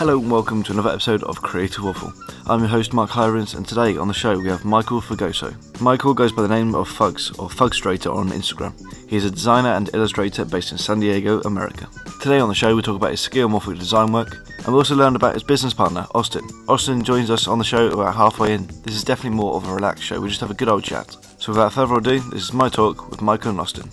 Hello 0.00 0.18
and 0.18 0.30
welcome 0.30 0.62
to 0.62 0.72
another 0.72 0.88
episode 0.88 1.22
of 1.24 1.42
Creative 1.42 1.84
Waffle. 1.84 2.14
I'm 2.46 2.60
your 2.60 2.70
host 2.70 2.94
Mark 2.94 3.10
Hirons 3.10 3.54
and 3.54 3.68
today 3.68 3.98
on 3.98 4.08
the 4.08 4.14
show 4.14 4.38
we 4.38 4.48
have 4.48 4.64
Michael 4.64 5.02
Fugoso. 5.02 5.54
Michael 5.78 6.14
goes 6.14 6.32
by 6.32 6.40
the 6.40 6.48
name 6.48 6.74
of 6.74 6.88
Fugs 6.88 7.38
or 7.38 7.50
Fugstrator 7.50 8.10
on 8.10 8.30
Instagram. 8.30 8.72
He 9.10 9.16
is 9.16 9.26
a 9.26 9.30
designer 9.30 9.68
and 9.68 9.90
illustrator 9.92 10.46
based 10.46 10.72
in 10.72 10.78
San 10.78 11.00
Diego, 11.00 11.40
America. 11.42 11.86
Today 12.22 12.40
on 12.40 12.48
the 12.48 12.54
show 12.54 12.74
we 12.74 12.80
talk 12.80 12.96
about 12.96 13.10
his 13.10 13.20
skeuomorphic 13.20 13.78
design 13.78 14.10
work 14.10 14.38
and 14.64 14.68
we 14.68 14.74
also 14.74 14.96
learn 14.96 15.16
about 15.16 15.34
his 15.34 15.42
business 15.42 15.74
partner, 15.74 16.06
Austin. 16.14 16.48
Austin 16.66 17.04
joins 17.04 17.30
us 17.30 17.46
on 17.46 17.58
the 17.58 17.64
show 17.64 17.88
about 17.88 18.14
halfway 18.14 18.54
in. 18.54 18.66
This 18.84 18.94
is 18.94 19.04
definitely 19.04 19.36
more 19.36 19.54
of 19.54 19.68
a 19.68 19.74
relaxed 19.74 20.04
show, 20.04 20.18
we 20.18 20.28
just 20.28 20.40
have 20.40 20.50
a 20.50 20.54
good 20.54 20.68
old 20.70 20.82
chat. 20.82 21.14
So 21.38 21.52
without 21.52 21.74
further 21.74 21.96
ado, 21.96 22.20
this 22.30 22.44
is 22.44 22.54
my 22.54 22.70
talk 22.70 23.10
with 23.10 23.20
Michael 23.20 23.50
and 23.50 23.60
Austin. 23.60 23.90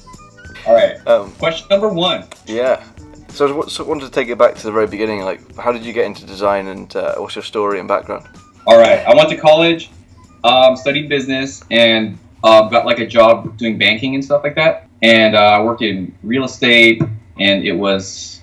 Um, 1.08 1.32
Question 1.40 1.68
number 1.72 1.88
one. 1.90 2.26
Yeah. 2.46 2.84
So 3.30 3.48
I 3.48 3.52
was- 3.52 3.74
so 3.74 3.84
wanted 3.86 4.06
to 4.06 4.12
take 4.12 4.28
it 4.28 4.38
back 4.38 4.56
to 4.56 4.64
the 4.64 4.72
very 4.72 4.88
beginning. 4.88 5.22
Like, 5.22 5.40
how 5.58 5.72
did 5.72 5.84
you 5.86 5.94
get 5.94 6.06
into 6.06 6.26
design, 6.26 6.68
and 6.68 6.94
uh, 6.96 7.16
what's 7.16 7.36
your 7.36 7.44
story 7.44 7.80
and 7.80 7.88
background? 7.88 8.26
All 8.66 8.78
right. 8.78 9.00
I 9.08 9.16
went 9.16 9.30
to 9.30 9.38
college, 9.38 9.90
um, 10.44 10.76
studied 10.76 11.08
business, 11.08 11.64
and 11.72 12.18
uh, 12.44 12.68
got 12.68 12.86
like 12.86 13.00
a 13.00 13.08
job 13.08 13.58
doing 13.58 13.78
banking 13.78 14.16
and 14.16 14.24
stuff 14.24 14.44
like 14.44 14.56
that. 14.56 14.88
And 15.02 15.36
uh, 15.36 15.40
I 15.40 15.62
worked 15.64 15.82
in 15.82 16.14
real 16.24 16.44
estate, 16.44 17.02
and 17.40 17.64
it 17.64 17.74
was 17.74 18.42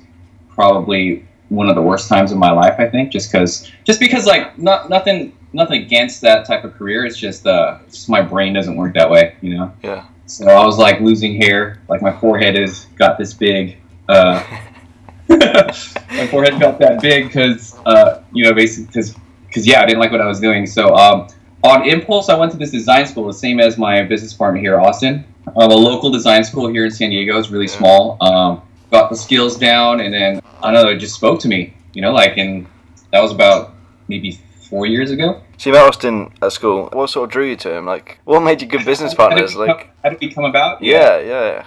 probably 0.49 1.27
one 1.51 1.69
of 1.69 1.75
the 1.75 1.83
worst 1.83 2.09
times 2.09 2.33
of 2.33 2.39
my 2.39 2.51
life. 2.51 2.77
I 2.79 2.89
think 2.89 3.11
just 3.13 3.31
because, 3.31 3.71
just 3.85 4.01
because 4.01 4.27
like 4.27 4.57
not 4.59 4.89
nothing, 4.89 5.37
nothing 5.53 5.83
against 5.83 6.23
that 6.23 6.47
type 6.47 6.65
of 6.65 6.73
career. 6.75 7.05
It's 7.05 7.19
just, 7.19 7.47
uh, 7.47 7.79
it's 7.87 7.97
just 7.97 8.09
my 8.09 8.23
brain 8.23 8.55
doesn't 8.55 8.77
work 8.77 8.95
that 8.95 9.11
way, 9.11 9.35
you 9.43 9.57
know. 9.57 9.73
Yeah. 9.83 10.05
So 10.27 10.47
I 10.47 10.65
was 10.65 10.79
like 10.79 11.01
losing 11.01 11.41
hair. 11.41 11.81
Like 11.89 12.03
my 12.03 12.13
forehead 12.13 12.59
is 12.59 12.87
got 12.97 13.19
this 13.19 13.35
big. 13.35 13.79
Uh, 14.09 14.43
my 15.29 16.27
forehead 16.31 16.61
got 16.61 16.79
that 16.79 17.01
big 17.01 17.27
because, 17.27 17.79
uh, 17.87 18.23
you 18.33 18.45
know, 18.45 18.53
basically 18.53 18.87
because, 18.87 19.15
because 19.47 19.67
yeah, 19.67 19.83
I 19.83 19.87
didn't 19.87 20.01
like 20.01 20.13
what 20.13 20.21
I 20.21 20.27
was 20.27 20.41
doing. 20.41 20.67
So 20.67 20.95
um, 20.95 21.29
on 21.63 21.89
impulse, 21.89 22.29
I 22.29 22.39
went 22.39 22.53
to 22.53 22.59
this 22.59 22.71
design 22.71 23.07
school, 23.07 23.27
the 23.27 23.33
same 23.33 23.61
as 23.61 23.79
my 23.79 24.03
business 24.03 24.33
partner 24.33 24.61
here, 24.61 24.81
Austin. 24.81 25.25
Uh, 25.57 25.69
the 25.69 25.77
local 25.77 26.11
design 26.11 26.43
school 26.43 26.69
here 26.69 26.85
in 26.85 26.91
San 26.91 27.11
Diego 27.11 27.39
is 27.39 27.51
really 27.51 27.69
small. 27.69 28.17
Um, 28.21 28.63
got 28.91 29.11
the 29.11 29.17
skills 29.17 29.57
down, 29.57 30.01
and 30.01 30.13
then 30.13 30.41
I 30.63 30.73
don't 30.73 30.85
know, 30.85 30.91
it 30.91 30.99
just 30.99 31.15
spoke 31.15 31.41
to 31.41 31.49
me. 31.49 31.75
You 31.93 32.03
know, 32.03 32.13
like, 32.13 32.39
and 32.39 32.67
that 33.13 33.21
was 33.21 33.31
about 33.31 33.75
maybe 34.09 34.41
four 34.69 34.87
years 34.87 35.11
ago. 35.11 35.43
So 35.57 35.71
you 35.71 35.75
met 35.75 35.83
Austin 35.85 36.33
at 36.43 36.53
school. 36.53 36.89
What 36.93 37.09
sort 37.11 37.25
of 37.29 37.33
drew 37.33 37.47
you 37.49 37.57
to 37.57 37.75
him? 37.77 37.87
Like, 37.87 38.21
what 38.25 38.41
made 38.41 38.61
you 38.61 38.69
good 38.69 38.85
business 38.85 39.15
partners? 39.15 39.55
How 39.55 39.61
Like, 39.61 39.79
come, 39.79 39.89
how 40.03 40.11
did 40.11 40.23
it 40.23 40.35
come 40.35 40.45
about? 40.45 40.83
yeah, 40.83 41.19
yeah. 41.21 41.67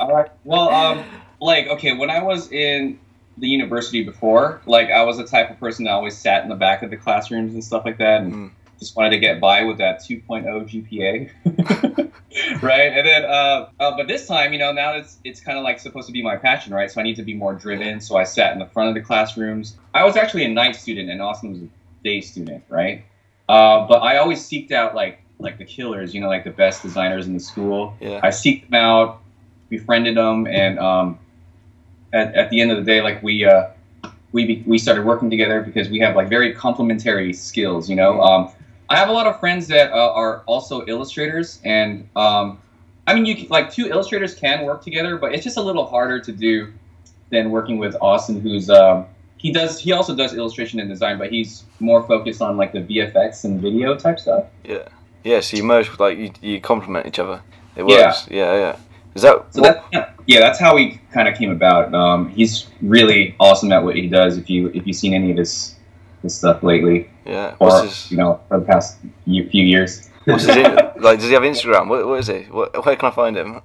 All 0.00 0.12
right. 0.14 0.30
Well, 0.44 0.68
um, 0.70 1.04
like, 1.40 1.68
okay, 1.68 1.92
when 1.96 2.10
I 2.10 2.22
was 2.22 2.50
in 2.50 2.98
the 3.38 3.46
university 3.48 4.02
before, 4.02 4.60
like, 4.66 4.90
I 4.90 5.02
was 5.04 5.18
the 5.18 5.24
type 5.26 5.50
of 5.50 5.60
person 5.60 5.84
that 5.84 5.92
always 5.92 6.16
sat 6.16 6.42
in 6.42 6.48
the 6.48 6.54
back 6.56 6.82
of 6.82 6.90
the 6.90 6.96
classrooms 6.96 7.54
and 7.54 7.62
stuff 7.62 7.84
like 7.84 7.98
that, 7.98 8.22
and 8.22 8.32
Mm. 8.32 8.50
just 8.80 8.96
wanted 8.96 9.10
to 9.10 9.18
get 9.18 9.40
by 9.40 9.62
with 9.64 9.78
that 9.78 10.00
2.0 10.02 10.64
GPA, 10.66 11.30
right? 12.62 12.92
And 12.92 13.06
then, 13.06 13.24
uh, 13.24 13.68
uh, 13.78 13.96
but 13.96 14.08
this 14.08 14.26
time, 14.26 14.52
you 14.52 14.58
know, 14.58 14.72
now 14.72 14.94
it's 14.94 15.18
it's 15.24 15.40
kind 15.40 15.58
of 15.58 15.64
like 15.64 15.78
supposed 15.80 16.06
to 16.08 16.12
be 16.12 16.22
my 16.22 16.36
passion, 16.36 16.72
right? 16.74 16.90
So 16.90 17.00
I 17.00 17.04
need 17.04 17.16
to 17.16 17.22
be 17.22 17.34
more 17.34 17.54
driven. 17.54 18.00
So 18.00 18.16
I 18.16 18.24
sat 18.24 18.52
in 18.52 18.58
the 18.58 18.66
front 18.66 18.88
of 18.88 18.94
the 18.94 19.00
classrooms. 19.02 19.76
I 19.94 20.04
was 20.04 20.16
actually 20.16 20.44
a 20.44 20.48
night 20.48 20.76
student, 20.76 21.10
and 21.10 21.20
Austin 21.22 21.52
was 21.52 21.60
day 22.06 22.20
student, 22.20 22.62
right? 22.68 23.04
Uh, 23.48 23.86
but 23.86 23.98
I 23.98 24.16
always 24.18 24.40
seeked 24.40 24.72
out 24.72 24.94
like 24.94 25.20
like 25.38 25.58
the 25.58 25.64
killers, 25.64 26.14
you 26.14 26.20
know, 26.20 26.28
like 26.28 26.44
the 26.44 26.50
best 26.50 26.82
designers 26.82 27.26
in 27.26 27.34
the 27.34 27.40
school. 27.40 27.94
Yeah. 28.00 28.20
I 28.22 28.28
seeked 28.28 28.70
them 28.70 28.74
out, 28.74 29.20
befriended 29.68 30.16
them, 30.16 30.46
and 30.46 30.78
um, 30.78 31.18
at, 32.12 32.34
at 32.34 32.50
the 32.50 32.60
end 32.60 32.70
of 32.70 32.78
the 32.78 32.84
day, 32.84 33.02
like 33.02 33.22
we 33.22 33.44
uh, 33.44 33.68
we 34.32 34.46
be, 34.46 34.64
we 34.66 34.78
started 34.78 35.04
working 35.04 35.28
together 35.30 35.60
because 35.60 35.88
we 35.88 35.98
have 35.98 36.16
like 36.16 36.28
very 36.28 36.54
complementary 36.54 37.32
skills. 37.32 37.90
You 37.90 37.96
know, 37.96 38.20
um, 38.22 38.50
I 38.88 38.96
have 38.96 39.08
a 39.08 39.12
lot 39.12 39.26
of 39.26 39.38
friends 39.40 39.66
that 39.68 39.92
uh, 39.92 40.12
are 40.12 40.42
also 40.46 40.86
illustrators, 40.86 41.60
and 41.64 42.08
um, 42.16 42.58
I 43.06 43.14
mean, 43.14 43.26
you 43.26 43.36
can, 43.36 43.48
like 43.48 43.72
two 43.72 43.88
illustrators 43.88 44.34
can 44.34 44.64
work 44.64 44.82
together, 44.82 45.16
but 45.16 45.34
it's 45.34 45.44
just 45.44 45.56
a 45.56 45.62
little 45.62 45.86
harder 45.86 46.20
to 46.20 46.32
do 46.32 46.72
than 47.30 47.50
working 47.50 47.78
with 47.78 47.96
Austin, 48.00 48.40
who's 48.40 48.70
um, 48.70 49.06
he 49.46 49.52
does 49.52 49.78
he 49.78 49.92
also 49.92 50.12
does 50.22 50.34
illustration 50.34 50.80
and 50.80 50.88
design, 50.88 51.16
but 51.18 51.30
he's 51.30 51.62
more 51.78 52.02
focused 52.12 52.42
on 52.42 52.56
like 52.56 52.72
the 52.72 52.80
VFX 52.80 53.44
and 53.44 53.60
video 53.60 53.94
type 53.96 54.18
stuff. 54.18 54.44
Yeah. 54.64 54.88
Yeah, 55.22 55.40
so 55.40 55.56
you 55.56 55.64
merge 55.64 55.90
with, 55.90 55.98
like, 55.98 56.16
you, 56.18 56.30
you 56.40 56.60
complement 56.60 57.04
each 57.06 57.18
other. 57.18 57.42
It 57.76 57.84
Yeah. 57.88 58.06
works. 58.06 58.28
Yeah, 58.30 58.52
yeah. 58.64 58.76
Is 59.16 59.22
that, 59.22 59.36
So 59.54 59.62
what- 59.62 59.84
that 59.92 60.14
yeah, 60.26 60.40
that's 60.40 60.58
how 60.58 60.76
he 60.76 61.00
kind 61.12 61.28
of 61.28 61.34
came 61.36 61.50
about. 61.50 61.94
Um, 61.94 62.28
he's 62.30 62.66
really 62.82 63.34
awesome 63.40 63.70
at 63.72 63.82
what 63.84 63.94
he 63.96 64.08
does. 64.08 64.36
If 64.36 64.50
you 64.50 64.60
if 64.74 64.84
you've 64.86 64.96
seen 65.04 65.14
any 65.14 65.30
of 65.30 65.36
this 65.36 65.76
this 66.22 66.34
stuff 66.40 66.62
lately, 66.62 67.08
yeah. 67.24 67.54
or 67.60 67.68
What's 67.68 67.82
his, 67.84 68.10
you 68.10 68.16
know, 68.16 68.40
for 68.48 68.58
the 68.60 68.66
past 68.66 68.98
few 69.24 69.64
years. 69.74 70.10
what's 70.24 70.44
his, 70.44 70.56
in, 70.56 70.64
like, 71.06 71.18
does 71.20 71.28
he 71.28 71.34
have 71.38 71.44
Instagram? 71.52 71.84
What, 71.88 72.06
what 72.08 72.18
is 72.22 72.26
he? 72.26 72.40
What, 72.56 72.68
where 72.84 72.96
can 72.96 73.08
I 73.12 73.14
find 73.22 73.36
him? 73.36 73.60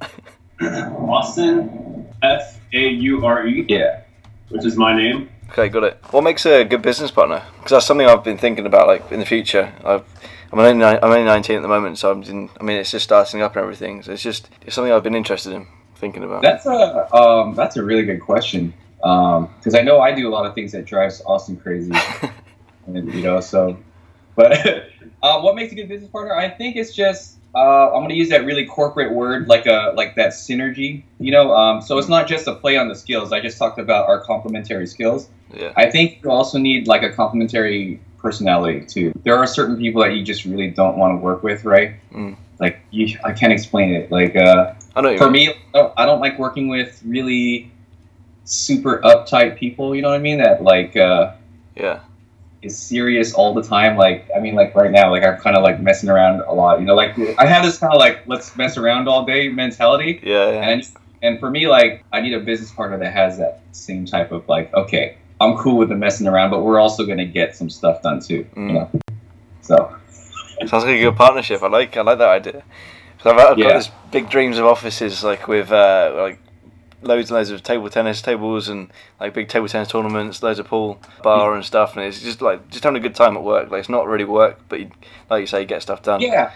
Austin 1.18 2.08
F 2.22 2.60
A 2.74 2.88
U 3.12 3.26
R 3.26 3.48
E, 3.48 3.66
Yeah. 3.68 4.02
which 4.50 4.66
is 4.66 4.78
my 4.78 4.96
name. 4.96 5.30
Okay, 5.52 5.68
got 5.68 5.84
it. 5.84 6.00
What 6.12 6.24
makes 6.24 6.46
a 6.46 6.64
good 6.64 6.82
business 6.82 7.12
partner? 7.12 7.44
Because 7.58 7.72
that's 7.72 7.86
something 7.86 8.08
I've 8.08 8.24
been 8.24 8.38
thinking 8.38 8.66
about, 8.66 8.88
like 8.88 9.12
in 9.12 9.20
the 9.20 9.26
future. 9.26 9.74
I've, 9.84 10.06
I'm 10.54 10.60
only 10.60 10.86
I'm 10.86 11.04
only 11.04 11.26
19 11.26 11.58
at 11.58 11.62
the 11.62 11.68
moment, 11.68 11.98
so 11.98 12.10
I'm 12.10 12.24
in, 12.24 12.50
I 12.58 12.64
mean 12.64 12.78
it's 12.78 12.92
just 12.92 13.04
starting 13.04 13.42
up 13.42 13.58
and 13.58 13.64
everything. 13.64 14.02
So 14.02 14.14
it's 14.14 14.24
just 14.24 14.50
it's 14.66 14.76
something 14.76 14.94
I've 14.94 15.04
been 15.04 15.14
interested 15.14 15.52
in 15.52 15.68
thinking 15.96 16.24
about. 16.24 16.42
That's 16.42 16.66
a 16.66 17.14
um, 17.14 17.54
that's 17.54 17.76
a 17.76 17.84
really 17.84 18.04
good 18.04 18.22
question 18.22 18.74
because 18.98 19.76
I 19.76 19.82
know 19.82 20.00
I 20.00 20.14
do 20.14 20.28
a 20.30 20.32
lot 20.32 20.46
of 20.46 20.56
things 20.56 20.72
that 20.72 20.86
drives 20.86 21.22
Austin 21.26 21.58
crazy, 21.58 21.92
and, 22.88 23.14
you 23.14 23.22
know. 23.22 23.42
So, 23.42 23.78
but 24.36 24.54
uh, 25.22 25.40
what 25.42 25.56
makes 25.56 25.74
a 25.74 25.76
good 25.76 25.90
business 25.90 26.10
partner? 26.10 26.34
I 26.34 26.50
think 26.50 26.78
it's 26.78 26.96
just 26.96 27.40
uh, 27.54 27.88
I'm 27.88 28.00
going 28.00 28.10
to 28.10 28.16
use 28.16 28.30
that 28.30 28.46
really 28.46 28.66
corporate 28.66 29.12
word 29.12 29.50
like 29.50 29.66
a 29.66 29.92
like 29.98 30.16
that 30.16 30.32
synergy. 30.32 31.04
You 31.20 31.32
know, 31.32 31.54
um, 31.54 31.82
so 31.82 31.98
it's 31.98 32.08
not 32.08 32.28
just 32.28 32.48
a 32.48 32.56
play 32.56 32.78
on 32.78 32.88
the 32.88 32.96
skills. 32.96 33.34
I 33.34 33.42
just 33.42 33.58
talked 33.58 33.80
about 33.80 34.08
our 34.08 34.24
complementary 34.24 34.88
skills. 34.88 35.28
Yeah, 35.54 35.74
I 35.76 35.90
think 35.90 36.20
you 36.24 36.32
also 36.32 36.58
need 36.58 36.88
like 36.88 37.04
a 37.04 37.12
complementary 37.12 38.00
personality 38.18 38.86
too. 38.86 39.14
There 39.24 39.36
are 39.36 39.48
certain 39.48 39.78
people 39.78 40.02
that 40.02 40.14
you 40.14 40.24
just 40.24 40.46
really 40.46 40.70
don't 40.70 40.98
want 40.98 41.14
to 41.14 41.18
work 41.18 41.44
with, 41.44 41.66
right? 41.66 41.96
Mm. 42.12 42.36
Like 42.60 42.80
you, 42.92 43.18
I 43.24 43.34
can't 43.34 43.52
explain 43.52 43.94
it. 43.94 44.12
Like 44.12 44.36
uh, 44.36 44.74
for 44.94 45.30
mean. 45.30 45.50
me, 45.50 45.56
I 45.74 46.06
don't 46.06 46.20
like 46.20 46.38
working 46.38 46.68
with 46.68 47.02
really 47.06 47.72
super 48.46 49.00
uptight 49.00 49.58
people. 49.58 49.96
You 49.96 50.02
know 50.02 50.10
what 50.10 50.16
I 50.16 50.20
mean? 50.20 50.38
That 50.38 50.64
like 50.64 50.96
uh, 50.96 51.34
Yeah, 51.76 52.02
is 52.62 52.78
serious 52.78 53.34
all 53.34 53.54
the 53.54 53.64
time. 53.64 53.98
Like 53.98 54.30
I 54.36 54.40
mean, 54.40 54.56
like 54.56 54.76
right 54.76 54.92
now, 54.92 55.10
like 55.10 55.24
I'm 55.24 55.38
kind 55.38 55.56
of 55.56 55.64
like 55.64 55.82
messing 55.82 56.10
around 56.10 56.42
a 56.42 56.54
lot. 56.54 56.80
You 56.80 56.86
know, 56.86 56.96
like 56.96 57.18
I 57.38 57.46
have 57.46 57.66
this 57.66 57.78
kind 57.80 57.94
of 57.94 58.00
like 58.00 58.28
let's 58.28 58.56
mess 58.56 58.78
around 58.78 59.08
all 59.08 59.26
day 59.26 59.50
mentality. 59.50 60.20
yeah, 60.24 60.52
yeah. 60.52 60.70
And 60.70 60.88
and 61.22 61.40
for 61.40 61.50
me, 61.50 61.68
like 61.68 62.04
I 62.12 62.22
need 62.22 62.34
a 62.34 62.40
business 62.40 62.72
partner 62.72 62.98
that 63.00 63.14
has 63.14 63.38
that 63.38 63.62
same 63.72 64.06
type 64.06 64.32
of 64.32 64.48
like, 64.48 64.74
okay, 64.74 65.18
I'm 65.42 65.58
cool 65.58 65.78
with 65.78 65.90
the 65.90 65.96
messing 65.96 66.28
around, 66.28 66.52
but 66.52 66.62
we're 66.62 66.80
also 66.80 67.06
gonna 67.06 67.26
get 67.26 67.56
some 67.56 67.70
stuff 67.70 68.02
done 68.02 68.20
too. 68.22 68.46
Mm. 68.56 68.68
You 68.68 68.74
know? 68.74 68.90
So 69.62 69.96
Sounds 70.68 70.86
like 70.86 70.96
a 70.98 71.02
good 71.02 71.16
partnership. 71.16 71.64
I 71.64 71.68
like 71.68 71.98
I 71.98 72.02
like 72.02 72.20
that 72.20 72.30
idea. 72.30 72.64
So 73.24 73.32
I've, 73.32 73.38
I've 73.40 73.58
got 73.58 73.58
Yeah. 73.58 73.74
this 73.78 73.90
big 74.12 74.30
dreams 74.30 74.58
of 74.58 74.66
offices 74.66 75.24
like 75.24 75.48
with 75.48 75.72
uh, 75.72 76.14
like 76.16 76.40
loads 77.02 77.32
and 77.32 77.38
loads 77.38 77.50
of 77.50 77.64
table 77.64 77.90
tennis 77.90 78.22
tables 78.22 78.70
and 78.70 78.92
like 79.20 79.34
big 79.34 79.48
table 79.48 79.68
tennis 79.68 79.90
tournaments, 79.90 80.44
loads 80.44 80.60
of 80.60 80.68
pool 80.68 81.00
bar 81.24 81.56
and 81.56 81.66
stuff, 81.66 81.96
and 81.98 82.06
it's 82.06 82.22
just 82.22 82.42
like 82.42 82.70
just 82.70 82.84
having 82.84 82.98
a 82.98 83.00
good 83.00 83.16
time 83.16 83.36
at 83.36 83.44
work. 83.44 83.72
Like 83.72 83.80
it's 83.80 83.90
not 83.90 84.06
really 84.08 84.24
work, 84.26 84.60
but 84.70 84.80
you, 84.82 84.92
like 85.30 85.42
you 85.42 85.48
say, 85.48 85.62
you 85.62 85.66
get 85.66 85.82
stuff 85.82 86.04
done. 86.04 86.22
yeah, 86.22 86.52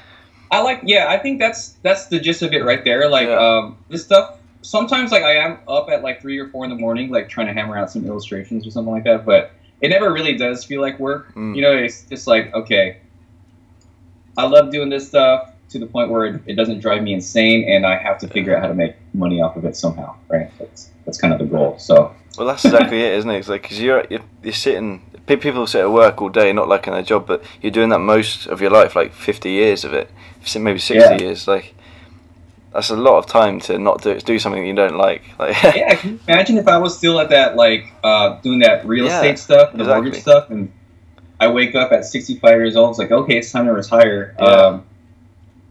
I 0.52 0.62
like. 0.62 0.82
Yeah, 0.84 1.08
I 1.10 1.18
think 1.18 1.40
that's 1.40 1.70
that's 1.82 2.06
the 2.08 2.20
gist 2.20 2.44
of 2.44 2.54
it 2.54 2.64
right 2.64 2.84
there. 2.84 3.10
Like 3.10 3.28
Yeah. 3.28 3.40
um, 3.40 3.78
this 3.90 4.04
stuff. 4.06 4.38
Sometimes 4.66 5.12
like 5.12 5.24
I 5.24 5.34
am 5.36 5.60
up 5.68 5.90
at 5.90 6.02
like 6.02 6.22
three 6.22 6.40
or 6.40 6.48
four 6.50 6.64
in 6.64 6.70
the 6.72 6.76
morning, 6.76 7.10
like 7.12 7.30
trying 7.30 7.48
to 7.48 7.54
hammer 7.54 7.78
out 7.78 7.92
some 7.92 8.06
illustrations 8.06 8.66
or 8.66 8.72
something 8.72 8.92
like 8.92 9.04
that. 9.04 9.26
But 9.26 9.52
it 9.82 9.90
never 9.90 10.12
really 10.12 10.36
does 10.38 10.66
feel 10.66 10.82
like 10.82 11.00
work. 11.00 11.34
Mm. 11.36 11.56
You 11.56 11.62
know, 11.62 11.72
it's 11.76 12.04
just 12.04 12.26
like 12.28 12.54
okay, 12.54 12.98
I 14.38 14.46
love 14.48 14.72
doing 14.72 14.90
this 14.90 15.08
stuff 15.08 15.52
to 15.70 15.80
the 15.80 15.86
point 15.86 16.10
where 16.10 16.26
it, 16.26 16.42
it 16.48 16.54
doesn't 16.56 16.80
drive 16.80 17.04
me 17.04 17.14
insane, 17.14 17.70
and 17.70 17.86
I 17.86 17.98
have 17.98 18.18
to 18.20 18.28
figure 18.28 18.56
out 18.56 18.62
how 18.62 18.68
to 18.68 18.74
make 18.74 18.96
money 19.14 19.42
off 19.42 19.56
of 19.56 19.66
it 19.66 19.76
somehow. 19.76 20.16
Right? 20.30 20.50
That's 20.60 20.90
that's 21.06 21.20
kind 21.20 21.34
of 21.34 21.40
the 21.40 21.46
goal. 21.46 21.78
So 21.78 22.14
Well, 22.38 22.48
that's 22.48 22.66
exactly 22.66 23.02
it, 23.02 23.14
isn't 23.14 23.30
it? 23.30 23.38
It's 23.38 23.50
like 23.50 23.62
because 23.62 23.80
you're, 23.80 24.04
you're 24.10 24.22
you're 24.44 24.54
sitting. 24.54 25.02
People 25.28 25.66
sit 25.68 25.82
at 25.82 25.92
work 25.92 26.22
all 26.22 26.30
day, 26.30 26.54
not 26.54 26.68
liking 26.68 26.94
their 26.94 27.02
job, 27.02 27.26
but 27.28 27.44
you're 27.62 27.72
doing 27.72 27.90
that 27.90 28.00
most 28.00 28.46
of 28.48 28.62
your 28.62 28.70
life, 28.72 28.96
like 28.96 29.14
fifty 29.14 29.52
years 29.52 29.84
of 29.84 29.94
it, 29.94 30.10
maybe 30.60 30.80
sixty 30.80 31.16
Yeah. 31.16 31.20
years. 31.20 31.48
Like 31.48 31.75
that's 32.76 32.90
a 32.90 32.96
lot 32.96 33.18
of 33.18 33.26
time 33.26 33.60
to 33.62 33.80
not 33.80 34.02
do 34.04 34.20
do 34.20 34.38
something 34.38 34.66
you 34.66 34.76
don't 34.76 34.98
like. 34.98 35.24
Like 35.40 35.56
yeah, 35.76 35.96
can 35.96 36.12
you 36.12 36.20
imagine 36.28 36.58
if 36.58 36.68
I 36.68 36.78
was 36.78 36.98
still 36.98 37.20
at 37.20 37.30
that 37.30 37.56
like 37.56 37.92
uh, 38.04 38.40
doing 38.42 38.60
that 38.60 38.86
real 38.86 39.06
Yeah, 39.06 39.16
estate 39.22 39.40
stuff, 39.40 39.72
and 39.72 39.80
the 39.80 39.84
exactly. 39.86 40.02
mortgage 40.04 40.22
stuff, 40.22 40.50
and 40.52 40.72
I 41.40 41.48
wake 41.48 41.74
up 41.76 41.92
at 41.92 42.06
65 42.06 42.52
years 42.52 42.76
old. 42.76 42.92
It's 42.92 43.00
like 43.00 43.12
okay, 43.12 43.38
it's 43.38 43.52
time 43.52 43.66
to 43.66 43.74
retire. 43.74 44.36
Yeah. 44.38 44.46
Um, 44.46 44.86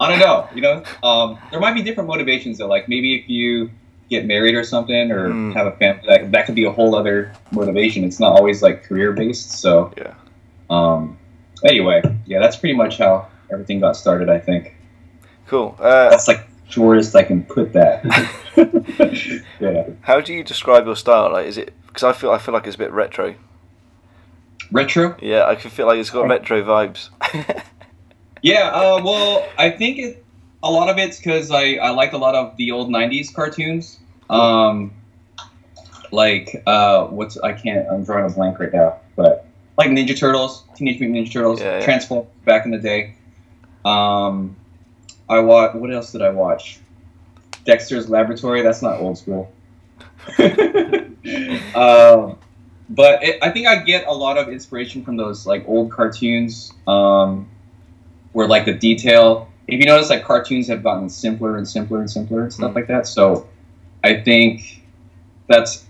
I 0.00 0.08
don't 0.10 0.18
know. 0.18 0.48
You 0.54 0.62
know, 0.62 0.84
um, 1.02 1.38
there 1.50 1.60
might 1.60 1.74
be 1.74 1.82
different 1.82 2.08
motivations 2.08 2.58
though. 2.58 2.66
Like 2.66 2.88
maybe 2.88 3.14
if 3.14 3.28
you 3.28 3.70
get 4.10 4.26
married 4.26 4.54
or 4.54 4.64
something 4.64 5.10
or 5.10 5.28
Mm. 5.30 5.54
have 5.54 5.66
a 5.66 5.72
family, 5.72 6.02
that, 6.08 6.32
that 6.32 6.46
could 6.46 6.54
be 6.54 6.64
a 6.64 6.70
whole 6.72 6.94
other 6.94 7.32
motivation. 7.52 8.04
It's 8.04 8.20
not 8.20 8.32
always 8.32 8.62
like 8.62 8.82
career 8.82 9.12
based. 9.12 9.50
So, 9.52 9.92
Yeah. 9.96 10.12
um, 10.68 11.16
anyway, 11.64 12.02
yeah, 12.26 12.38
that's 12.40 12.56
pretty 12.56 12.74
much 12.76 12.98
how 12.98 13.28
everything 13.52 13.80
got 13.80 13.96
started. 13.96 14.28
I 14.28 14.38
think 14.40 14.74
Cool. 15.46 15.76
Uh, 15.78 16.10
that's 16.10 16.28
like 16.28 16.46
shortest 16.68 17.14
I 17.14 17.22
can 17.22 17.44
put 17.44 17.72
that. 17.72 18.04
yeah, 19.60 19.88
how 20.02 20.20
do 20.20 20.32
you 20.32 20.44
describe 20.44 20.86
your 20.86 20.96
style? 20.96 21.32
Like, 21.32 21.46
is 21.46 21.58
it 21.58 21.72
because 21.86 22.02
I 22.02 22.12
feel 22.12 22.30
I 22.30 22.38
feel 22.38 22.54
like 22.54 22.66
it's 22.66 22.76
a 22.76 22.78
bit 22.78 22.92
retro. 22.92 23.34
retro. 24.72 25.16
Yeah, 25.20 25.46
I 25.46 25.54
can 25.54 25.70
feel 25.70 25.86
like 25.86 25.98
it's 25.98 26.10
got 26.10 26.28
retro 26.28 26.62
vibes. 26.62 27.10
Yeah, 28.44 28.68
uh, 28.68 29.00
well, 29.02 29.48
I 29.56 29.70
think 29.70 29.98
it, 29.98 30.22
a 30.62 30.70
lot 30.70 30.90
of 30.90 30.98
it's 30.98 31.16
because 31.16 31.50
I, 31.50 31.76
I 31.76 31.90
like 31.92 32.12
a 32.12 32.18
lot 32.18 32.34
of 32.34 32.54
the 32.58 32.72
old 32.72 32.90
'90s 32.90 33.32
cartoons. 33.32 33.98
Um, 34.28 34.92
like 36.12 36.62
uh, 36.66 37.06
what's 37.06 37.38
I 37.38 37.54
can't 37.54 37.88
I'm 37.88 38.04
drawing 38.04 38.30
a 38.30 38.34
blank 38.34 38.58
right 38.58 38.70
now, 38.70 39.00
but 39.16 39.46
like 39.78 39.88
Ninja 39.88 40.14
Turtles, 40.14 40.62
Teenage 40.76 41.00
Mutant 41.00 41.26
Ninja 41.26 41.32
Turtles, 41.32 41.62
Yeah, 41.62 41.78
yeah. 41.78 41.84
Transformers 41.86 42.28
back 42.44 42.66
in 42.66 42.70
the 42.70 42.78
day. 42.78 43.14
Um, 43.86 44.56
I 45.28 45.40
watch. 45.40 45.74
What 45.74 45.92
else 45.92 46.12
did 46.12 46.22
I 46.22 46.30
watch? 46.30 46.78
Dexter's 47.64 48.08
Laboratory. 48.08 48.62
That's 48.62 48.82
not 48.82 49.00
old 49.00 49.18
school. 49.18 49.52
um, 51.74 52.38
but 52.90 53.22
it, 53.22 53.38
I 53.42 53.50
think 53.50 53.66
I 53.66 53.82
get 53.82 54.06
a 54.06 54.12
lot 54.12 54.36
of 54.38 54.48
inspiration 54.48 55.04
from 55.04 55.16
those 55.16 55.46
like 55.46 55.66
old 55.66 55.90
cartoons, 55.90 56.72
um, 56.86 57.48
where 58.32 58.46
like 58.46 58.64
the 58.66 58.74
detail. 58.74 59.48
If 59.66 59.80
you 59.80 59.86
notice, 59.86 60.10
like 60.10 60.24
cartoons 60.24 60.68
have 60.68 60.82
gotten 60.82 61.08
simpler 61.08 61.56
and 61.56 61.66
simpler 61.66 62.00
and 62.00 62.10
simpler 62.10 62.42
and 62.42 62.52
stuff 62.52 62.72
Mm. 62.72 62.74
like 62.74 62.86
that. 62.88 63.06
So 63.06 63.48
I 64.02 64.20
think 64.20 64.82
that's 65.48 65.86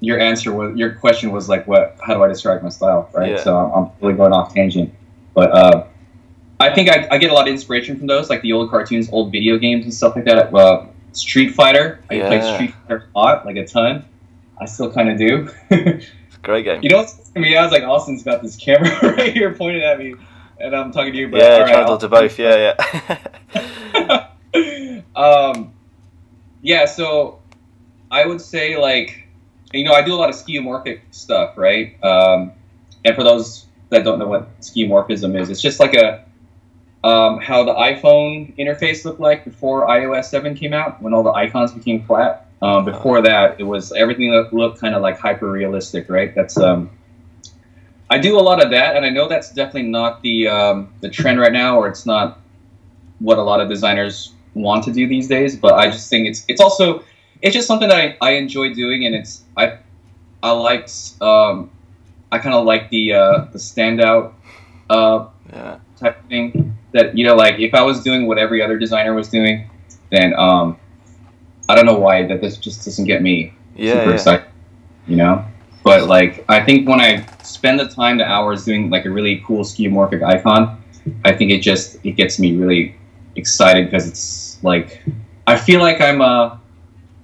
your 0.00 0.20
answer 0.20 0.52
was 0.52 0.76
your 0.76 0.94
question 0.94 1.32
was 1.32 1.48
like 1.48 1.66
what 1.66 1.96
how 2.00 2.14
do 2.14 2.22
I 2.22 2.28
describe 2.28 2.62
my 2.62 2.68
style 2.68 3.10
right 3.12 3.32
Yeah. 3.32 3.42
so 3.42 3.56
I'm, 3.56 3.72
I'm 3.86 3.90
really 4.00 4.14
going 4.14 4.32
off 4.32 4.54
tangent 4.54 4.94
but 5.34 5.50
uh, 5.50 5.84
I 6.60 6.74
think 6.74 6.88
I, 6.90 7.06
I 7.10 7.18
get 7.18 7.30
a 7.30 7.34
lot 7.34 7.46
of 7.48 7.52
inspiration 7.52 7.96
from 7.96 8.06
those 8.06 8.28
like 8.30 8.42
the 8.42 8.52
old 8.52 8.70
cartoons 8.70 9.08
old 9.12 9.30
video 9.32 9.58
games 9.58 9.84
and 9.84 9.94
stuff 9.94 10.16
like 10.16 10.24
that 10.24 10.52
uh, 10.54 10.86
Street 11.12 11.50
Fighter 11.54 12.00
I 12.10 12.14
Yeah. 12.14 12.26
played 12.28 12.44
Street 12.44 12.74
Fighter 12.82 13.08
a 13.14 13.18
lot 13.18 13.46
like 13.46 13.56
a 13.56 13.66
ton 13.66 14.04
I 14.60 14.64
still 14.66 14.92
kind 14.92 15.08
of 15.10 15.18
do 15.18 15.48
It's 15.70 16.36
a 16.36 16.40
great 16.42 16.64
game. 16.64 16.80
you 16.82 16.90
know 16.90 16.98
what's 16.98 17.30
to 17.30 17.40
me 17.40 17.56
I 17.56 17.62
was 17.62 17.72
like 17.72 17.84
Austin's 17.84 18.22
got 18.22 18.42
this 18.42 18.56
camera 18.56 18.90
right 19.16 19.32
here 19.32 19.54
pointed 19.54 19.82
at 19.82 19.98
me 19.98 20.14
and 20.60 20.74
I'm 20.74 20.92
talking 20.92 21.12
to 21.12 21.18
you 21.18 21.28
but 21.28 21.40
yeah, 21.40 21.58
right, 21.58 22.00
to 22.00 22.08
both. 22.08 22.38
Yeah, 22.38 22.74
yeah. 23.54 24.28
um, 25.16 25.72
yeah, 26.62 26.84
so 26.84 27.38
I 28.10 28.26
would 28.26 28.40
say 28.40 28.76
like, 28.76 29.28
you 29.72 29.84
know, 29.84 29.92
I 29.92 30.02
do 30.02 30.14
a 30.14 30.16
lot 30.16 30.28
of 30.30 30.34
skeuomorphic 30.34 31.00
stuff, 31.10 31.56
right? 31.56 32.02
Um, 32.02 32.52
and 33.04 33.14
for 33.14 33.22
those 33.22 33.66
that 33.90 34.04
don't 34.04 34.18
know 34.18 34.26
what 34.26 34.60
skeuomorphism 34.60 35.38
is, 35.40 35.50
it's 35.50 35.60
just 35.60 35.78
like 35.80 35.94
a 35.94 36.24
um, 37.04 37.38
how 37.38 37.64
the 37.64 37.74
iPhone 37.74 38.56
interface 38.56 39.04
looked 39.04 39.20
like 39.20 39.44
before 39.44 39.86
iOS 39.86 40.24
7 40.24 40.54
came 40.54 40.72
out, 40.72 41.00
when 41.00 41.14
all 41.14 41.22
the 41.22 41.32
icons 41.32 41.72
became 41.72 42.04
flat. 42.04 42.46
Um, 42.60 42.84
before 42.84 43.22
that, 43.22 43.60
it 43.60 43.62
was 43.62 43.92
everything 43.92 44.32
that 44.32 44.52
looked 44.52 44.80
kind 44.80 44.94
of 44.94 45.02
like 45.02 45.18
hyper 45.18 45.48
realistic, 45.48 46.08
right? 46.08 46.34
That's 46.34 46.58
um, 46.58 46.90
I 48.10 48.18
do 48.18 48.38
a 48.38 48.40
lot 48.40 48.62
of 48.62 48.70
that, 48.70 48.96
and 48.96 49.06
I 49.06 49.10
know 49.10 49.28
that's 49.28 49.50
definitely 49.52 49.90
not 49.90 50.22
the 50.22 50.48
um, 50.48 50.92
the 51.00 51.08
trend 51.08 51.38
right 51.38 51.52
now, 51.52 51.78
or 51.78 51.88
it's 51.88 52.04
not 52.04 52.40
what 53.20 53.38
a 53.38 53.42
lot 53.42 53.60
of 53.60 53.68
designers 53.68 54.32
want 54.54 54.82
to 54.84 54.92
do 54.92 55.06
these 55.06 55.28
days. 55.28 55.56
But 55.56 55.74
I 55.74 55.90
just 55.90 56.10
think 56.10 56.26
it's 56.26 56.44
it's 56.48 56.60
also 56.60 57.04
it's 57.42 57.54
just 57.54 57.68
something 57.68 57.88
that 57.88 57.98
I, 57.98 58.16
I 58.20 58.30
enjoy 58.32 58.74
doing, 58.74 59.04
and 59.04 59.14
it's 59.14 59.44
I 59.56 59.78
I 60.42 60.50
like 60.52 60.88
um, 61.20 61.70
I 62.32 62.38
kind 62.38 62.54
of 62.54 62.64
like 62.64 62.90
the 62.90 63.12
uh, 63.12 63.38
the 63.52 63.58
standout 63.58 64.32
uh, 64.90 65.26
yeah. 65.52 65.78
type 65.96 66.26
thing. 66.28 66.77
That 66.92 67.16
you 67.16 67.24
know, 67.24 67.34
like 67.34 67.58
if 67.58 67.74
I 67.74 67.82
was 67.82 68.02
doing 68.02 68.26
what 68.26 68.38
every 68.38 68.62
other 68.62 68.78
designer 68.78 69.14
was 69.14 69.28
doing, 69.28 69.70
then 70.10 70.34
um, 70.34 70.78
I 71.68 71.74
don't 71.74 71.86
know 71.86 71.98
why 71.98 72.26
that 72.26 72.40
this 72.40 72.56
just 72.56 72.84
doesn't 72.84 73.04
get 73.04 73.22
me 73.22 73.52
Yeah, 73.76 73.94
super 73.94 74.08
yeah. 74.08 74.14
excited. 74.14 74.46
You 75.06 75.16
know, 75.16 75.44
but 75.84 76.08
like 76.08 76.44
I 76.48 76.64
think 76.64 76.88
when 76.88 77.00
I 77.00 77.26
spend 77.42 77.78
the 77.80 77.88
time, 77.88 78.18
the 78.18 78.24
hours 78.24 78.64
doing 78.64 78.90
like 78.90 79.04
a 79.04 79.10
really 79.10 79.42
cool 79.46 79.64
skeuomorphic 79.64 80.22
icon, 80.22 80.82
I 81.24 81.32
think 81.32 81.50
it 81.50 81.60
just 81.60 81.98
it 82.04 82.12
gets 82.12 82.38
me 82.38 82.56
really 82.56 82.96
excited 83.36 83.86
because 83.86 84.08
it's 84.08 84.62
like 84.62 85.02
I 85.46 85.56
feel 85.56 85.80
like 85.80 86.00
I'm 86.00 86.20
uh 86.20 86.56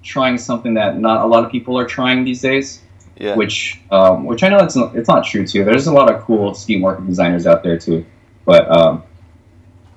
trying 0.03 0.37
something 0.37 0.75
that 0.75 0.99
not 0.99 1.23
a 1.23 1.25
lot 1.25 1.43
of 1.43 1.51
people 1.51 1.77
are 1.79 1.85
trying 1.85 2.23
these 2.23 2.39
days 2.39 2.81
yeah. 3.17 3.35
which 3.35 3.79
um, 3.91 4.25
which 4.25 4.43
I 4.43 4.49
know 4.49 4.59
it's 4.59 4.75
not, 4.75 4.95
it's 4.95 5.07
not 5.07 5.25
true 5.25 5.45
too. 5.45 5.63
There's 5.63 5.87
a 5.87 5.93
lot 5.93 6.13
of 6.13 6.21
cool 6.21 6.51
skeuomorphic 6.51 7.07
designers 7.07 7.47
out 7.47 7.63
there 7.63 7.77
too, 7.77 8.05
but 8.45 8.69
um, 8.69 9.03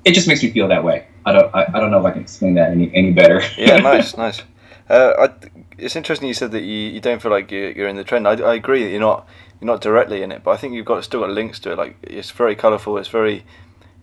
it 0.08 0.14
just 0.14 0.26
makes 0.28 0.42
me 0.42 0.50
feel 0.50 0.68
that 0.68 0.82
way. 0.84 1.06
I 1.26 1.32
don't 1.32 1.54
I, 1.54 1.64
I 1.74 1.80
don't 1.80 1.90
know 1.90 1.98
if 2.00 2.04
I 2.06 2.10
can 2.12 2.22
explain 2.22 2.54
that 2.54 2.70
any 2.70 2.90
any 2.94 3.12
better. 3.12 3.42
yeah, 3.56 3.76
nice, 3.92 4.16
nice. 4.16 4.42
Uh, 4.88 5.28
I, 5.28 5.48
it's 5.76 5.94
interesting 5.96 6.28
you 6.28 6.34
said 6.34 6.50
that 6.52 6.62
you, 6.62 6.74
you 6.94 7.00
don't 7.00 7.20
feel 7.20 7.30
like 7.30 7.50
you're, 7.50 7.70
you're 7.72 7.88
in 7.88 7.96
the 7.96 8.04
trend. 8.04 8.26
I, 8.26 8.32
I 8.40 8.54
agree 8.54 8.82
that 8.84 8.90
you're 8.90 9.00
not 9.00 9.28
you're 9.60 9.66
not 9.66 9.80
directly 9.80 10.22
in 10.22 10.32
it, 10.32 10.42
but 10.42 10.52
I 10.52 10.56
think 10.56 10.74
you've 10.74 10.86
got 10.86 11.04
still 11.04 11.20
got 11.20 11.30
links 11.30 11.58
to 11.60 11.72
it. 11.72 11.78
Like 11.78 11.96
it's 12.02 12.30
very 12.30 12.56
colourful. 12.56 12.96
It's 12.98 13.08
very 13.08 13.44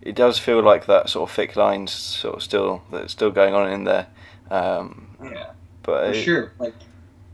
it 0.02 0.14
does 0.14 0.38
feel 0.38 0.62
like 0.62 0.86
that 0.86 1.08
sort 1.08 1.28
of 1.28 1.34
thick 1.34 1.56
lines 1.56 1.90
sort 1.92 2.36
of 2.36 2.42
still 2.42 2.82
that's 2.92 3.12
still 3.12 3.30
going 3.32 3.54
on 3.54 3.70
in 3.72 3.84
there. 3.84 4.06
Um, 4.50 5.08
yeah, 5.22 5.50
but 5.82 6.06
for 6.06 6.12
it- 6.12 6.22
sure. 6.22 6.52
Like 6.58 6.74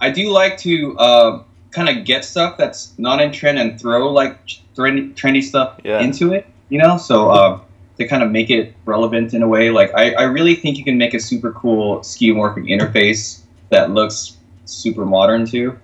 I 0.00 0.10
do 0.10 0.30
like 0.30 0.56
to 0.58 0.96
uh, 0.98 1.42
kind 1.72 1.88
of 1.90 2.04
get 2.06 2.24
stuff 2.24 2.56
that's 2.56 2.98
not 2.98 3.20
in 3.20 3.32
trend 3.32 3.58
and 3.58 3.78
throw 3.78 4.10
like 4.10 4.38
trendy, 4.76 5.14
trendy 5.14 5.42
stuff 5.42 5.78
Yeah. 5.84 6.00
into 6.00 6.32
it. 6.32 6.46
You 6.70 6.78
know, 6.78 6.96
so. 6.96 7.28
Uh, 7.30 7.60
to 7.98 8.06
kind 8.08 8.22
of 8.22 8.30
make 8.30 8.50
it 8.50 8.74
relevant 8.84 9.34
in 9.34 9.42
a 9.42 9.48
way, 9.48 9.70
like 9.70 9.92
I, 9.94 10.12
I 10.14 10.22
really 10.22 10.54
think 10.54 10.78
you 10.78 10.84
can 10.84 10.96
make 10.98 11.14
a 11.14 11.20
super 11.20 11.52
cool 11.52 11.98
skeuomorphic 12.00 12.68
interface 12.68 13.42
that 13.70 13.90
looks 13.90 14.36
super 14.64 15.04
modern 15.04 15.46
too. 15.46 15.78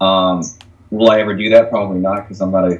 Um, 0.00 0.42
will 0.90 1.10
I 1.10 1.20
ever 1.20 1.34
do 1.34 1.50
that? 1.50 1.70
Probably 1.70 1.98
not, 2.00 2.22
because 2.22 2.40
I'm 2.40 2.50
not 2.50 2.64
a 2.70 2.78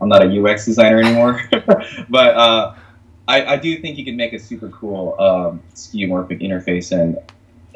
I'm 0.00 0.08
not 0.08 0.22
a 0.22 0.42
UX 0.42 0.64
designer 0.66 1.00
anymore. 1.00 1.40
but 2.10 2.34
uh, 2.36 2.74
I, 3.26 3.54
I 3.54 3.56
do 3.56 3.78
think 3.80 3.96
you 3.96 4.04
can 4.04 4.16
make 4.16 4.32
a 4.32 4.38
super 4.38 4.68
cool 4.68 5.16
um, 5.18 5.62
skeuomorphic 5.74 6.42
interface 6.42 6.92
and 6.92 7.16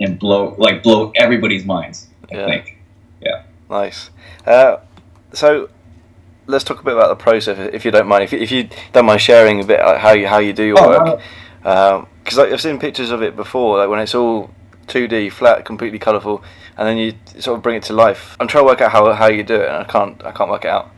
and 0.01 0.19
blow 0.19 0.55
like 0.59 0.83
blow 0.83 1.11
everybody's 1.17 1.65
minds. 1.65 2.09
I 2.31 2.37
Yeah. 2.37 2.47
think. 2.47 2.79
Yeah. 3.21 3.43
Nice. 3.71 4.11
Uh, 4.47 4.77
so 5.33 5.69
let's 6.49 6.65
talk 6.65 6.81
a 6.81 6.83
bit 6.83 6.95
about 6.95 7.09
the 7.11 7.23
process, 7.23 7.71
if 7.73 7.85
you 7.85 7.91
don't 7.93 8.09
mind. 8.09 8.25
If 8.25 8.33
you, 8.33 8.39
if 8.41 8.51
you 8.51 8.69
don't 8.93 9.05
mind 9.07 9.21
sharing 9.21 9.61
a 9.61 9.65
bit 9.65 9.79
like 9.81 9.99
how 9.99 10.13
you 10.13 10.27
how 10.27 10.39
you 10.39 10.53
do 10.53 10.65
your 10.65 10.77
Oh, 10.81 10.89
work, 10.89 11.21
because 12.25 12.39
I've 12.39 12.61
seen 12.61 12.79
pictures 12.79 13.11
of 13.11 13.23
it 13.23 13.37
before, 13.37 13.79
like 13.79 13.89
when 13.89 14.01
it's 14.01 14.15
all 14.15 14.51
2D, 14.89 15.31
flat, 15.31 15.65
completely 15.65 15.99
colourful, 15.99 16.43
and 16.77 16.89
then 16.89 16.97
you 16.97 17.13
sort 17.41 17.57
of 17.57 17.63
bring 17.63 17.77
it 17.77 17.83
to 17.85 17.93
life. 17.93 18.37
I'm 18.41 18.49
trying 18.49 18.65
to 18.65 18.67
work 18.67 18.81
out 18.81 18.91
how, 18.91 19.13
how 19.13 19.29
you 19.29 19.45
do 19.45 19.55
it, 19.57 19.69
and 19.69 19.77
I 19.77 19.85
can't 19.85 20.25
I 20.25 20.33
can't 20.33 20.51
work 20.51 20.65
it 20.65 20.71
out. 20.71 20.91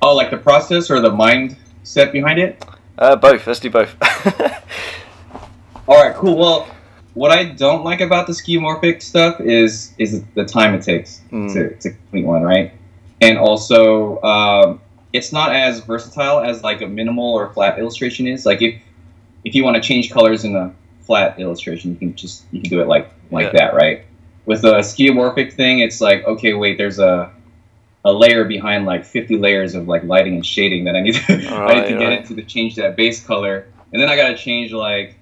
Oh, 0.00 0.14
like 0.16 0.30
the 0.30 0.38
process 0.38 0.90
or 0.90 1.00
the 1.00 1.10
mindset 1.10 2.10
behind 2.10 2.40
it? 2.40 2.64
Uh, 2.98 3.14
both. 3.16 3.46
Let's 3.46 3.60
do 3.60 3.70
both. 3.70 3.94
All 5.88 6.02
right, 6.02 6.14
cool. 6.14 6.36
Well, 6.36 6.68
what 7.14 7.30
I 7.30 7.44
don't 7.44 7.84
like 7.84 8.00
about 8.00 8.26
the 8.26 8.32
skeuomorphic 8.32 9.02
stuff 9.02 9.40
is 9.40 9.92
is 9.98 10.22
the 10.34 10.44
time 10.44 10.74
it 10.74 10.82
takes 10.82 11.20
Mm. 11.30 11.52
to, 11.52 11.74
to 11.76 11.90
complete 11.90 12.24
one, 12.24 12.42
right? 12.42 12.72
And 13.22 13.38
also, 13.38 14.20
um, 14.22 14.80
it's 15.12 15.32
not 15.32 15.54
as 15.54 15.80
versatile 15.80 16.40
as 16.40 16.62
like 16.62 16.82
a 16.82 16.86
minimal 16.86 17.32
or 17.34 17.52
flat 17.52 17.78
illustration 17.78 18.26
is. 18.26 18.44
Like 18.44 18.62
if 18.62 18.80
if 19.44 19.54
you 19.54 19.64
want 19.64 19.76
to 19.76 19.82
change 19.82 20.10
colors 20.10 20.44
in 20.44 20.56
a 20.56 20.72
flat 21.02 21.38
illustration, 21.38 21.92
you 21.92 21.96
can 21.96 22.14
just 22.14 22.44
you 22.52 22.60
can 22.60 22.70
do 22.70 22.80
it 22.80 22.88
like 22.88 23.10
like 23.30 23.52
Yeah. 23.52 23.58
that, 23.58 23.74
right? 23.74 24.04
With 24.44 24.64
a 24.64 24.78
skeuomorphic 24.80 25.52
thing, 25.52 25.78
it's 25.80 26.00
like 26.00 26.24
okay, 26.24 26.54
wait, 26.54 26.78
there's 26.78 26.98
a 26.98 27.30
a 28.04 28.12
layer 28.12 28.44
behind 28.44 28.84
like 28.84 29.04
50 29.04 29.36
layers 29.38 29.76
of 29.76 29.86
like 29.86 30.02
lighting 30.02 30.34
and 30.34 30.44
shading 30.44 30.84
that 30.84 30.96
I 30.96 31.00
need 31.02 31.14
to 31.14 31.32
I 31.52 31.74
need 31.74 31.88
to 31.88 31.98
get 31.98 32.04
right. 32.04 32.18
into 32.18 32.34
to 32.34 32.42
change 32.42 32.74
that 32.76 32.96
base 32.96 33.24
color, 33.24 33.66
and 33.92 34.02
then 34.02 34.08
I 34.08 34.16
gotta 34.16 34.36
change 34.36 34.72
like 34.72 35.16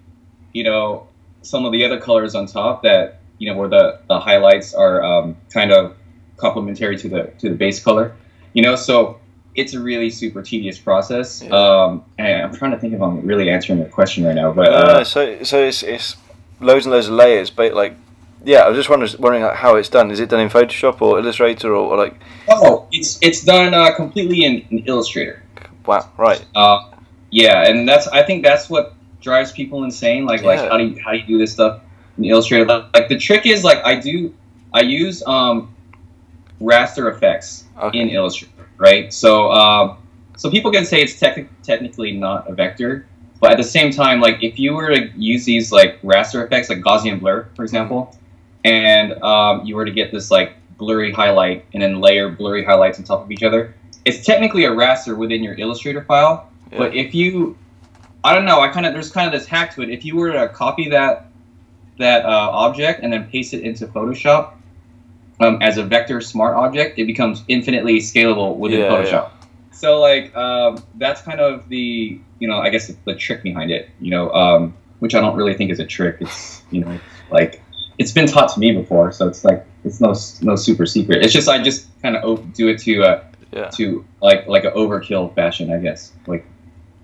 you 0.52 0.64
know 0.64 1.06
some 1.42 1.64
of 1.66 1.72
the 1.72 1.84
other 1.84 2.00
colors 2.00 2.34
on 2.34 2.46
top 2.46 2.82
that 2.84 3.20
you 3.38 3.50
know 3.50 3.58
where 3.58 3.68
the, 3.68 4.00
the 4.08 4.18
highlights 4.20 4.74
are 4.74 5.02
um, 5.02 5.36
kind 5.52 5.72
of 5.72 5.96
complementary 6.40 6.96
to 6.96 7.08
the 7.08 7.22
to 7.38 7.48
the 7.50 7.54
base 7.54 7.82
color 7.82 8.12
you 8.54 8.62
know 8.62 8.74
so 8.76 9.18
it's 9.54 9.74
a 9.74 9.80
really 9.80 10.10
super 10.10 10.42
tedious 10.42 10.78
process 10.78 11.42
Yeah. 11.42 11.50
um, 11.50 12.04
and 12.18 12.42
i'm 12.42 12.54
trying 12.54 12.70
to 12.72 12.78
think 12.78 12.94
if 12.94 13.02
i'm 13.02 13.26
really 13.26 13.50
answering 13.50 13.78
your 13.78 13.88
question 13.88 14.24
right 14.24 14.34
now 14.34 14.52
but 14.52 14.68
Uh, 14.68 14.76
uh, 14.76 15.04
so 15.04 15.42
so 15.42 15.62
it's, 15.62 15.82
it's 15.82 16.16
loads 16.60 16.86
and 16.86 16.92
loads 16.92 17.08
of 17.08 17.14
layers, 17.14 17.50
but 17.50 17.74
like 17.74 17.94
yeah, 18.42 18.60
I 18.60 18.68
was 18.68 18.78
just 18.78 18.88
wondering, 18.88 19.12
wondering 19.18 19.42
like, 19.44 19.56
how 19.56 19.76
it's 19.76 19.90
done. 19.90 20.10
Is 20.10 20.18
it 20.18 20.30
done 20.30 20.40
in 20.40 20.48
Photoshop 20.48 21.02
or 21.02 21.18
Illustrator 21.18 21.74
or, 21.74 21.92
or 21.92 21.96
like 21.98 22.14
oh 22.48 22.86
it's 22.90 23.18
it's 23.20 23.44
done 23.44 23.74
uh, 23.74 23.94
completely 23.94 24.44
in, 24.44 24.64
in 24.70 24.78
illustrator 24.86 25.42
wow, 25.84 26.08
right? 26.16 26.42
uh, 26.54 26.90
yeah 27.30 27.66
and 27.68 27.88
that's 27.88 28.08
i 28.08 28.22
think 28.22 28.42
that's 28.42 28.68
what 28.70 28.94
drives 29.20 29.52
people 29.52 29.84
insane 29.84 30.24
like 30.24 30.42
like 30.42 30.58
how 30.58 30.76
do 30.78 30.84
you 30.84 30.98
how 31.04 31.12
do 31.12 31.18
you 31.18 31.26
do 31.26 31.38
this 31.38 31.52
stuff 31.52 31.80
in 32.18 32.24
Illustrator. 32.24 32.64
Like 32.94 33.08
the 33.08 33.18
trick 33.18 33.46
is 33.46 33.64
like 33.64 33.78
I 33.84 33.94
do 33.96 34.34
I 34.72 34.80
use 34.82 35.22
um, 35.26 35.74
raster 36.60 37.12
effects 37.14 37.64
Okay. 37.80 37.98
in 37.98 38.08
Illustrator, 38.10 38.66
right? 38.78 39.12
So 39.12 39.50
um, 39.52 39.96
so 40.36 40.50
people 40.50 40.70
can 40.70 40.84
say 40.84 41.02
it's 41.02 41.18
techni- 41.18 41.48
technically 41.62 42.12
not 42.12 42.48
a 42.50 42.54
vector, 42.54 43.06
but 43.40 43.50
at 43.52 43.56
the 43.56 43.64
same 43.64 43.90
time, 43.90 44.20
like 44.20 44.42
if 44.42 44.58
you 44.58 44.74
were 44.74 44.88
to 44.88 45.10
use 45.16 45.44
these 45.44 45.72
like 45.72 46.00
raster 46.02 46.44
effects, 46.44 46.68
like 46.68 46.80
Gaussian 46.80 47.20
blur, 47.20 47.48
for 47.54 47.62
example, 47.62 48.16
and 48.64 49.12
um, 49.22 49.64
you 49.64 49.76
were 49.76 49.84
to 49.84 49.90
get 49.90 50.12
this 50.12 50.30
like 50.30 50.54
blurry 50.78 51.12
highlight 51.12 51.64
and 51.74 51.82
then 51.82 52.00
layer 52.00 52.28
blurry 52.30 52.64
highlights 52.64 52.98
on 52.98 53.04
top 53.04 53.22
of 53.22 53.30
each 53.30 53.42
other, 53.42 53.74
it's 54.04 54.24
technically 54.24 54.64
a 54.64 54.70
raster 54.70 55.16
within 55.16 55.42
your 55.42 55.54
Illustrator 55.54 56.04
file. 56.04 56.50
Yeah. 56.72 56.78
But 56.78 56.94
if 56.94 57.14
you, 57.14 57.56
I 58.24 58.34
don't 58.34 58.44
know, 58.44 58.60
I 58.60 58.68
kind 58.68 58.86
of 58.86 58.92
there's 58.92 59.10
kind 59.10 59.26
of 59.26 59.38
this 59.38 59.48
hack 59.48 59.74
to 59.74 59.82
it. 59.82 59.90
If 59.90 60.04
you 60.04 60.16
were 60.16 60.32
to 60.32 60.48
copy 60.48 60.88
that 60.90 61.26
that 61.98 62.24
uh, 62.24 62.50
object 62.52 63.02
and 63.02 63.12
then 63.12 63.24
paste 63.28 63.52
it 63.52 63.62
into 63.62 63.86
Photoshop 63.86 64.52
um, 65.40 65.58
as 65.62 65.78
a 65.78 65.84
vector 65.84 66.20
smart 66.20 66.56
object, 66.56 66.98
it 66.98 67.06
becomes 67.06 67.42
infinitely 67.48 67.98
scalable 67.98 68.56
within 68.56 68.80
Yeah, 68.80 68.88
Photoshop. 68.88 69.30
So 69.72 69.98
like 70.00 70.34
um, 70.36 70.84
that's 70.96 71.22
kind 71.22 71.40
of 71.40 71.68
the 71.68 72.20
you 72.38 72.48
know 72.48 72.58
I 72.58 72.68
guess 72.68 72.88
the, 72.88 72.96
the 73.06 73.14
trick 73.14 73.42
behind 73.42 73.70
it. 73.70 73.88
You 74.00 74.10
know, 74.10 74.30
um, 74.32 74.74
which 74.98 75.14
I 75.14 75.20
don't 75.20 75.36
really 75.36 75.54
think 75.54 75.70
is 75.70 75.80
a 75.80 75.86
trick. 75.86 76.18
It's 76.20 76.62
you 76.70 76.84
know 76.84 77.00
like 77.30 77.62
it's 77.98 78.12
been 78.12 78.26
taught 78.26 78.52
to 78.54 78.60
me 78.60 78.72
before, 78.72 79.12
so 79.12 79.26
it's 79.26 79.44
like 79.44 79.64
it's 79.84 80.00
no 80.00 80.14
no 80.42 80.56
super 80.56 80.86
secret. 80.86 81.24
It's 81.24 81.32
just 81.32 81.48
I 81.48 81.62
just 81.62 81.88
kind 82.02 82.16
of 82.16 82.52
do 82.52 82.68
it 82.68 82.78
to 82.82 83.02
uh, 83.02 83.24
Yeah. 83.52 83.68
to 83.70 84.04
like 84.20 84.46
like 84.46 84.64
an 84.64 84.72
overkill 84.72 85.34
fashion, 85.34 85.72
I 85.72 85.78
guess. 85.78 86.12
Like 86.26 86.44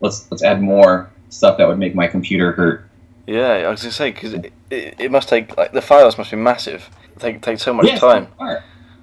let's 0.00 0.30
let's 0.30 0.42
add 0.42 0.60
more 0.60 1.10
stuff 1.30 1.56
that 1.58 1.66
would 1.66 1.78
make 1.78 1.94
my 1.94 2.06
computer 2.06 2.52
hurt. 2.52 2.88
Yeah, 3.26 3.52
I 3.52 3.70
was 3.70 3.80
gonna 3.80 3.92
say 3.92 4.10
because 4.10 4.34
it, 4.34 4.52
it, 4.70 4.94
it 4.98 5.10
must 5.10 5.28
take 5.28 5.56
like 5.56 5.72
the 5.72 5.82
files 5.82 6.18
must 6.18 6.30
be 6.30 6.36
massive. 6.36 6.90
Take 7.18 7.40
take 7.42 7.58
so 7.58 7.72
much 7.72 7.98
time. 7.98 8.28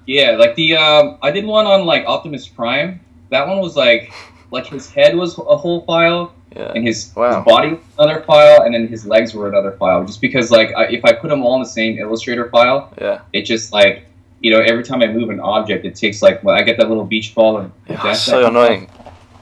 Yeah, 0.06 0.32
like 0.32 0.54
the 0.54 0.76
um, 0.76 1.18
I 1.22 1.30
did 1.30 1.44
one 1.46 1.66
on 1.66 1.84
like 1.86 2.04
Optimus 2.06 2.46
Prime. 2.46 3.00
That 3.30 3.48
one 3.48 3.60
was 3.60 3.76
like 3.76 4.12
like 4.50 4.66
his 4.66 4.88
head 4.90 5.16
was 5.16 5.36
a 5.38 5.56
whole 5.56 5.80
file 5.86 6.32
Yeah. 6.54 6.70
and 6.74 6.86
his, 6.86 7.12
Wow. 7.16 7.36
his 7.42 7.44
body 7.44 7.68
was 7.70 7.80
another 7.98 8.20
file 8.22 8.62
and 8.62 8.72
then 8.74 8.86
his 8.86 9.04
legs 9.04 9.34
were 9.34 9.48
another 9.48 9.72
file. 9.72 10.04
Just 10.04 10.20
because 10.20 10.50
like 10.52 10.72
I, 10.76 10.84
if 10.84 11.04
I 11.04 11.12
put 11.12 11.28
them 11.30 11.42
all 11.42 11.56
in 11.56 11.62
the 11.62 11.68
same 11.68 11.98
Illustrator 11.98 12.48
file, 12.50 12.92
Yeah. 13.00 13.22
it 13.32 13.42
just 13.42 13.72
like 13.72 14.06
you 14.40 14.50
know 14.52 14.60
every 14.60 14.84
time 14.84 15.02
I 15.02 15.06
move 15.06 15.30
an 15.30 15.40
object, 15.40 15.84
it 15.86 15.96
takes 15.96 16.22
like 16.22 16.44
well, 16.44 16.54
I 16.54 16.62
get 16.62 16.76
that 16.76 16.88
little 16.88 17.04
beach 17.04 17.34
ball 17.34 17.58
and 17.58 17.72
yeah 17.88 18.00
that's 18.02 18.20
so 18.20 18.46
annoying. 18.46 18.88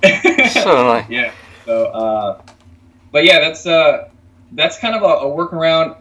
so 0.50 0.80
annoying. 0.80 1.06
yeah. 1.10 1.32
So, 1.66 1.86
uh, 1.86 2.42
but 3.10 3.24
yeah, 3.24 3.40
that's 3.40 3.66
uh, 3.66 4.08
that's 4.52 4.78
kind 4.78 4.94
of 4.94 5.02
a, 5.02 5.26
a 5.26 5.26
workaround. 5.26 5.96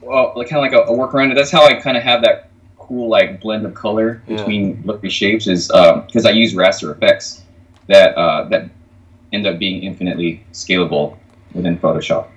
Well, 0.00 0.32
like 0.36 0.48
kind 0.48 0.64
of 0.64 0.72
like 0.72 0.88
a, 0.88 0.90
a 0.90 0.96
workaround. 0.96 1.34
That's 1.34 1.50
how 1.50 1.64
I 1.64 1.74
kind 1.74 1.96
of 1.96 2.02
have 2.02 2.22
that 2.22 2.50
cool 2.78 3.08
like 3.08 3.40
blend 3.40 3.66
of 3.66 3.74
color 3.74 4.22
Yeah. 4.26 4.36
between 4.36 4.80
blurry 4.82 5.10
shapes 5.10 5.46
is 5.46 5.68
because 5.68 6.24
I 6.24 6.30
use 6.30 6.54
raster 6.54 6.94
effects 6.94 7.42
that 7.88 8.14
uh, 8.16 8.44
that 8.48 8.70
end 9.32 9.46
up 9.46 9.58
being 9.58 9.82
infinitely 9.82 10.44
scalable 10.52 11.16
within 11.52 11.78
Photoshop. 11.78 12.28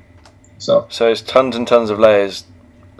So 0.58 0.86
So 0.90 1.08
it's 1.10 1.22
tons 1.22 1.56
and 1.56 1.68
tons 1.68 1.90
of 1.90 2.00
layers, 2.00 2.46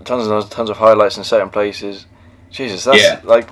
tons 0.06 0.28
and 0.28 0.32
tons, 0.32 0.50
tons 0.50 0.70
of 0.70 0.78
highlights 0.78 1.18
in 1.18 1.24
certain 1.24 1.50
places. 1.50 2.06
Jesus, 2.50 2.84
that's 2.86 3.02
Yeah. 3.02 3.20
like 3.24 3.50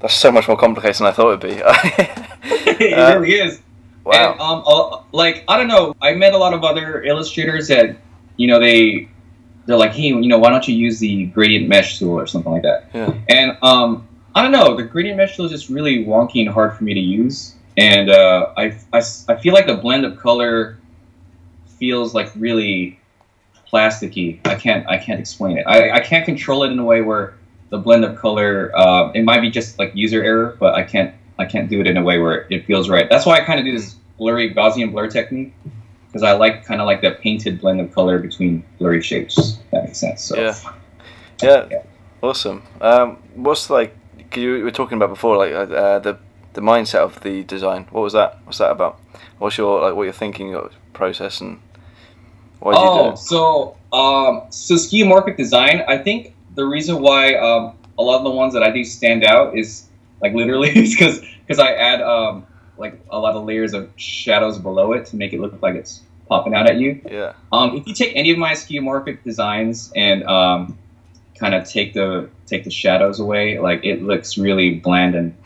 that's 0.00 0.14
so 0.14 0.32
much 0.32 0.48
more 0.48 0.56
complicated 0.56 0.96
than 0.96 1.06
I 1.08 1.12
thought 1.12 1.28
it'd 1.34 1.40
be. 1.40 1.62
it 2.84 2.98
Uh, 2.98 3.18
really 3.18 3.34
is. 3.34 3.60
wow. 4.04 4.32
And, 4.32 4.40
um, 4.40 4.62
uh, 4.66 5.02
like 5.12 5.44
I 5.48 5.58
don't 5.58 5.68
know, 5.68 5.94
I 6.00 6.14
met 6.14 6.32
a 6.32 6.38
lot 6.38 6.54
of 6.54 6.64
other 6.64 7.02
illustrators 7.02 7.68
that, 7.68 7.96
you 8.36 8.46
know, 8.46 8.58
they 8.58 9.08
they're 9.66 9.76
like, 9.76 9.92
hey, 9.92 10.08
you 10.08 10.28
know, 10.28 10.38
why 10.38 10.50
don't 10.50 10.66
you 10.66 10.74
use 10.74 10.98
the 10.98 11.26
gradient 11.26 11.68
mesh 11.68 11.98
tool 11.98 12.18
or 12.18 12.26
something 12.26 12.52
like 12.52 12.62
that? 12.62 12.90
Yeah. 12.92 13.14
And 13.28 13.58
um, 13.62 14.08
I 14.34 14.42
don't 14.42 14.52
know, 14.52 14.76
the 14.76 14.82
gradient 14.82 15.16
mesh 15.16 15.36
tool 15.36 15.46
is 15.46 15.50
just 15.50 15.68
really 15.68 16.04
wonky 16.04 16.40
and 16.40 16.48
hard 16.48 16.76
for 16.76 16.84
me 16.84 16.94
to 16.94 17.00
use, 17.00 17.54
and 17.76 18.10
uh, 18.10 18.52
I, 18.56 18.76
I 18.92 19.02
I 19.28 19.36
feel 19.36 19.54
like 19.54 19.66
the 19.66 19.76
blend 19.76 20.04
of 20.04 20.18
color 20.18 20.78
feels 21.78 22.14
like 22.14 22.30
really 22.36 22.98
plasticky. 23.70 24.46
I 24.46 24.54
can't 24.54 24.86
I 24.88 24.98
can't 24.98 25.20
explain 25.20 25.58
it. 25.58 25.64
I, 25.66 25.92
I 25.92 26.00
can't 26.00 26.24
control 26.24 26.64
it 26.64 26.72
in 26.72 26.78
a 26.78 26.84
way 26.84 27.02
where 27.02 27.34
the 27.70 27.78
blend 27.78 28.04
of 28.04 28.16
color. 28.16 28.72
Uh, 28.76 29.10
it 29.12 29.24
might 29.24 29.40
be 29.40 29.50
just 29.50 29.78
like 29.78 29.92
user 29.94 30.22
error, 30.22 30.56
but 30.58 30.74
I 30.74 30.82
can't 30.82 31.14
I 31.38 31.46
can't 31.46 31.68
do 31.68 31.80
it 31.80 31.86
in 31.86 31.96
a 31.96 32.02
way 32.02 32.18
where 32.18 32.46
it 32.50 32.66
feels 32.66 32.88
right. 32.88 33.08
That's 33.08 33.26
why 33.26 33.38
I 33.38 33.44
kind 33.44 33.58
of 33.58 33.64
do 33.64 33.72
this 33.72 33.94
blurry 34.18 34.52
Gaussian 34.54 34.92
blur 34.92 35.08
technique 35.08 35.54
because 36.10 36.22
I 36.24 36.32
like 36.32 36.64
kind 36.64 36.80
of 36.80 36.86
like 36.86 37.02
that 37.02 37.20
painted 37.20 37.60
blend 37.60 37.80
of 37.80 37.92
color 37.94 38.18
between 38.18 38.64
blurry 38.78 39.00
shapes. 39.00 39.58
That 39.70 39.84
makes 39.84 39.98
sense. 39.98 40.24
So 40.24 40.36
Yeah. 40.36 40.54
Yeah. 41.42 41.66
Yeah. 41.70 41.82
Awesome. 42.22 42.62
Um, 42.80 43.16
what's 43.34 43.70
like 43.70 43.96
you 44.34 44.64
were 44.64 44.70
talking 44.70 44.96
about 44.96 45.08
before, 45.08 45.36
like 45.36 45.52
uh, 45.52 45.72
uh, 45.72 45.98
the 46.00 46.18
the 46.52 46.60
mindset 46.60 47.00
of 47.00 47.20
the 47.20 47.44
design. 47.44 47.86
What 47.90 48.02
was 48.02 48.12
that? 48.12 48.38
What's 48.44 48.58
that 48.58 48.70
about? 48.70 49.00
What's 49.38 49.56
your 49.56 49.80
like 49.80 49.94
what 49.94 50.02
you're 50.04 50.12
thinking 50.12 50.54
of 50.54 50.72
process 50.92 51.40
and 51.40 51.60
why 52.58 52.72
did 52.72 52.80
you 52.80 52.86
do 52.86 52.90
oh, 52.90 53.10
it? 53.10 53.18
so 53.18 53.76
um, 53.92 54.42
so 54.50 54.74
skeuomorphic 54.74 55.36
design. 55.36 55.82
I 55.88 55.96
think 55.98 56.34
the 56.54 56.64
reason 56.66 57.00
why 57.00 57.34
um, 57.36 57.76
a 57.98 58.02
lot 58.02 58.18
of 58.18 58.24
the 58.24 58.30
ones 58.30 58.52
that 58.54 58.62
I 58.62 58.70
do 58.70 58.84
stand 58.84 59.24
out 59.24 59.56
is 59.56 59.86
like 60.20 60.34
literally 60.34 60.70
is 60.76 60.94
because 60.94 61.20
because 61.46 61.58
I 61.58 61.72
add 61.72 62.02
um, 62.02 62.46
like 62.80 62.98
a 63.10 63.18
lot 63.18 63.36
of 63.36 63.44
layers 63.44 63.74
of 63.74 63.90
shadows 63.96 64.58
below 64.58 64.92
it 64.92 65.06
to 65.06 65.16
make 65.16 65.32
it 65.32 65.40
look 65.40 65.60
like 65.62 65.74
it's 65.74 66.00
popping 66.28 66.54
out 66.54 66.66
at 66.66 66.78
you. 66.78 67.00
Yeah. 67.08 67.34
Um, 67.52 67.76
if 67.76 67.86
you 67.86 67.94
take 67.94 68.16
any 68.16 68.30
of 68.30 68.38
my 68.38 68.52
skeuomorphic 68.52 69.22
designs 69.22 69.92
and 69.94 70.24
um, 70.24 70.78
kind 71.38 71.54
of 71.54 71.68
take 71.68 71.92
the 71.92 72.28
take 72.46 72.64
the 72.64 72.70
shadows 72.70 73.20
away, 73.20 73.58
like 73.58 73.84
it 73.84 74.02
looks 74.02 74.38
really 74.38 74.76
bland 74.76 75.14
and 75.14 75.36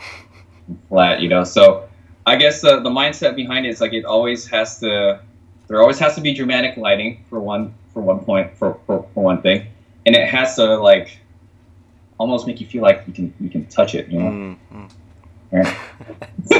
flat, 0.88 1.20
you 1.20 1.28
know. 1.28 1.44
So 1.44 1.88
I 2.24 2.36
guess 2.36 2.60
the 2.60 2.80
the 2.80 2.90
mindset 2.90 3.34
behind 3.34 3.66
it 3.66 3.70
is 3.70 3.80
like 3.80 3.92
it 3.92 4.04
always 4.04 4.46
has 4.48 4.78
to 4.80 5.20
there 5.66 5.80
always 5.80 5.98
has 5.98 6.14
to 6.14 6.20
be 6.20 6.32
dramatic 6.34 6.76
lighting 6.76 7.24
for 7.28 7.40
one 7.40 7.74
for 7.92 8.00
one 8.00 8.20
point 8.24 8.56
for, 8.56 8.78
for, 8.86 9.06
for 9.14 9.22
one 9.24 9.42
thing, 9.42 9.66
and 10.06 10.14
it 10.14 10.28
has 10.28 10.56
to 10.56 10.76
like 10.76 11.18
almost 12.18 12.46
make 12.46 12.60
you 12.60 12.66
feel 12.66 12.82
like 12.82 13.02
you 13.06 13.12
can 13.12 13.34
you 13.40 13.50
can 13.50 13.66
touch 13.66 13.94
it, 13.94 14.08
you 14.08 14.18
know. 14.20 14.30
Mm, 14.30 14.56
mm. 14.72 14.90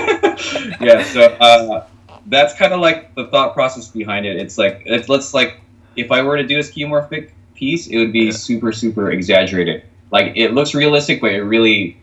yeah, 0.80 1.02
so 1.04 1.22
uh, 1.40 1.86
that's 2.26 2.54
kind 2.54 2.72
of 2.72 2.80
like 2.80 3.14
the 3.14 3.26
thought 3.28 3.54
process 3.54 3.88
behind 3.88 4.26
it. 4.26 4.36
It's 4.36 4.58
like 4.58 4.82
it's 4.86 5.08
let's 5.08 5.34
like 5.34 5.60
if 5.96 6.10
I 6.12 6.22
were 6.22 6.36
to 6.36 6.46
do 6.46 6.58
a 6.58 6.62
skeuomorphic 6.62 7.30
piece, 7.54 7.86
it 7.88 7.96
would 7.98 8.12
be 8.12 8.26
Yeah. 8.26 8.32
super 8.32 8.72
super 8.72 9.10
exaggerated. 9.10 9.84
Like 10.10 10.32
it 10.36 10.52
looks 10.54 10.74
realistic, 10.74 11.20
but 11.20 11.32
it 11.32 11.42
really 11.42 11.96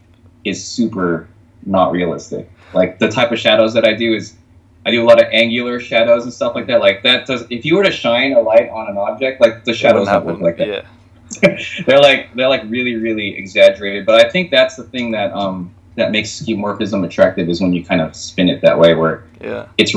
is 0.43 0.63
super 0.63 1.27
not 1.65 1.91
realistic. 1.91 2.49
Like 2.73 2.99
the 2.99 3.09
type 3.09 3.31
of 3.31 3.39
shadows 3.39 3.73
that 3.73 3.85
I 3.85 3.93
do 3.93 4.13
is 4.13 4.35
I 4.85 4.91
do 4.91 5.03
a 5.03 5.07
lot 5.07 5.21
of 5.21 5.27
angular 5.31 5.79
shadows 5.79 6.23
and 6.23 6.33
stuff 6.33 6.55
like 6.55 6.67
that. 6.67 6.79
Like 6.79 7.03
that 7.03 7.27
does 7.27 7.45
if 7.49 7.65
you 7.65 7.75
were 7.75 7.83
to 7.83 7.91
shine 7.91 8.33
a 8.33 8.39
light 8.41 8.69
on 8.69 8.89
an 8.89 8.97
object, 8.97 9.39
like 9.41 9.63
the 9.65 9.73
shadows 9.73 10.07
don't 10.07 10.25
look 10.25 10.39
like 10.41 10.57
that 10.57 10.67
Yeah. 10.67 10.81
they're 11.85 11.99
like 12.01 12.33
they're 12.35 12.49
like 12.49 12.61
really 12.67 12.97
really 12.97 13.37
exaggerated 13.37 14.05
but 14.05 14.19
i 14.25 14.29
think 14.29 14.51
that's 14.51 14.75
the 14.75 14.83
thing 14.83 15.11
that 15.11 15.31
um 15.31 15.73
that 15.95 16.11
makes 16.11 16.29
skeuomorphism 16.29 17.05
attractive 17.05 17.49
is 17.49 17.61
when 17.61 17.73
you 17.73 17.83
kind 17.83 18.01
of 18.01 18.15
spin 18.15 18.49
it 18.49 18.61
that 18.61 18.77
way 18.79 18.93
where 18.93 19.23
Yeah. 19.41 19.67
it's 19.77 19.95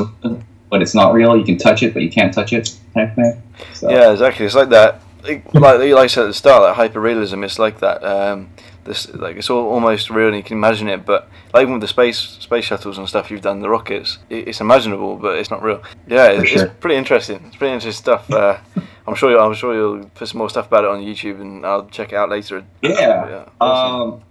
but 0.70 0.82
it's 0.82 0.94
not 0.94 1.12
real 1.14 1.36
you 1.36 1.44
can 1.44 1.56
touch 1.56 1.82
it 1.82 1.94
but 1.94 2.02
you 2.02 2.10
can't 2.10 2.32
touch 2.34 2.52
it 2.52 2.76
type 2.94 3.10
of 3.10 3.14
thing 3.16 3.42
so, 3.72 3.90
Yeah, 3.90 4.10
exactly. 4.12 4.46
It's 4.46 4.54
like 4.56 4.70
that. 4.70 5.00
Like, 5.22 5.54
like 5.54 5.78
like 5.78 5.94
I 5.94 6.06
said 6.08 6.24
at 6.24 6.26
the 6.26 6.34
start, 6.34 6.62
like 6.78 6.92
hyperrealism. 6.92 7.44
It's 7.44 7.58
like 7.58 7.80
that. 7.80 8.04
Um, 8.04 8.50
this 8.84 9.08
like 9.14 9.36
it's 9.36 9.48
all 9.48 9.68
almost 9.70 10.10
real, 10.10 10.26
and 10.28 10.36
you 10.36 10.42
can 10.42 10.58
imagine 10.58 10.88
it. 10.88 11.06
But 11.06 11.30
like 11.54 11.62
even 11.62 11.74
with 11.74 11.80
the 11.82 11.88
space 11.88 12.18
space 12.18 12.64
shuttles 12.66 12.98
and 12.98 13.08
stuff 13.08 13.30
you've 13.30 13.40
done, 13.40 13.60
the 13.60 13.70
rockets, 13.70 14.18
it, 14.28 14.48
it's 14.48 14.60
imaginable, 14.60 15.16
but 15.16 15.38
it's 15.38 15.50
not 15.50 15.62
real. 15.62 15.82
Yeah, 16.06 16.28
it's, 16.32 16.50
sure. 16.50 16.66
it's 16.66 16.74
pretty 16.80 16.96
interesting. 16.96 17.42
It's 17.46 17.56
pretty 17.56 17.72
interesting 17.72 17.92
stuff. 18.02 18.30
Uh, 18.30 18.58
I'm 19.06 19.14
sure. 19.14 19.30
You'll, 19.30 19.40
I'm 19.40 19.54
sure 19.54 19.72
you'll 19.74 20.04
put 20.14 20.28
some 20.28 20.38
more 20.38 20.50
stuff 20.50 20.66
about 20.66 20.84
it 20.84 20.90
on 20.90 21.00
YouTube, 21.00 21.40
and 21.40 21.64
I'll 21.64 21.86
check 21.86 22.12
it 22.12 22.16
out 22.16 22.28
later. 22.28 22.64
yeah 22.82 23.48
awesome. 23.60 24.12
um 24.12 24.22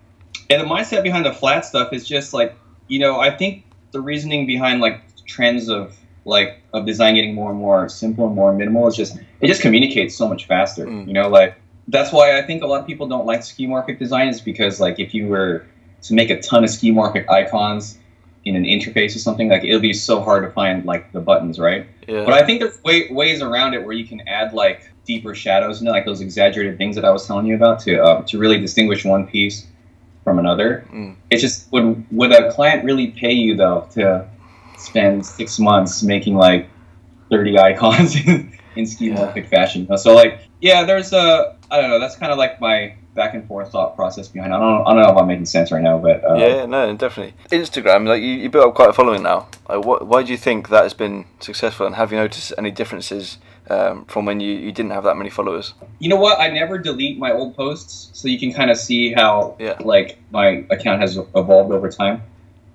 and 0.50 0.62
the 0.62 0.66
mindset 0.66 1.04
behind 1.04 1.26
the 1.26 1.34
flat 1.34 1.66
stuff 1.66 1.94
is 1.94 2.08
just 2.08 2.34
like 2.34 2.56
you 2.88 3.00
know 3.00 3.20
i 3.20 3.30
think 3.30 3.64
the 3.92 4.00
reasoning 4.02 4.46
behind 4.46 4.82
like 4.82 5.02
trends 5.26 5.70
of 5.70 5.96
like 6.26 6.62
of 6.74 6.86
design 6.86 7.16
getting 7.16 7.34
more 7.34 7.52
and 7.52 7.60
more 7.60 7.90
simple 7.90 8.26
and 8.26 8.36
more 8.36 8.54
minimal 8.54 8.88
is 8.88 8.96
just 8.96 9.18
it 9.42 9.48
just 9.48 9.62
communicates 9.62 10.16
so 10.16 10.28
much 10.28 10.46
faster 10.46 10.86
Mm. 10.86 11.08
you 11.08 11.14
know 11.14 11.28
like 11.30 11.56
that's 11.88 12.12
why 12.12 12.38
i 12.38 12.42
think 12.42 12.64
a 12.64 12.68
lot 12.68 12.80
of 12.80 12.88
people 12.88 13.08
don't 13.08 13.26
like 13.26 13.42
skeuomorphic 13.42 14.00
design 14.00 14.28
is 14.28 14.42
because 14.42 14.80
like 14.80 15.00
if 15.00 15.14
you 15.14 15.28
were 15.28 15.66
to 16.02 16.14
make 16.14 16.30
a 16.30 16.42
ton 16.42 16.64
of 16.64 16.70
skeuomorphic 16.70 17.30
icons 17.30 17.98
in 18.46 18.56
an 18.56 18.64
interface 18.64 19.16
or 19.16 19.20
something 19.20 19.50
like 19.50 19.64
it'll 19.64 19.80
be 19.80 19.94
so 19.94 20.22
hard 20.22 20.44
to 20.44 20.52
find 20.52 20.86
like 20.86 21.12
the 21.14 21.20
buttons 21.22 21.60
right 21.60 21.88
yeah. 22.08 22.26
but 22.26 22.34
I 22.34 22.46
think 22.46 22.60
there's 22.60 22.82
way, 22.84 23.08
ways 23.10 23.42
around 23.42 23.74
it 23.74 23.84
where 23.84 23.94
you 23.94 24.06
can 24.06 24.22
add 24.28 24.54
like 24.54 24.90
deeper 25.06 25.36
shadows, 25.36 25.82
you 25.82 25.86
know, 25.86 25.92
like 25.92 26.06
those 26.06 26.22
exaggerated 26.22 26.78
things 26.78 26.96
that 26.96 27.06
I 27.06 27.12
was 27.12 27.26
telling 27.28 27.46
you 27.46 27.56
about 27.56 27.80
to 27.82 28.02
uh, 28.04 28.22
to 28.24 28.38
really 28.38 28.60
distinguish 28.60 29.06
one 29.06 29.28
piece 29.28 29.68
from 30.24 30.40
another. 30.40 30.86
Mm. 30.92 31.16
It's 31.30 31.42
just 31.42 31.72
would 31.72 32.06
would 32.12 32.32
a 32.32 32.52
client 32.52 32.84
really 32.84 33.08
pay 33.12 33.32
you 33.32 33.56
though 33.56 33.88
to 33.94 34.28
spend 34.78 35.26
six 35.26 35.60
months 35.60 36.04
making 36.04 36.36
like 36.36 36.70
thirty 37.30 37.58
icons 37.70 38.16
in, 38.16 38.58
in 38.76 38.86
skeuomorphic 38.86 39.50
fashion? 39.50 39.88
So 39.98 40.14
like 40.14 40.40
yeah, 40.62 40.84
there's 40.84 41.14
a 41.14 41.56
I 41.70 41.82
don't 41.82 41.90
know. 41.90 42.00
That's 42.00 42.16
kind 42.16 42.32
of 42.32 42.38
like 42.38 42.60
my 42.62 42.96
back 43.14 43.34
and 43.34 43.48
forth 43.48 43.72
thought 43.72 43.96
process 43.96 44.28
behind. 44.28 44.52
It. 44.54 44.56
I 44.56 44.60
don't. 44.60 44.88
I 44.88 44.94
don't 44.94 45.04
know 45.04 45.12
if 45.12 45.18
I'm 45.18 45.28
making 45.28 45.46
sense 45.46 45.72
right 45.72 45.82
now, 45.82 45.98
but 45.98 46.24
uh, 46.24 46.36
yeah, 46.36 46.66
no, 46.66 46.96
definitely. 46.96 47.34
Instagram, 47.52 48.08
like 48.08 48.22
you, 48.22 48.30
you 48.30 48.50
built 48.50 48.68
up 48.68 48.76
quite 48.76 48.90
a 48.90 48.94
following 48.94 49.24
now. 49.24 49.48
Like, 49.70 49.86
what, 49.86 50.08
why 50.08 50.24
do 50.24 50.32
you 50.32 50.38
think 50.38 50.70
that 50.70 50.84
has 50.84 50.94
been 50.94 51.26
successful, 51.40 51.86
and 51.86 51.96
have 51.96 52.12
you 52.12 52.18
noticed 52.18 52.54
any 52.58 52.72
differences 52.72 53.38
um, 53.70 54.06
from 54.06 54.26
when 54.26 54.40
you, 54.40 54.54
you 54.54 54.72
didn't 54.72 54.92
have 54.92 55.04
that 55.04 55.16
many 55.16 55.30
followers? 55.30 55.74
You 56.00 56.10
know 56.10 56.16
what? 56.18 56.40
I 56.40 56.50
never 56.50 56.78
delete 56.78 57.18
my 57.18 57.32
old 57.32 57.56
posts, 57.56 58.10
so 58.14 58.28
you 58.28 58.40
can 58.40 58.52
kind 58.54 58.72
of 58.72 58.78
see 58.78 59.14
how 59.14 59.56
Yeah. 59.60 59.78
like 59.80 60.18
my 60.32 60.66
account 60.70 61.02
has 61.02 61.18
evolved 61.18 61.72
over 61.72 61.90
time. 61.90 62.24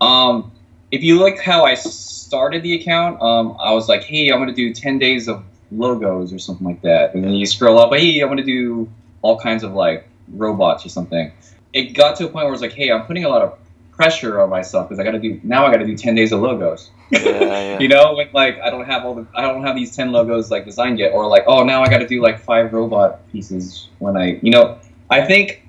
Um, 0.01 0.53
if 0.91 1.03
you 1.03 1.19
look 1.19 1.39
how 1.39 1.65
I 1.65 1.75
started 1.75 2.63
the 2.63 2.75
account, 2.75 3.21
um, 3.21 3.57
I 3.61 3.73
was 3.73 3.89
like, 3.89 4.05
hey, 4.05 4.31
I'm 4.31 4.39
gonna 4.39 4.55
do 4.55 4.73
10 4.73 4.99
days 4.99 5.29
of 5.29 5.43
logos 5.71 6.33
or 6.33 6.39
something 6.39 6.67
like 6.67 6.81
that, 6.83 7.15
and 7.15 7.25
then 7.25 7.33
you 7.33 7.45
scroll 7.45 7.79
up, 7.79 7.93
hey, 7.93 8.21
I'm 8.21 8.29
gonna 8.29 8.43
do 8.45 8.89
all 9.21 9.39
kinds 9.39 9.65
of 9.65 9.73
like 9.75 10.09
robots 10.33 10.85
or 10.85 10.89
something. 10.89 11.33
It 11.73 11.95
got 11.95 12.17
to 12.17 12.25
a 12.27 12.29
point 12.29 12.47
where 12.47 12.53
it's 12.55 12.63
like, 12.63 12.73
hey, 12.73 12.91
I'm 12.91 13.05
putting 13.07 13.25
a 13.25 13.29
lot 13.29 13.43
of 13.43 13.59
pressure 13.93 14.41
on 14.41 14.49
myself 14.49 14.89
because 14.89 15.01
I 15.01 15.05
gotta 15.05 15.19
do 15.19 15.41
now. 15.43 15.67
I 15.67 15.71
gotta 15.71 15.87
do 15.87 15.97
10 15.97 16.15
days 16.15 16.33
of 16.33 16.41
logos. 16.41 16.91
Yeah, 17.11 17.21
yeah. 17.21 17.79
you 17.81 17.89
know, 17.89 18.15
when 18.15 18.29
like 18.33 18.61
I 18.61 18.71
don't 18.71 18.85
have 18.87 19.05
all 19.05 19.15
the 19.15 19.27
I 19.35 19.43
don't 19.43 19.63
have 19.65 19.75
these 19.77 19.95
ten 19.97 20.13
logos 20.13 20.51
like 20.51 20.65
designed 20.65 20.99
yet, 20.99 21.13
or 21.13 21.27
like 21.27 21.45
oh 21.47 21.65
now 21.65 21.83
I 21.83 21.89
got 21.89 21.99
to 21.99 22.07
do 22.07 22.21
like 22.23 22.39
five 22.39 22.73
robot 22.73 23.27
pieces 23.33 23.89
when 23.99 24.17
I 24.17 24.39
you 24.43 24.51
know 24.51 24.79
I 25.11 25.23
think 25.27 25.67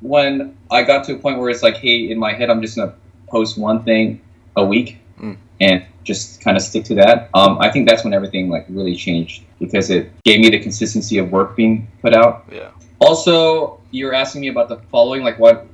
when 0.00 0.56
I 0.70 0.82
got 0.82 1.04
to 1.04 1.14
a 1.14 1.18
point 1.18 1.38
where 1.38 1.48
it's 1.50 1.62
like 1.62 1.76
hey 1.76 2.10
in 2.10 2.18
my 2.18 2.32
head 2.32 2.50
I'm 2.50 2.60
just 2.62 2.76
gonna 2.76 2.94
post 3.28 3.58
one 3.58 3.82
thing 3.84 4.20
a 4.56 4.64
week 4.64 4.98
Mm. 5.20 5.36
and 5.60 5.84
just 6.02 6.40
kind 6.40 6.56
of 6.56 6.62
stick 6.64 6.84
to 6.86 6.94
that. 6.96 7.30
Um, 7.34 7.56
I 7.60 7.70
think 7.70 7.88
that's 7.88 8.02
when 8.02 8.12
everything 8.12 8.50
like 8.50 8.66
really 8.68 8.96
changed 8.96 9.44
because 9.60 9.88
it 9.90 10.10
gave 10.24 10.40
me 10.40 10.50
the 10.50 10.58
consistency 10.58 11.18
of 11.18 11.30
work 11.30 11.54
being 11.54 11.86
put 12.02 12.12
out. 12.12 12.44
yeah. 12.52 12.70
Also, 13.00 13.78
you're 13.94 14.14
asking 14.14 14.40
me 14.40 14.48
about 14.48 14.68
the 14.68 14.76
following, 14.90 15.22
like 15.22 15.38
what, 15.38 15.66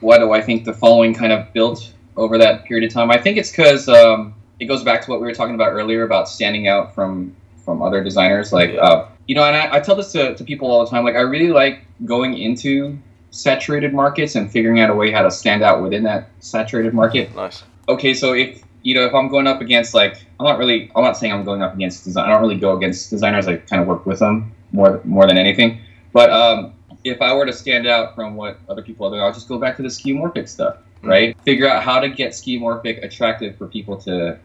why 0.00 0.18
do 0.18 0.32
I 0.32 0.40
think 0.40 0.64
the 0.64 0.72
following 0.72 1.14
kind 1.14 1.32
of 1.32 1.52
built 1.52 1.92
over 2.16 2.38
that 2.38 2.64
period 2.64 2.86
of 2.88 2.92
time? 2.92 3.10
I 3.10 3.18
think 3.18 3.36
it's 3.36 3.50
because 3.50 3.88
um, 3.88 4.34
it 4.58 4.64
goes 4.64 4.82
back 4.82 5.02
to 5.02 5.10
what 5.10 5.20
we 5.20 5.26
were 5.26 5.34
talking 5.34 5.54
about 5.54 5.72
earlier 5.72 6.02
about 6.04 6.28
standing 6.28 6.68
out 6.68 6.94
from 6.94 7.36
from 7.64 7.82
other 7.82 8.02
designers. 8.02 8.52
Like, 8.52 8.76
uh, 8.80 9.06
you 9.26 9.34
know, 9.34 9.42
and 9.42 9.56
I, 9.56 9.76
I 9.76 9.80
tell 9.80 9.96
this 9.96 10.12
to, 10.12 10.36
to 10.36 10.44
people 10.44 10.70
all 10.70 10.84
the 10.84 10.90
time. 10.90 11.04
Like, 11.04 11.16
I 11.16 11.20
really 11.20 11.48
like 11.48 11.84
going 12.04 12.38
into 12.38 12.96
saturated 13.30 13.92
markets 13.92 14.36
and 14.36 14.50
figuring 14.50 14.80
out 14.80 14.88
a 14.88 14.94
way 14.94 15.10
how 15.10 15.22
to 15.22 15.30
stand 15.30 15.62
out 15.62 15.82
within 15.82 16.04
that 16.04 16.30
saturated 16.38 16.94
market 16.94 17.34
Nice. 17.34 17.64
okay, 17.88 18.14
so 18.14 18.32
if 18.32 18.62
you 18.82 18.94
know 18.94 19.04
if 19.04 19.12
I'm 19.14 19.28
going 19.28 19.46
up 19.46 19.60
against 19.60 19.92
like 19.92 20.24
I'm 20.40 20.46
not 20.46 20.58
really 20.58 20.90
I'm 20.94 21.02
not 21.02 21.18
saying 21.18 21.32
I'm 21.32 21.44
going 21.44 21.60
up 21.60 21.74
against 21.74 22.04
design. 22.04 22.30
I 22.30 22.32
don't 22.32 22.40
really 22.40 22.58
go 22.58 22.76
against 22.76 23.10
designers. 23.10 23.46
I 23.46 23.56
kind 23.56 23.82
of 23.82 23.88
work 23.88 24.06
with 24.06 24.20
them 24.20 24.52
more 24.72 25.00
more 25.04 25.26
than 25.26 25.36
anything. 25.36 25.80
But 26.12 26.30
um, 26.30 26.72
if 27.06 27.22
I 27.22 27.34
were 27.34 27.46
to 27.46 27.52
stand 27.52 27.86
out 27.86 28.14
from 28.14 28.36
what 28.36 28.58
other 28.68 28.82
people 28.82 29.06
are 29.06 29.10
doing, 29.10 29.22
I'll 29.22 29.32
just 29.32 29.48
go 29.48 29.58
back 29.58 29.76
to 29.76 29.82
the 29.82 29.88
skeuomorphic 29.88 30.48
stuff, 30.48 30.76
Mm. 31.02 31.08
right? 31.08 31.36
Figure 31.44 31.68
out 31.68 31.82
how 31.82 32.00
to 32.00 32.08
get 32.08 32.32
skeuomorphic 32.32 33.04
attractive 33.04 33.56
for 33.56 33.66
people 33.66 33.96
to 33.98 34.38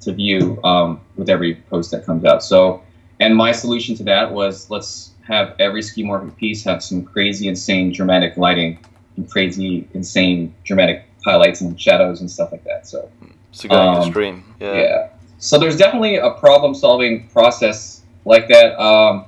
to 0.00 0.12
view 0.14 0.58
um, 0.64 0.98
with 1.16 1.28
every 1.28 1.56
post 1.68 1.90
that 1.90 2.06
comes 2.06 2.24
out. 2.24 2.42
So, 2.42 2.82
and 3.20 3.36
my 3.36 3.52
solution 3.52 3.94
to 3.96 4.02
that 4.04 4.32
was 4.32 4.70
let's 4.70 5.10
have 5.28 5.54
every 5.58 5.82
skeuomorphic 5.82 6.36
piece 6.38 6.64
have 6.64 6.82
some 6.82 7.02
crazy, 7.04 7.48
insane, 7.48 7.92
dramatic 7.92 8.36
lighting 8.38 8.78
and 9.18 9.30
crazy, 9.30 9.86
insane, 9.92 10.54
dramatic 10.64 11.04
highlights 11.22 11.60
and 11.60 11.78
shadows 11.78 12.20
and 12.22 12.30
stuff 12.30 12.50
like 12.50 12.64
that. 12.64 12.86
So, 12.86 13.10
So 13.52 13.68
going 13.68 13.88
Um, 13.88 13.96
extreme. 13.98 14.44
Yeah. 14.58 14.74
yeah. 14.74 15.08
So 15.36 15.58
there's 15.58 15.76
definitely 15.76 16.16
a 16.16 16.30
problem 16.30 16.74
solving 16.74 17.28
process 17.28 18.00
like 18.24 18.48
that. 18.48 18.80
Um, 18.82 19.26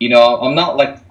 you 0.00 0.08
know, 0.08 0.40
I'm 0.40 0.56
not 0.56 0.76
like 0.76 1.01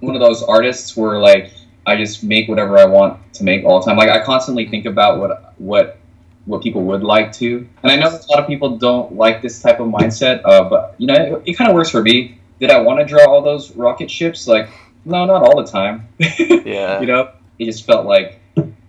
one 0.00 0.14
of 0.14 0.20
those 0.20 0.42
artists 0.42 0.96
where 0.96 1.18
like 1.18 1.52
I 1.86 1.96
just 1.96 2.22
make 2.22 2.48
whatever 2.48 2.78
I 2.78 2.84
want 2.84 3.32
to 3.34 3.44
make 3.44 3.64
all 3.64 3.80
the 3.80 3.86
time. 3.86 3.96
Like 3.96 4.10
I 4.10 4.22
constantly 4.24 4.68
think 4.68 4.86
about 4.86 5.18
what 5.18 5.54
what 5.58 5.98
what 6.46 6.62
people 6.62 6.82
would 6.84 7.02
like 7.02 7.32
to, 7.34 7.68
and 7.82 7.92
I 7.92 7.96
know 7.96 8.08
a 8.08 8.30
lot 8.30 8.40
of 8.40 8.46
people 8.46 8.76
don't 8.76 9.14
like 9.14 9.42
this 9.42 9.60
type 9.60 9.80
of 9.80 9.88
mindset. 9.88 10.40
Uh, 10.44 10.68
but 10.68 10.94
you 10.98 11.06
know, 11.06 11.14
it, 11.14 11.50
it 11.50 11.54
kind 11.54 11.68
of 11.70 11.74
works 11.74 11.90
for 11.90 12.02
me. 12.02 12.38
Did 12.58 12.70
I 12.70 12.80
want 12.80 13.00
to 13.00 13.06
draw 13.06 13.24
all 13.26 13.42
those 13.42 13.74
rocket 13.76 14.10
ships? 14.10 14.46
Like, 14.46 14.68
no, 15.04 15.24
not 15.24 15.42
all 15.42 15.62
the 15.62 15.70
time. 15.70 16.08
Yeah. 16.64 17.00
you 17.00 17.06
know, 17.06 17.30
it 17.58 17.64
just 17.64 17.86
felt 17.86 18.06
like 18.06 18.38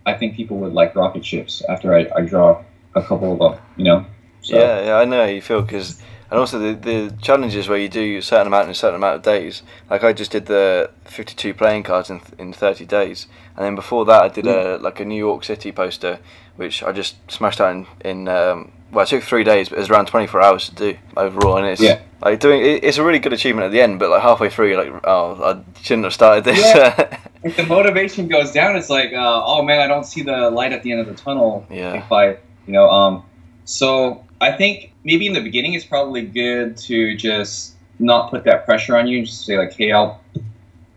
I 0.05 0.13
think 0.13 0.35
people 0.35 0.57
would 0.57 0.73
like 0.73 0.95
rocket 0.95 1.25
ships 1.25 1.61
after 1.69 1.95
I, 1.95 2.07
I 2.15 2.21
draw 2.21 2.63
a 2.95 3.01
couple 3.01 3.33
of 3.33 3.39
them. 3.39 3.61
You 3.77 3.85
know. 3.85 4.05
So, 4.41 4.57
Yeah, 4.59 4.85
yeah, 4.85 4.95
I 4.95 5.05
know 5.05 5.21
how 5.21 5.29
you 5.29 5.41
feel 5.41 5.61
because, 5.61 6.01
and 6.31 6.39
also 6.39 6.57
the 6.57 6.73
the 6.73 7.13
challenges 7.21 7.67
where 7.67 7.77
you 7.77 7.89
do 7.89 8.17
a 8.17 8.21
certain 8.21 8.47
amount 8.47 8.65
in 8.65 8.71
a 8.71 8.75
certain 8.75 8.95
amount 8.95 9.17
of 9.17 9.21
days. 9.21 9.61
Like 9.89 10.03
I 10.03 10.13
just 10.13 10.31
did 10.31 10.45
the 10.47 10.89
fifty-two 11.05 11.53
playing 11.53 11.83
cards 11.83 12.09
in 12.09 12.21
in 12.39 12.53
thirty 12.53 12.85
days, 12.85 13.27
and 13.55 13.65
then 13.65 13.75
before 13.75 14.05
that 14.05 14.23
I 14.23 14.29
did 14.29 14.47
a 14.47 14.77
like 14.77 14.99
a 14.99 15.05
New 15.05 15.17
York 15.17 15.43
City 15.43 15.71
poster, 15.71 16.19
which 16.55 16.81
I 16.81 16.91
just 16.93 17.15
smashed 17.29 17.61
out 17.61 17.71
in 17.75 17.85
in. 18.03 18.27
Um, 18.27 18.71
well, 18.93 19.03
it 19.03 19.07
took 19.07 19.23
three 19.23 19.45
days, 19.45 19.69
but 19.69 19.77
it 19.77 19.79
was 19.79 19.89
around 19.89 20.07
twenty-four 20.07 20.41
hours 20.41 20.67
to 20.69 20.75
do 20.75 20.97
overall, 21.15 21.55
and 21.57 21.65
it's 21.67 21.81
Yeah. 21.81 21.99
like 22.21 22.41
doing. 22.41 22.61
It, 22.61 22.83
it's 22.83 22.97
a 22.97 23.03
really 23.03 23.19
good 23.19 23.31
achievement 23.31 23.65
at 23.65 23.71
the 23.71 23.79
end, 23.81 23.99
but 23.99 24.09
like 24.09 24.21
halfway 24.21 24.49
through, 24.49 24.67
you're 24.69 24.83
like, 24.83 25.01
oh, 25.05 25.41
I 25.41 25.81
shouldn't 25.81 26.03
have 26.03 26.13
started 26.13 26.43
this. 26.43 26.59
Yeah. 26.59 27.17
if 27.43 27.55
the 27.55 27.65
motivation 27.65 28.27
goes 28.27 28.51
down, 28.51 28.75
it's 28.75 28.89
like, 28.89 29.13
uh, 29.13 29.43
oh 29.45 29.61
man, 29.63 29.79
I 29.79 29.87
don't 29.87 30.05
see 30.05 30.23
the 30.23 30.49
light 30.49 30.73
at 30.73 30.83
the 30.83 30.91
end 30.91 30.99
of 30.99 31.07
the 31.07 31.13
tunnel. 31.13 31.65
Yeah. 31.69 31.93
If 31.93 32.11
I, 32.11 32.31
you 32.31 32.73
know, 32.73 32.89
um, 32.89 33.23
so 33.63 34.25
I 34.41 34.51
think 34.51 34.90
maybe 35.03 35.27
in 35.27 35.33
the 35.33 35.41
beginning 35.41 35.73
it's 35.73 35.85
probably 35.85 36.23
good 36.23 36.77
to 36.77 37.15
just 37.15 37.75
not 37.99 38.29
put 38.29 38.43
that 38.45 38.65
pressure 38.65 38.97
on 38.97 39.07
you 39.07 39.19
and 39.19 39.27
just 39.27 39.45
say 39.45 39.57
like, 39.57 39.73
hey, 39.73 39.91
I'll, 39.91 40.21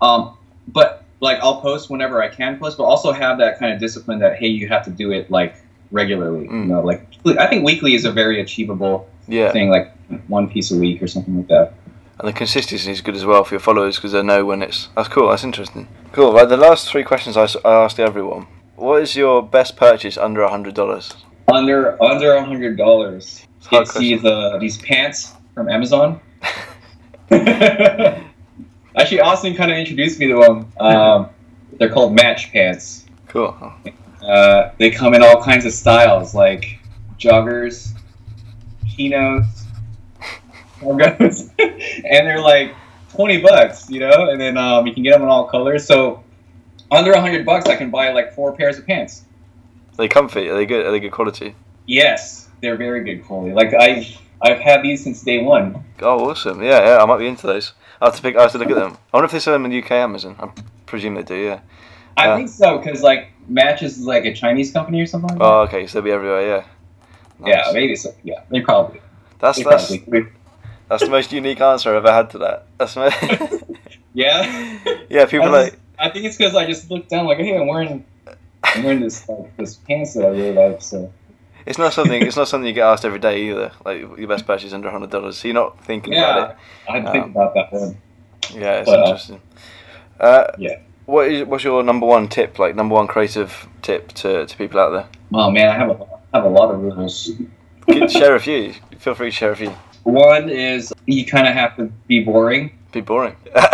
um, 0.00 0.36
but 0.68 1.04
like 1.20 1.38
I'll 1.40 1.60
post 1.60 1.90
whenever 1.90 2.22
I 2.22 2.28
can 2.28 2.58
post, 2.58 2.78
but 2.78 2.84
also 2.84 3.12
have 3.12 3.38
that 3.38 3.58
kind 3.58 3.72
of 3.72 3.80
discipline 3.80 4.18
that 4.20 4.36
hey, 4.36 4.48
you 4.48 4.68
have 4.68 4.84
to 4.84 4.90
do 4.90 5.12
it 5.12 5.30
like 5.30 5.56
regularly. 5.90 6.46
Mm. 6.48 6.52
You 6.52 6.66
know, 6.66 6.80
like 6.80 7.06
I 7.38 7.46
think 7.46 7.64
weekly 7.64 7.94
is 7.94 8.04
a 8.04 8.12
very 8.12 8.40
achievable 8.40 9.08
yeah, 9.28 9.52
thing, 9.52 9.70
like 9.70 9.92
one 10.28 10.48
piece 10.48 10.70
a 10.70 10.76
week 10.76 11.02
or 11.02 11.06
something 11.06 11.36
like 11.36 11.48
that. 11.48 11.74
and 12.18 12.28
the 12.28 12.32
consistency 12.32 12.90
is 12.90 13.00
good 13.00 13.16
as 13.16 13.24
well 13.24 13.44
for 13.44 13.54
your 13.54 13.60
followers 13.60 13.96
because 13.96 14.12
they 14.12 14.22
know 14.22 14.44
when 14.44 14.62
it's. 14.62 14.88
That's 14.96 15.08
cool. 15.08 15.30
That's 15.30 15.44
interesting. 15.44 15.88
Cool. 16.12 16.32
Right, 16.32 16.48
the 16.48 16.56
last 16.56 16.90
three 16.90 17.04
questions 17.04 17.36
I, 17.36 17.46
I 17.64 17.84
asked 17.84 17.98
everyone. 17.98 18.46
What 18.76 19.02
is 19.02 19.16
your 19.16 19.42
best 19.42 19.76
purchase 19.76 20.16
under 20.18 20.42
a 20.42 20.50
hundred 20.50 20.74
dollars? 20.74 21.14
Under 21.48 22.02
under 22.02 22.34
a 22.34 22.44
hundred 22.44 22.76
dollars. 22.76 23.46
Hard 23.74 23.86
It's 23.86 23.98
these 23.98 24.24
uh, 24.24 24.58
these 24.58 24.78
pants 24.78 25.34
from 25.54 25.68
Amazon. 25.68 26.20
Actually, 27.30 29.20
Austin 29.20 29.54
kind 29.56 29.72
of 29.72 29.78
introduced 29.78 30.18
me 30.18 30.28
to 30.28 30.40
them. 30.40 30.72
Um, 30.78 31.28
they're 31.78 31.92
called 31.92 32.14
match 32.14 32.52
pants. 32.52 33.04
Cool. 33.28 33.56
Uh, 34.22 34.70
they 34.78 34.90
come 34.90 35.14
in 35.14 35.22
all 35.22 35.42
kinds 35.42 35.64
of 35.64 35.72
styles, 35.72 36.34
like 36.34 36.78
joggers, 37.18 37.92
chinos, 38.88 39.66
cargos, 40.80 41.50
and 41.58 42.26
they're 42.26 42.40
like 42.40 42.74
twenty 43.10 43.40
bucks, 43.40 43.90
you 43.90 44.00
know. 44.00 44.30
And 44.30 44.40
then 44.40 44.56
um, 44.56 44.86
you 44.86 44.94
can 44.94 45.02
get 45.02 45.12
them 45.12 45.22
in 45.22 45.28
all 45.28 45.46
colors. 45.46 45.84
So 45.86 46.22
under 46.90 47.12
a 47.12 47.20
hundred 47.20 47.44
bucks, 47.44 47.66
I 47.66 47.76
can 47.76 47.90
buy 47.90 48.12
like 48.12 48.34
four 48.34 48.54
pairs 48.54 48.78
of 48.78 48.86
pants. 48.86 49.24
Are 49.92 49.96
they 49.96 50.08
comfy? 50.08 50.48
Are 50.48 50.54
they 50.54 50.66
good? 50.66 50.86
Are 50.86 50.90
they 50.90 51.00
good 51.00 51.12
quality? 51.12 51.54
Yes, 51.86 52.43
they're 52.64 52.76
very 52.76 53.04
good 53.04 53.24
quality. 53.26 53.52
Like 53.54 53.72
I, 53.74 54.06
I've 54.40 54.58
had 54.58 54.82
these 54.82 55.04
since 55.04 55.22
day 55.22 55.42
one. 55.42 55.84
Oh, 56.00 56.30
awesome. 56.30 56.62
Yeah, 56.62 56.80
yeah. 56.84 57.02
I 57.02 57.04
might 57.06 57.18
be 57.18 57.26
into 57.28 57.46
those. 57.46 57.72
I 58.00 58.06
have 58.06 58.16
to 58.16 58.22
pick. 58.22 58.36
I 58.36 58.42
have 58.42 58.52
to 58.52 58.58
look 58.58 58.70
at 58.70 58.74
them. 58.76 58.92
I 59.12 59.16
wonder 59.16 59.26
if 59.26 59.32
they 59.32 59.38
sell 59.38 59.52
them 59.52 59.64
in 59.66 59.70
the 59.70 59.82
UK 59.82 59.90
Amazon. 59.92 60.34
I 60.40 60.48
presume 60.86 61.14
they 61.14 61.22
do. 61.22 61.36
Yeah. 61.36 61.60
I 62.16 62.26
Yeah. 62.28 62.36
think 62.36 62.48
so 62.48 62.78
because 62.78 63.02
like 63.02 63.28
Matches 63.48 63.98
is 63.98 64.06
like 64.06 64.24
a 64.24 64.32
Chinese 64.34 64.72
company 64.72 65.00
or 65.02 65.06
something. 65.06 65.36
Like. 65.36 65.40
Oh, 65.46 65.60
okay. 65.62 65.86
So 65.86 66.00
they'll 66.00 66.04
be 66.04 66.10
everywhere. 66.12 66.40
Yeah. 66.46 66.64
yeah, 67.46 67.70
maybe 67.72 67.94
so. 67.96 68.14
Yeah, 68.22 68.40
they 68.50 68.60
probably. 68.62 69.00
That's 69.40 69.58
They 69.58 69.64
that's 69.64 69.94
probably. 69.96 70.26
that's 70.88 71.02
the 71.04 71.10
most 71.10 71.32
unique 71.32 71.60
answer 71.60 71.90
I've 71.90 71.96
ever 72.04 72.12
had 72.12 72.30
to 72.30 72.38
that. 72.38 72.66
That's 72.78 72.96
my, 72.96 73.08
Yeah. 74.14 74.78
yeah. 75.10 75.26
People 75.26 75.48
I, 75.48 75.50
like 75.62 75.72
just- 75.72 75.82
I 75.98 76.10
think 76.10 76.24
it's 76.24 76.36
because 76.36 76.54
I 76.56 76.66
just 76.66 76.90
looked 76.90 77.10
down 77.10 77.26
like, 77.26 77.38
hey, 77.38 77.56
I'm 77.56 77.66
wearing, 77.66 78.04
I'm 78.64 78.82
wearing 78.82 79.00
this 79.00 79.28
like 79.28 79.56
this 79.56 79.74
pants 79.74 80.14
that 80.14 80.24
I 80.24 80.28
really 80.28 80.52
like. 80.52 80.82
So 80.82 81.12
it's 81.66 81.78
not 81.78 81.92
something. 81.92 82.22
It's 82.22 82.36
not 82.36 82.48
something 82.48 82.66
you 82.66 82.74
get 82.74 82.86
asked 82.86 83.04
every 83.04 83.18
day 83.18 83.48
either. 83.50 83.72
Like 83.84 84.00
your 84.18 84.28
best 84.28 84.46
purchase 84.46 84.66
is 84.68 84.74
under 84.74 84.90
hundred 84.90 85.10
dollars. 85.10 85.38
So 85.38 85.48
you're 85.48 85.54
not 85.54 85.82
thinking 85.84 86.14
about 86.14 86.50
it. 86.50 86.56
yeah, 86.88 86.94
I 86.94 87.12
think 87.12 87.24
Um, 87.24 87.30
about 87.30 87.54
that 87.54 87.72
one. 87.72 87.96
Yeah, 88.54 88.80
it's 88.80 88.90
But, 88.90 88.98
uh, 88.98 89.02
interesting. 89.04 89.40
Uh, 90.20 90.46
yeah. 90.58 90.78
What 91.06 91.28
is 91.30 91.44
what's 91.46 91.64
your 91.64 91.82
number 91.82 92.06
one 92.06 92.28
tip? 92.28 92.58
Like 92.58 92.74
number 92.76 92.94
one 92.94 93.06
creative 93.06 93.66
tip 93.82 94.12
to, 94.14 94.46
to 94.46 94.56
people 94.56 94.80
out 94.80 94.90
there? 94.90 95.06
Oh 95.32 95.50
man, 95.50 95.68
I 95.68 95.74
have 95.74 95.90
a 95.90 96.06
I 96.32 96.38
have 96.38 96.44
a 96.44 96.48
lot 96.48 96.72
of 96.74 96.80
rules. 96.80 97.30
Share 98.08 98.34
a 98.34 98.40
few. 98.48 98.74
Feel 98.98 99.14
free 99.14 99.28
to 99.30 99.36
share 99.36 99.52
a 99.52 99.56
few. 99.56 99.70
One 100.04 100.48
is 100.50 100.92
you 101.06 101.24
kind 101.26 101.46
of 101.46 101.54
have 101.54 101.76
to 101.76 101.84
be 102.06 102.24
boring. 102.24 102.72
Be 102.92 103.00
boring. 103.00 103.36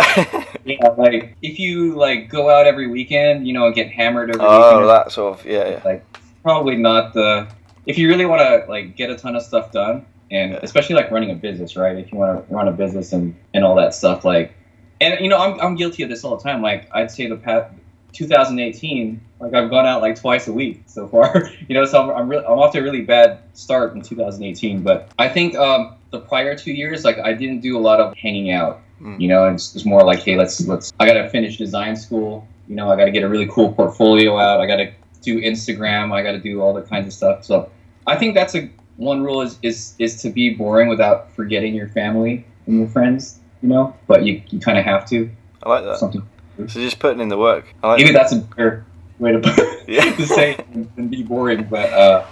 Yeah, 0.63 0.89
like 0.95 1.35
if 1.41 1.57
you 1.57 1.95
like 1.95 2.29
go 2.29 2.49
out 2.51 2.67
every 2.67 2.85
weekend, 2.87 3.47
you 3.47 3.53
know, 3.53 3.65
and 3.65 3.73
get 3.73 3.89
hammered 3.89 4.29
every 4.29 4.45
oh, 4.45 4.73
weekend. 4.81 4.89
that 4.89 5.11
sort 5.11 5.39
of 5.39 5.45
yeah, 5.45 5.69
yeah. 5.69 5.81
like 5.83 6.05
probably 6.43 6.75
not 6.75 7.13
the 7.15 7.47
if 7.85 7.97
you 7.97 8.07
really 8.07 8.25
want 8.25 8.41
to 8.41 8.69
like 8.69 8.95
get 8.95 9.09
a 9.09 9.15
ton 9.15 9.35
of 9.35 9.43
stuff 9.43 9.71
done 9.71 10.05
and 10.29 10.53
especially 10.55 10.95
like 10.95 11.11
running 11.11 11.31
a 11.31 11.35
business 11.35 11.75
right 11.75 11.97
if 11.97 12.11
you 12.11 12.17
want 12.17 12.47
to 12.47 12.53
run 12.53 12.67
a 12.67 12.71
business 12.71 13.13
and 13.13 13.35
and 13.53 13.63
all 13.63 13.75
that 13.75 13.93
stuff 13.93 14.23
like 14.23 14.55
and 15.01 15.19
you 15.19 15.27
know, 15.27 15.37
I'm 15.37 15.59
I'm 15.59 15.75
guilty 15.75 16.03
of 16.03 16.09
this 16.09 16.23
all 16.23 16.37
the 16.37 16.43
time. 16.43 16.61
Like 16.61 16.87
I'd 16.93 17.11
say 17.11 17.27
the 17.27 17.35
past 17.35 17.73
2018, 18.13 19.19
like 19.39 19.53
I've 19.53 19.69
gone 19.69 19.85
out 19.85 20.01
like 20.01 20.15
twice 20.15 20.47
a 20.47 20.53
week 20.53 20.83
so 20.85 21.07
far. 21.07 21.49
you 21.67 21.75
know, 21.75 21.83
so 21.85 22.01
I'm 22.01 22.15
I'm, 22.15 22.29
really, 22.29 22.45
I'm 22.45 22.59
off 22.59 22.71
to 22.73 22.79
a 22.79 22.83
really 22.83 23.01
bad 23.01 23.39
start 23.53 23.95
in 23.95 24.01
2018. 24.01 24.83
But 24.83 25.11
I 25.17 25.27
think 25.27 25.55
um, 25.55 25.95
the 26.11 26.19
prior 26.19 26.55
two 26.55 26.71
years, 26.71 27.03
like 27.03 27.17
I 27.17 27.33
didn't 27.33 27.61
do 27.61 27.77
a 27.77 27.81
lot 27.81 27.99
of 27.99 28.15
hanging 28.15 28.51
out. 28.51 28.81
Mm. 29.01 29.19
You 29.19 29.27
know, 29.27 29.47
it's, 29.47 29.75
it's 29.75 29.85
more 29.85 30.03
like, 30.03 30.19
hey, 30.19 30.37
let's 30.37 30.61
let's. 30.67 30.93
I 30.99 31.07
gotta 31.07 31.27
finish 31.29 31.57
design 31.57 31.95
school. 31.95 32.47
You 32.67 32.75
know, 32.75 32.89
I 32.91 32.95
gotta 32.95 33.11
get 33.11 33.23
a 33.23 33.27
really 33.27 33.47
cool 33.47 33.73
portfolio 33.73 34.37
out. 34.37 34.61
I 34.61 34.67
gotta 34.67 34.93
do 35.21 35.39
Instagram. 35.41 36.11
I 36.13 36.23
gotta 36.23 36.39
do 36.39 36.61
all 36.61 36.73
the 36.73 36.81
kinds 36.81 37.07
of 37.07 37.13
stuff. 37.13 37.43
So 37.45 37.69
I 38.07 38.15
think 38.15 38.33
that's 38.35 38.55
a 38.55 38.69
one 38.97 39.23
rule 39.23 39.41
is 39.41 39.57
is 39.61 39.95
is 39.99 40.21
to 40.21 40.29
be 40.29 40.51
boring 40.55 40.87
without 40.89 41.31
forgetting 41.35 41.73
your 41.73 41.87
family 41.89 42.45
and 42.67 42.77
your 42.79 42.87
friends. 42.87 43.39
You 43.61 43.69
know, 43.69 43.95
but 44.07 44.23
you 44.25 44.41
you 44.49 44.59
kind 44.59 44.77
of 44.77 44.85
have 44.85 45.07
to 45.09 45.29
I 45.63 45.69
like 45.69 45.83
that. 45.85 45.97
something. 45.97 46.23
So 46.57 46.79
just 46.79 46.99
putting 46.99 47.21
in 47.21 47.29
the 47.29 47.37
work. 47.37 47.65
I 47.83 47.87
like 47.89 47.97
Maybe 47.99 48.11
that. 48.13 48.19
that's 48.29 48.33
a 48.33 48.37
better 48.37 48.85
way 49.19 49.31
to 49.33 49.83
Yeah. 49.87 50.15
to 50.15 50.25
say 50.27 50.51
it 50.53 50.95
than 50.95 51.07
be 51.09 51.23
boring. 51.23 51.63
But 51.69 51.91
uh, 51.93 52.25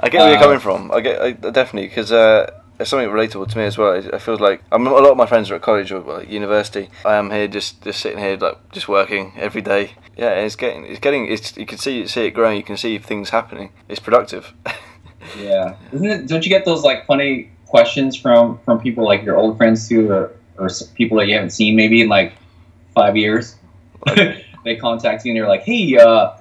I 0.00 0.08
get 0.08 0.18
where 0.20 0.28
you're 0.30 0.38
Uh, 0.38 0.42
coming 0.42 0.58
from. 0.58 0.90
I 0.92 1.00
get 1.00 1.20
I, 1.22 1.32
definitely 1.32 1.88
because 1.88 2.10
uh, 2.12 2.50
it's 2.80 2.90
something 2.90 3.08
relatable 3.08 3.48
to 3.48 3.58
me 3.58 3.64
as 3.64 3.78
well. 3.78 3.92
I, 3.92 4.16
I 4.16 4.18
feel 4.18 4.36
like 4.38 4.62
I'm, 4.72 4.86
a 4.86 4.90
lot 4.90 5.10
of 5.12 5.16
my 5.16 5.26
friends 5.26 5.50
are 5.50 5.54
at 5.56 5.62
college 5.62 5.90
or 5.92 6.00
like, 6.00 6.28
university. 6.30 6.90
I 7.04 7.14
am 7.14 7.30
here 7.30 7.46
just 7.48 7.82
just 7.82 8.00
sitting 8.00 8.18
here 8.18 8.36
like 8.36 8.58
just 8.72 8.88
working 8.88 9.32
every 9.36 9.62
day. 9.62 9.92
Yeah, 10.16 10.30
it's 10.30 10.56
getting 10.56 10.84
it's 10.84 11.00
getting 11.00 11.26
it's 11.30 11.56
you 11.56 11.66
can 11.66 11.78
see 11.78 12.06
see 12.06 12.26
it 12.26 12.30
growing. 12.32 12.56
You 12.56 12.62
can 12.62 12.76
see 12.76 12.98
things 12.98 13.30
happening. 13.30 13.72
It's 13.88 14.00
productive. 14.00 14.52
yeah, 15.38 15.76
isn't 15.92 16.06
it? 16.06 16.26
Don't 16.28 16.44
you 16.44 16.50
get 16.50 16.64
those 16.64 16.82
like 16.82 17.06
funny 17.06 17.50
questions 17.66 18.16
from 18.16 18.58
from 18.64 18.80
people 18.80 19.04
like 19.04 19.22
your 19.22 19.36
old 19.36 19.56
friends 19.56 19.88
too, 19.88 20.10
or 20.10 20.32
or 20.58 20.68
people 20.94 21.16
that 21.18 21.28
you 21.28 21.34
haven't 21.34 21.50
seen 21.50 21.76
maybe 21.76 22.02
in 22.02 22.08
like 22.08 22.34
five 22.94 23.16
years? 23.16 23.56
they 24.64 24.76
contact 24.80 25.24
you 25.24 25.30
and 25.32 25.40
they're 25.40 25.48
like, 25.48 25.62
"Hey, 25.62 25.96
uh, 25.96 26.36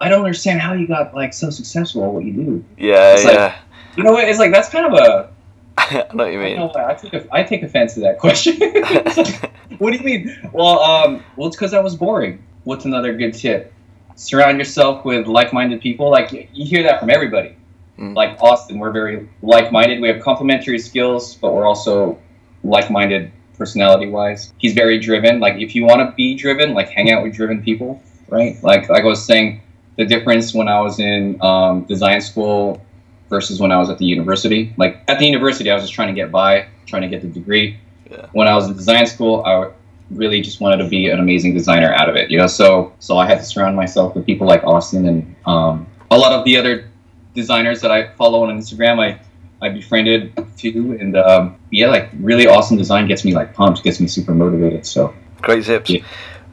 I 0.00 0.08
don't 0.08 0.20
understand 0.20 0.60
how 0.60 0.74
you 0.74 0.86
got 0.86 1.14
like 1.14 1.32
so 1.32 1.48
successful 1.50 2.04
at 2.04 2.10
what 2.10 2.24
you 2.24 2.32
do." 2.32 2.64
yeah, 2.76 3.14
It's 3.14 3.24
like- 3.24 3.34
yeah. 3.34 3.56
You 3.96 4.02
know 4.02 4.12
what? 4.12 4.28
It's 4.28 4.40
like 4.40 4.50
that's 4.50 4.68
kind 4.68 4.86
of 4.86 4.94
a. 4.94 5.30
I 5.78 6.06
know 6.12 6.24
what 6.24 6.32
you 6.32 6.38
mean. 6.40 6.56
don't 6.56 6.74
know 6.74 6.84
I 6.86 6.94
take 6.94 7.14
a, 7.14 7.26
I 7.32 7.42
take 7.44 7.62
offense 7.62 7.94
to 7.94 8.00
that 8.00 8.18
question. 8.18 8.58
Like, 8.58 9.50
what 9.80 9.92
do 9.92 9.98
you 9.98 10.04
mean? 10.04 10.50
Well, 10.52 10.80
um, 10.80 11.24
well, 11.36 11.46
it's 11.48 11.56
because 11.56 11.74
I 11.74 11.80
was 11.80 11.94
boring. 11.96 12.42
What's 12.64 12.84
another 12.84 13.14
good 13.14 13.34
tip? 13.34 13.72
Surround 14.16 14.58
yourself 14.58 15.04
with 15.04 15.26
like-minded 15.26 15.80
people. 15.80 16.10
Like 16.10 16.32
you 16.32 16.64
hear 16.64 16.82
that 16.82 17.00
from 17.00 17.10
everybody. 17.10 17.56
Mm. 17.98 18.14
Like 18.14 18.40
Austin, 18.42 18.78
we're 18.78 18.90
very 18.90 19.28
like-minded. 19.42 20.00
We 20.00 20.08
have 20.08 20.20
complementary 20.20 20.78
skills, 20.78 21.34
but 21.34 21.52
we're 21.52 21.66
also 21.66 22.18
like-minded 22.62 23.30
personality-wise. 23.56 24.52
He's 24.58 24.72
very 24.74 24.98
driven. 24.98 25.40
Like 25.40 25.60
if 25.60 25.74
you 25.74 25.84
want 25.84 26.00
to 26.00 26.14
be 26.16 26.34
driven, 26.34 26.74
like 26.74 26.88
hang 26.88 27.10
out 27.12 27.22
with 27.22 27.34
driven 27.34 27.62
people, 27.62 28.02
right? 28.28 28.60
Like 28.62 28.88
like 28.88 29.02
I 29.02 29.06
was 29.06 29.24
saying, 29.24 29.62
the 29.96 30.04
difference 30.04 30.54
when 30.54 30.68
I 30.68 30.80
was 30.80 30.98
in 30.98 31.40
um, 31.40 31.84
design 31.84 32.20
school 32.20 32.84
versus 33.28 33.60
when 33.60 33.72
I 33.72 33.78
was 33.78 33.90
at 33.90 33.98
the 33.98 34.04
university. 34.04 34.74
Like 34.76 35.02
at 35.08 35.18
the 35.18 35.26
university, 35.26 35.70
I 35.70 35.74
was 35.74 35.84
just 35.84 35.94
trying 35.94 36.08
to 36.08 36.14
get 36.14 36.30
by, 36.30 36.68
trying 36.86 37.02
to 37.02 37.08
get 37.08 37.22
the 37.22 37.28
degree. 37.28 37.78
Yeah. 38.10 38.26
When 38.32 38.48
I 38.48 38.54
was 38.54 38.68
in 38.68 38.76
design 38.76 39.06
school, 39.06 39.42
I 39.44 39.70
really 40.10 40.40
just 40.40 40.60
wanted 40.60 40.78
to 40.78 40.88
be 40.88 41.08
an 41.08 41.18
amazing 41.18 41.54
designer 41.54 41.92
out 41.92 42.08
of 42.08 42.16
it. 42.16 42.30
You 42.30 42.38
know, 42.38 42.46
so 42.46 42.92
so 42.98 43.18
I 43.18 43.26
had 43.26 43.38
to 43.38 43.44
surround 43.44 43.76
myself 43.76 44.14
with 44.14 44.26
people 44.26 44.46
like 44.46 44.62
Austin 44.64 45.08
and 45.08 45.36
um, 45.46 45.86
a 46.10 46.18
lot 46.18 46.32
of 46.32 46.44
the 46.44 46.56
other 46.56 46.88
designers 47.34 47.80
that 47.80 47.90
I 47.90 48.08
follow 48.14 48.44
on 48.44 48.56
Instagram. 48.56 49.00
I 49.00 49.20
I 49.60 49.70
befriended 49.70 50.32
too, 50.56 50.96
and 51.00 51.16
um, 51.16 51.56
yeah, 51.70 51.88
like 51.88 52.10
really 52.20 52.46
awesome 52.46 52.76
design 52.76 53.08
gets 53.08 53.24
me 53.24 53.34
like 53.34 53.54
pumped, 53.54 53.82
gets 53.82 54.00
me 54.00 54.06
super 54.06 54.34
motivated. 54.34 54.86
So 54.86 55.14
Great 55.42 55.64
tips. 55.64 55.90
Yeah. 55.90 56.02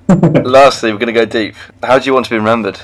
Lastly, 0.44 0.92
we're 0.92 1.00
gonna 1.00 1.14
go 1.14 1.26
deep. 1.26 1.56
How 1.82 1.98
do 1.98 2.06
you 2.06 2.14
want 2.14 2.26
to 2.26 2.32
be 2.32 2.38
remembered? 2.38 2.80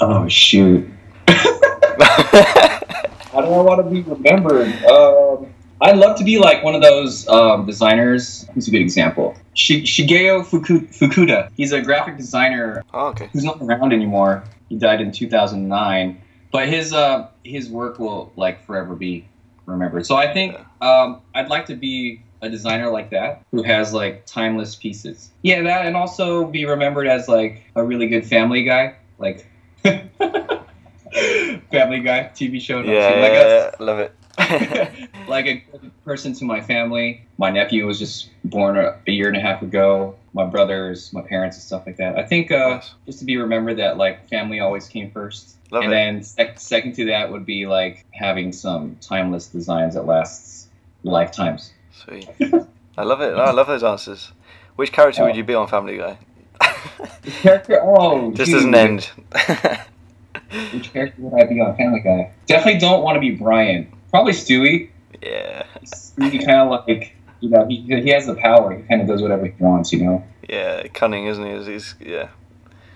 oh 0.00 0.28
shoot. 0.28 0.90
How 1.28 1.36
do 3.40 3.46
I 3.46 3.62
want 3.62 3.84
to 3.84 3.90
be 3.90 4.02
remembered? 4.02 4.66
Um, 4.84 5.53
I'd 5.84 5.98
love 5.98 6.16
to 6.16 6.24
be 6.24 6.38
like 6.38 6.64
one 6.64 6.74
of 6.74 6.80
those 6.80 7.28
um, 7.28 7.66
designers. 7.66 8.48
Who's 8.54 8.68
a 8.68 8.70
good 8.70 8.80
example? 8.80 9.36
Shi- 9.52 9.82
Shigeo 9.82 10.44
Fuku- 10.44 10.86
Fukuda. 10.86 11.50
He's 11.58 11.72
a 11.72 11.82
graphic 11.82 12.16
designer 12.16 12.82
oh, 12.94 13.08
okay. 13.08 13.28
who's 13.34 13.44
not 13.44 13.58
around 13.60 13.92
anymore. 13.92 14.44
He 14.70 14.76
died 14.76 15.02
in 15.02 15.12
2009, 15.12 16.22
but 16.50 16.70
his 16.70 16.94
uh, 16.94 17.28
his 17.44 17.68
work 17.68 17.98
will 17.98 18.32
like 18.34 18.64
forever 18.64 18.96
be 18.96 19.28
remembered. 19.66 20.06
So 20.06 20.16
I 20.16 20.32
think 20.32 20.56
um, 20.80 21.20
I'd 21.34 21.48
like 21.48 21.66
to 21.66 21.76
be 21.76 22.22
a 22.40 22.48
designer 22.48 22.90
like 22.90 23.10
that 23.10 23.42
who 23.50 23.62
has 23.62 23.92
like 23.92 24.24
timeless 24.24 24.74
pieces. 24.74 25.32
Yeah, 25.42 25.60
that 25.62 25.84
and 25.84 25.96
also 25.96 26.46
be 26.46 26.64
remembered 26.64 27.08
as 27.08 27.28
like 27.28 27.62
a 27.76 27.84
really 27.84 28.06
good 28.06 28.26
family 28.26 28.64
guy, 28.64 28.94
like 29.18 29.46
Family 29.84 30.08
Guy 32.00 32.30
TV 32.34 32.58
show. 32.58 32.80
Yeah, 32.80 32.92
yeah, 32.92 33.20
like 33.20 33.32
yeah, 33.32 33.70
love 33.78 33.98
it. 33.98 34.14
A, 34.50 35.08
like 35.28 35.46
a 35.46 35.62
person 36.04 36.32
to 36.34 36.44
my 36.44 36.60
family. 36.60 37.22
My 37.38 37.50
nephew 37.50 37.86
was 37.86 37.98
just 37.98 38.30
born 38.44 38.76
a, 38.76 38.96
a 39.06 39.10
year 39.12 39.28
and 39.28 39.36
a 39.36 39.40
half 39.40 39.62
ago. 39.62 40.16
My 40.32 40.44
brothers, 40.44 41.12
my 41.12 41.22
parents, 41.22 41.56
and 41.56 41.62
stuff 41.62 41.84
like 41.86 41.96
that. 41.98 42.18
I 42.18 42.24
think 42.24 42.50
uh, 42.50 42.68
Nice. 42.76 42.94
just 43.06 43.18
to 43.20 43.24
be 43.24 43.36
remembered 43.36 43.78
that 43.78 43.96
like 43.96 44.28
family 44.28 44.60
always 44.60 44.86
came 44.88 45.10
first. 45.10 45.56
Love 45.70 45.84
and 45.84 45.92
it. 45.92 45.96
then 45.96 46.22
sec- 46.22 46.58
second 46.60 46.94
to 46.96 47.04
that 47.06 47.30
would 47.32 47.46
be 47.46 47.66
like 47.66 48.04
having 48.12 48.52
some 48.52 48.96
timeless 49.00 49.46
designs 49.46 49.94
that 49.94 50.06
lasts 50.06 50.68
lifetimes. 51.04 51.72
Sweet. 51.92 52.28
I 52.96 53.02
love 53.02 53.20
it. 53.20 53.30
No, 53.36 53.42
I 53.42 53.50
love 53.52 53.66
those 53.66 53.82
answers. 53.84 54.32
Which 54.76 54.92
character 54.92 55.24
would 55.24 55.36
you 55.36 55.44
be 55.44 55.54
on 55.54 55.68
Family 55.68 55.96
Guy? 55.98 56.18
Character? 57.42 57.80
Oh, 57.82 58.32
Just 58.32 58.50
dude. 58.50 58.58
as 58.58 58.64
an 58.64 58.74
end. 58.74 59.10
Which 60.72 60.92
character 60.92 61.20
would 61.22 61.40
I 61.42 61.46
be 61.46 61.60
on 61.60 61.76
Family 61.76 62.00
Guy? 62.00 62.32
Definitely 62.46 62.80
don't 62.80 63.02
want 63.02 63.16
to 63.16 63.20
be 63.20 63.30
Brian. 63.32 63.90
Probably 64.14 64.32
Stewie. 64.32 64.90
yeah. 65.20 65.64
He 66.30 66.38
kind 66.38 66.60
of 66.60 66.70
like 66.86 67.16
you 67.40 67.48
know 67.50 67.66
he, 67.66 67.80
he 67.80 68.10
has 68.10 68.26
the 68.26 68.36
power. 68.36 68.72
He 68.76 68.84
kind 68.84 69.02
of 69.02 69.08
does 69.08 69.20
whatever 69.20 69.44
he 69.46 69.52
wants. 69.58 69.92
You 69.92 70.04
know. 70.04 70.24
Yeah, 70.48 70.86
cunning, 70.86 71.26
isn't 71.26 71.44
he? 71.44 71.52
He's, 71.56 71.66
he's 71.66 71.94
yeah, 71.98 72.28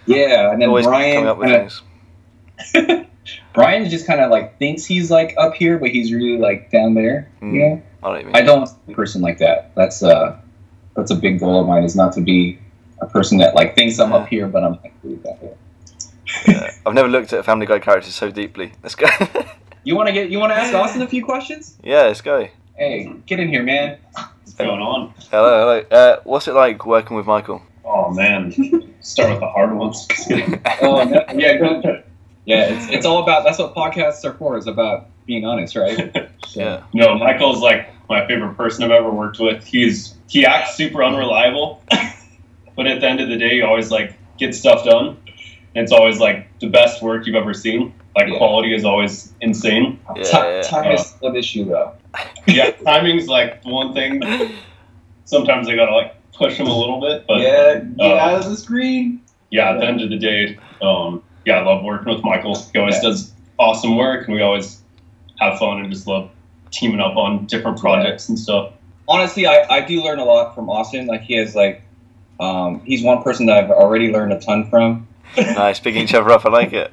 Yeah, 0.06 0.52
and 0.52 0.62
then 0.62 0.68
always 0.68 0.86
Brian. 0.86 1.14
coming 1.16 1.28
up 1.28 1.38
with 1.38 1.48
kinda- 1.48 2.84
things. 2.84 3.06
Brian 3.52 3.90
just 3.90 4.06
kind 4.06 4.20
of 4.20 4.30
like 4.30 4.60
thinks 4.60 4.84
he's 4.84 5.10
like 5.10 5.34
up 5.38 5.54
here, 5.54 5.76
but 5.78 5.90
he's 5.90 6.12
really 6.12 6.38
like 6.38 6.70
down 6.70 6.94
there. 6.94 7.28
Mm. 7.42 7.52
You 7.52 7.60
know. 7.60 7.82
I 8.04 8.12
don't 8.14 8.26
mean. 8.26 8.36
I 8.36 8.42
don't 8.42 8.58
want 8.60 8.70
a 8.88 8.92
person 8.92 9.20
like 9.20 9.38
that. 9.38 9.74
That's 9.74 10.04
uh, 10.04 10.38
that's 10.94 11.10
a 11.10 11.16
big 11.16 11.40
goal 11.40 11.60
of 11.60 11.66
mine. 11.66 11.82
Is 11.82 11.96
not 11.96 12.12
to 12.12 12.20
be 12.20 12.60
a 13.02 13.06
person 13.06 13.38
that 13.38 13.56
like 13.56 13.74
thinks 13.74 13.98
I'm 13.98 14.12
up 14.12 14.28
here, 14.28 14.46
but 14.46 14.62
I'm 14.62 14.78
like 14.84 14.94
really 15.02 15.16
down 15.16 15.36
there. 15.42 15.56
Yeah. 16.46 16.70
I've 16.86 16.94
never 16.94 17.08
looked 17.08 17.32
at 17.32 17.40
a 17.40 17.42
Family 17.42 17.66
Guy 17.66 17.80
character 17.80 18.12
so 18.12 18.30
deeply. 18.30 18.70
Let's 18.84 18.94
go. 18.94 19.08
You 19.84 19.96
want 19.96 20.08
to 20.08 20.12
get? 20.12 20.30
You 20.30 20.38
want 20.38 20.52
to 20.52 20.56
ask 20.56 20.74
Austin 20.74 21.02
a 21.02 21.08
few 21.08 21.24
questions? 21.24 21.76
yeah, 21.82 22.02
let's 22.02 22.20
go. 22.20 22.48
Hey, 22.76 23.12
get 23.26 23.40
in 23.40 23.48
here, 23.48 23.62
man. 23.62 23.98
What's 24.14 24.54
going 24.54 24.80
on? 24.80 25.12
Hello, 25.30 25.58
hello. 25.60 25.84
Uh, 25.90 26.20
what's 26.24 26.46
it 26.48 26.54
like 26.54 26.86
working 26.86 27.16
with 27.16 27.26
Michael? 27.26 27.62
Oh 27.84 28.10
man, 28.12 28.52
start 29.00 29.30
with 29.30 29.40
the 29.40 29.48
hard 29.48 29.74
ones. 29.76 30.06
Oh 30.82 31.02
no, 31.04 31.24
yeah, 31.34 31.56
go- 31.56 32.02
yeah. 32.44 32.64
It's 32.74 32.88
it's 32.90 33.06
all 33.06 33.22
about. 33.22 33.44
That's 33.44 33.58
what 33.58 33.74
podcasts 33.74 34.24
are 34.24 34.34
for. 34.34 34.56
Is 34.56 34.66
about 34.66 35.06
being 35.26 35.44
honest, 35.44 35.74
right? 35.76 35.96
So- 36.46 36.60
Yeah. 36.60 36.82
no, 36.94 37.14
Michael's 37.18 37.60
like 37.60 37.88
my 38.08 38.26
favorite 38.26 38.54
person 38.56 38.84
I've 38.84 38.90
ever 38.90 39.10
worked 39.10 39.38
with. 39.40 39.64
He's 39.64 40.14
he 40.28 40.44
acts 40.46 40.74
super 40.76 41.02
unreliable, 41.02 41.82
but 42.76 42.86
at 42.86 43.00
the 43.00 43.08
end 43.08 43.20
of 43.20 43.28
the 43.28 43.36
day, 43.36 43.54
he 43.56 43.62
always 43.62 43.90
like 43.90 44.14
gets 44.38 44.58
stuff 44.58 44.84
done. 44.84 45.16
And 45.74 45.84
it's 45.84 45.92
always 45.92 46.18
like 46.18 46.48
the 46.60 46.68
best 46.68 47.02
work 47.02 47.26
you've 47.26 47.36
ever 47.36 47.52
seen. 47.54 47.92
Like 48.18 48.28
Yeah. 48.32 48.38
quality 48.38 48.74
is 48.74 48.84
always 48.84 49.32
insane. 49.40 50.00
Yeah, 50.16 50.22
Ti- 50.24 50.30
yeah. 50.38 50.62
time 50.62 50.90
is 50.92 51.14
an 51.22 51.36
issue 51.36 51.64
though. 51.66 51.92
Yeah, 52.48 52.70
timing's 52.84 53.28
like 53.28 53.62
one 53.64 53.94
thing. 53.94 54.20
Sometimes 55.24 55.68
I 55.68 55.76
gotta 55.76 55.94
like 55.94 56.14
push 56.32 56.56
him 56.56 56.66
a 56.66 56.76
little 56.76 57.00
bit, 57.00 57.24
but 57.28 57.38
yeah, 57.40 57.76
get 57.78 58.00
uh, 58.00 58.16
out 58.16 58.40
of 58.40 58.50
the 58.50 58.56
screen. 58.56 59.20
yeah, 59.50 59.70
at 59.70 59.78
the 59.78 59.86
end 59.86 60.00
of 60.00 60.10
the 60.10 60.16
day, 60.18 60.58
um, 60.82 61.22
yeah, 61.44 61.58
I 61.60 61.62
love 61.62 61.84
working 61.84 62.12
with 62.12 62.24
Michael. 62.24 62.56
He 62.72 62.78
always 62.80 62.96
Yeah. 62.96 63.02
does 63.10 63.32
awesome 63.56 63.96
work, 63.96 64.26
and 64.26 64.34
we 64.34 64.42
always 64.42 64.80
have 65.38 65.58
fun 65.60 65.78
and 65.80 65.92
just 65.92 66.08
love 66.08 66.28
teaming 66.72 66.98
up 67.00 67.16
on 67.16 67.46
different 67.46 67.78
projects 67.78 68.28
and 68.28 68.36
stuff. 68.36 68.72
Honestly, 69.06 69.46
I, 69.46 69.64
I 69.70 69.80
do 69.82 70.02
learn 70.02 70.18
a 70.18 70.24
lot 70.24 70.56
from 70.56 70.68
Austin. 70.68 71.06
Like 71.06 71.22
he 71.22 71.34
has 71.36 71.54
like, 71.54 71.82
um, 72.40 72.80
he's 72.84 73.02
one 73.04 73.22
person 73.22 73.46
that 73.46 73.56
I've 73.62 73.70
already 73.70 74.10
learned 74.12 74.32
a 74.32 74.40
ton 74.40 74.68
from. 74.68 75.06
nice, 75.36 75.78
picking 75.78 76.02
each 76.02 76.14
other 76.14 76.30
up. 76.30 76.44
I 76.44 76.50
like 76.50 76.72
it. 76.72 76.92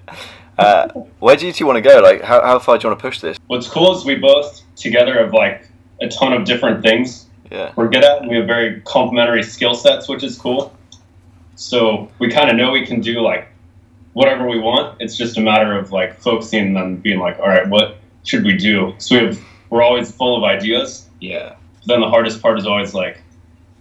Uh, 0.57 0.87
where 1.19 1.35
do 1.35 1.45
you 1.47 1.51
two 1.53 1.65
want 1.65 1.77
to 1.77 1.81
go? 1.81 1.99
Like, 2.01 2.21
how, 2.21 2.41
how 2.41 2.59
far 2.59 2.77
do 2.77 2.83
you 2.85 2.89
want 2.89 2.99
to 2.99 3.07
push 3.07 3.19
this? 3.19 3.37
What's 3.47 3.67
cool 3.67 3.95
is 3.97 4.05
we 4.05 4.15
both 4.15 4.61
together 4.75 5.17
have 5.21 5.33
like 5.33 5.67
a 6.01 6.07
ton 6.07 6.33
of 6.33 6.45
different 6.45 6.83
things 6.83 7.25
Yeah. 7.51 7.71
we're 7.75 7.87
good 7.89 8.03
at, 8.03 8.21
and 8.21 8.29
we 8.29 8.37
have 8.37 8.47
very 8.47 8.81
complementary 8.81 9.43
skill 9.43 9.73
sets, 9.75 10.07
which 10.07 10.23
is 10.23 10.37
cool. 10.37 10.73
So 11.55 12.09
we 12.19 12.29
kind 12.29 12.49
of 12.49 12.55
know 12.55 12.71
we 12.71 12.85
can 12.85 12.99
do 13.01 13.21
like 13.21 13.47
whatever 14.13 14.47
we 14.47 14.59
want. 14.59 14.97
It's 15.01 15.17
just 15.17 15.37
a 15.37 15.41
matter 15.41 15.77
of 15.77 15.91
like 15.91 16.19
focusing 16.19 16.75
and 16.77 17.01
being 17.01 17.19
like, 17.19 17.39
all 17.39 17.47
right, 17.47 17.67
what 17.67 17.97
should 18.23 18.43
we 18.43 18.55
do? 18.57 18.93
So 18.97 19.17
we 19.19 19.25
have 19.27 19.39
we're 19.69 19.83
always 19.83 20.11
full 20.11 20.37
of 20.37 20.43
ideas. 20.43 21.07
Yeah. 21.19 21.55
But 21.79 21.87
then 21.87 22.01
the 22.01 22.09
hardest 22.09 22.41
part 22.41 22.57
is 22.57 22.65
always 22.65 22.93
like 22.93 23.21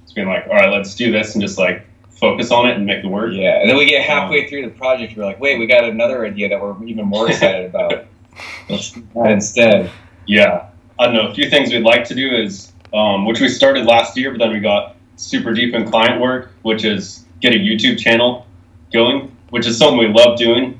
Just 0.05 0.15
being 0.15 0.29
like, 0.29 0.47
all 0.47 0.55
right, 0.55 0.71
let's 0.71 0.95
do 0.95 1.11
this 1.13 1.35
and 1.35 1.43
just 1.43 1.59
like 1.59 1.87
focus 2.17 2.51
on 2.51 2.69
it 2.69 2.77
and 2.77 2.87
make 2.87 3.03
the 3.03 3.09
work. 3.09 3.33
Yeah, 3.33 3.61
and 3.61 3.69
then 3.69 3.77
we 3.77 3.87
get 3.87 4.03
halfway 4.03 4.49
through 4.49 4.63
the 4.63 4.71
project, 4.71 5.17
we're 5.17 5.25
like, 5.25 5.41
wait, 5.41 5.59
we 5.59 5.67
got 5.67 5.85
another 5.85 6.25
idea 6.25 6.49
that 6.49 6.61
we're 6.61 6.83
even 6.85 7.07
more 7.07 7.29
excited 7.31 7.67
about. 7.67 8.07
Let's 8.69 8.93
do 8.93 9.07
that 9.15 9.31
instead. 9.31 9.91
Yeah, 10.27 10.69
I 10.99 11.07
don't 11.07 11.15
know. 11.15 11.29
A 11.29 11.35
few 11.35 11.51
things 11.51 11.73
we'd 11.73 11.83
like 11.83 12.05
to 12.05 12.15
do 12.15 12.35
is, 12.35 12.73
um, 12.93 13.27
which 13.27 13.41
we 13.41 13.49
started 13.49 13.87
last 13.87 14.17
year, 14.17 14.31
but 14.31 14.39
then 14.39 14.53
we 14.53 14.61
got 14.61 14.97
super 15.17 15.53
deep 15.53 15.75
in 15.75 15.89
client 15.89 16.21
work, 16.21 16.53
which 16.63 16.85
is 16.85 17.25
get 17.41 17.53
a 17.53 17.59
YouTube 17.59 17.99
channel 17.99 18.47
going, 18.93 19.37
which 19.51 19.67
is 19.67 19.77
something 19.77 19.99
we 19.99 20.09
love 20.09 20.39
doing, 20.39 20.79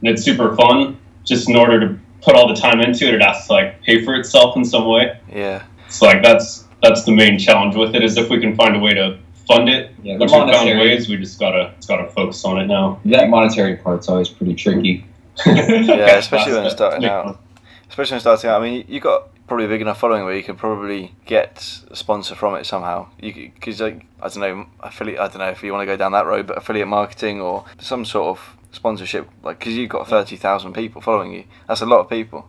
and 0.00 0.08
it's 0.08 0.22
super 0.22 0.54
fun. 0.56 0.98
Just 1.24 1.48
in 1.48 1.56
order 1.56 1.80
to 1.80 1.98
put 2.22 2.34
all 2.34 2.48
the 2.48 2.58
time 2.58 2.80
into 2.80 3.06
it, 3.06 3.14
it 3.14 3.22
has 3.22 3.46
to 3.46 3.52
like 3.52 3.82
pay 3.82 4.04
for 4.04 4.14
itself 4.14 4.56
in 4.56 4.64
some 4.64 4.86
way. 4.86 5.18
Yeah. 5.30 5.64
It's 5.86 6.02
like 6.02 6.22
that's 6.22 6.64
that's 6.82 7.04
the 7.04 7.12
main 7.12 7.38
challenge 7.38 7.74
with 7.74 7.94
it 7.94 8.04
is 8.04 8.16
if 8.16 8.30
we 8.30 8.40
can 8.40 8.54
find 8.54 8.76
a 8.76 8.78
way 8.78 8.94
to 8.94 9.18
fund 9.48 9.68
it, 9.68 9.90
Yeah, 10.02 10.14
the 10.16 10.24
which 10.24 10.30
we 10.32 10.38
found 10.52 10.78
ways. 10.78 11.08
We 11.08 11.16
just 11.16 11.40
gotta 11.40 11.72
it's 11.76 11.86
gotta 11.86 12.08
focus 12.10 12.44
on 12.44 12.58
it 12.58 12.66
now. 12.66 13.00
that 13.06 13.28
monetary 13.28 13.76
part's 13.76 14.08
always 14.08 14.28
pretty 14.28 14.54
tricky. 14.54 15.04
Yeah, 15.46 16.16
especially 16.16 16.52
when 16.54 16.64
it's 16.64 16.74
starting 16.74 17.04
out. 17.04 17.40
Especially 17.88 18.14
when 18.14 18.20
starting 18.20 18.50
out. 18.50 18.60
I 18.60 18.64
mean, 18.64 18.84
you 18.88 19.00
got 19.00 19.28
probably 19.46 19.64
a 19.64 19.68
big 19.68 19.80
enough 19.80 19.98
following 19.98 20.24
where 20.24 20.36
you 20.36 20.42
could 20.42 20.58
probably 20.58 21.14
get 21.24 21.80
a 21.90 21.96
sponsor 21.96 22.34
from 22.34 22.54
it 22.56 22.66
somehow. 22.66 23.08
You 23.20 23.50
because 23.54 23.80
like 23.80 24.04
I 24.20 24.28
don't 24.28 24.40
know 24.40 24.66
affiliate. 24.80 25.20
I 25.20 25.28
don't 25.28 25.38
know 25.38 25.48
if 25.48 25.62
you 25.62 25.72
want 25.72 25.82
to 25.82 25.86
go 25.86 25.96
down 25.96 26.12
that 26.12 26.26
road, 26.26 26.46
but 26.46 26.58
affiliate 26.58 26.88
marketing 26.88 27.40
or 27.40 27.64
some 27.78 28.04
sort 28.04 28.38
of 28.38 28.56
sponsorship. 28.72 29.28
Like 29.42 29.58
because 29.58 29.74
you've 29.74 29.90
got 29.90 30.08
thirty 30.08 30.36
thousand 30.36 30.74
people 30.74 31.00
following 31.00 31.32
you. 31.32 31.44
That's 31.66 31.80
a 31.80 31.86
lot 31.86 32.00
of 32.00 32.10
people. 32.10 32.48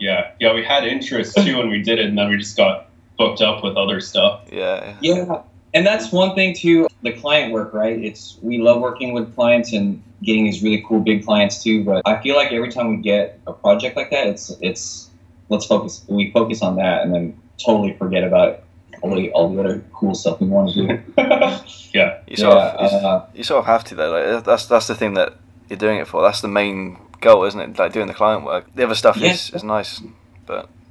Yeah, 0.00 0.32
yeah, 0.40 0.54
we 0.54 0.64
had 0.64 0.84
interest 0.84 1.36
too 1.36 1.58
when 1.58 1.68
we 1.68 1.82
did 1.82 1.98
it, 1.98 2.06
and 2.06 2.16
then 2.16 2.30
we 2.30 2.36
just 2.36 2.56
got 2.56 2.88
booked 3.18 3.42
up 3.42 3.62
with 3.62 3.76
other 3.76 4.00
stuff. 4.00 4.42
Yeah. 4.50 4.96
Yeah, 5.00 5.42
and 5.74 5.86
that's 5.86 6.12
one 6.12 6.34
thing 6.34 6.54
too. 6.54 6.88
The 7.02 7.12
client 7.12 7.52
work, 7.52 7.74
right? 7.74 7.98
It's 8.02 8.38
we 8.42 8.58
love 8.58 8.80
working 8.80 9.12
with 9.12 9.34
clients 9.34 9.72
and 9.72 10.02
getting 10.22 10.44
these 10.44 10.62
really 10.62 10.82
cool 10.88 11.00
big 11.00 11.24
clients 11.24 11.62
too. 11.62 11.84
But 11.84 12.02
I 12.06 12.20
feel 12.22 12.36
like 12.36 12.52
every 12.52 12.70
time 12.70 12.88
we 12.96 12.96
get 13.02 13.38
a 13.46 13.52
project 13.52 13.96
like 13.96 14.10
that, 14.10 14.26
it's 14.26 14.50
it's 14.60 15.10
let's 15.50 15.66
focus. 15.66 16.04
We 16.08 16.30
focus 16.30 16.62
on 16.62 16.76
that 16.76 17.02
and 17.02 17.12
then 17.14 17.38
totally 17.64 17.94
forget 17.98 18.24
about 18.24 18.60
all 19.02 19.14
the 19.14 19.30
all 19.32 19.52
the 19.54 19.60
other 19.60 19.84
cool 19.92 20.14
stuff 20.14 20.40
we 20.40 20.46
want 20.46 20.72
to 20.72 20.86
do. 20.86 21.02
yeah, 21.92 22.20
You 22.26 22.36
sort 22.36 22.56
yeah, 22.56 22.74
of 22.78 22.92
you, 22.92 22.98
uh, 23.08 23.26
you 23.34 23.44
sort 23.44 23.58
of 23.60 23.66
have 23.66 23.84
to 23.84 23.94
though. 23.94 24.10
Like 24.12 24.44
that's 24.44 24.66
that's 24.66 24.86
the 24.86 24.94
thing 24.94 25.14
that 25.14 25.34
you're 25.68 25.76
doing 25.78 25.98
it 25.98 26.06
for. 26.08 26.22
That's 26.22 26.40
the 26.40 26.48
main 26.48 26.98
goal, 27.20 27.44
isn't 27.44 27.60
it? 27.60 27.78
Like 27.78 27.92
doing 27.92 28.06
the 28.06 28.14
client 28.14 28.44
work. 28.44 28.66
The 28.74 28.84
other 28.84 28.94
stuff 28.94 29.16
is, 29.16 29.50
Yeah. 29.50 29.56
is 29.56 29.64
nice. 29.64 30.00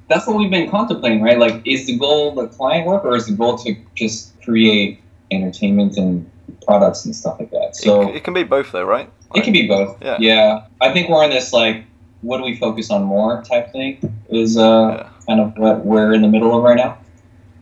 That's 0.08 0.26
what 0.26 0.36
we've 0.36 0.50
been 0.50 0.70
contemplating, 0.70 1.22
right? 1.22 1.38
Like, 1.38 1.62
is 1.66 1.86
the 1.86 1.96
goal 1.98 2.34
the 2.34 2.48
client 2.48 2.86
work, 2.86 3.04
or 3.04 3.16
is 3.16 3.26
the 3.26 3.32
goal 3.34 3.56
to 3.58 3.74
just 3.94 4.40
create 4.42 5.00
entertainment 5.30 5.96
and 5.96 6.30
products 6.66 7.04
and 7.04 7.14
stuff 7.16 7.38
like 7.40 7.50
that? 7.50 7.74
So 7.76 8.08
it, 8.10 8.16
it 8.16 8.24
can 8.24 8.34
be 8.34 8.42
both 8.44 8.72
though, 8.72 8.84
right? 8.84 9.10
It 9.34 9.42
can 9.44 9.52
be 9.52 9.66
both. 9.66 10.00
Yeah. 10.02 10.16
yeah. 10.20 10.66
I 10.80 10.92
think 10.92 11.08
we're 11.08 11.24
in 11.24 11.30
this 11.30 11.52
like, 11.52 11.84
what 12.20 12.38
do 12.38 12.44
we 12.44 12.56
focus 12.56 12.90
on 12.90 13.02
more 13.04 13.42
type 13.42 13.72
thing? 13.72 13.98
Is 14.28 14.56
uh 14.56 14.62
Yeah. 14.98 15.08
kind 15.26 15.40
of 15.40 15.56
what 15.58 15.84
we're 15.84 16.12
in 16.14 16.22
the 16.22 16.28
middle 16.28 16.56
of 16.56 16.62
right 16.62 16.76
now. 16.76 16.98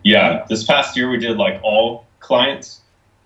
yeah. 0.03 0.45
This 0.49 0.65
past 0.65 0.97
year 0.97 1.09
we 1.09 1.19
did 1.19 1.37
like 1.39 1.61
all 1.63 2.07
clients, 2.21 2.81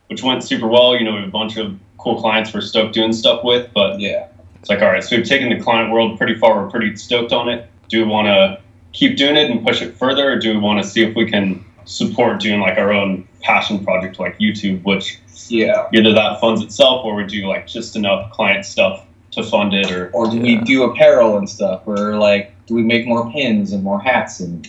which 0.09 0.23
went 0.23 0.45
super 0.45 0.69
well. 0.69 0.95
You 0.97 1.05
know, 1.05 1.13
we 1.13 1.21
have 1.21 1.29
a 1.29 1.33
bunch 1.33 1.57
of 1.57 1.77
cool 1.99 2.21
clients 2.21 2.53
we're 2.55 2.61
stoked 2.61 2.95
doing 2.95 3.13
stuff 3.13 3.43
with, 3.43 3.71
but 3.75 3.99
Yeah. 3.99 4.29
it's 4.61 4.69
like, 4.69 4.81
all 4.83 4.89
right, 4.89 5.03
so 5.03 5.17
we've 5.17 5.27
taken 5.27 5.49
the 5.49 5.61
client 5.61 5.91
world 5.91 6.17
pretty 6.19 6.35
far. 6.37 6.63
We're 6.63 6.71
pretty 6.71 6.95
stoked 6.97 7.33
on 7.33 7.49
it. 7.49 7.69
Do 7.89 8.07
want 8.07 8.27
to 8.27 8.61
keep 8.97 9.17
doing 9.19 9.37
it 9.37 9.51
and 9.51 9.65
push 9.65 9.83
it 9.83 9.95
further, 9.95 10.33
or 10.33 10.37
do 10.37 10.55
we 10.55 10.59
want 10.59 10.83
to 10.83 10.89
see 10.89 11.03
if 11.05 11.15
we 11.15 11.31
can 11.31 11.63
support 11.85 12.41
doing 12.41 12.61
like 12.61 12.79
our 12.79 12.93
own 12.93 13.29
passion 13.43 13.85
project 13.85 14.19
like 14.19 14.39
YouTube, 14.39 14.83
which 14.85 15.19
Yeah. 15.49 15.87
either 15.93 16.13
that 16.15 16.41
funds 16.41 16.63
itself 16.63 17.05
or 17.05 17.15
we 17.15 17.25
do 17.25 17.47
like 17.47 17.67
just 17.67 17.95
enough 17.95 18.33
client 18.33 18.65
stuff 18.65 19.05
to 19.33 19.43
fund 19.43 19.75
it, 19.75 19.91
or 19.91 20.11
Or 20.15 20.31
do 20.31 20.41
we 20.41 20.57
do 20.57 20.85
apparel 20.85 21.37
and 21.37 21.49
stuff? 21.49 21.83
Or 21.85 22.17
like, 22.17 22.53
do 22.67 22.75
we 22.75 22.83
make 22.83 23.07
more 23.07 23.31
pins 23.31 23.73
and 23.73 23.85
more 23.85 24.01
hats 24.01 24.41
and 24.41 24.67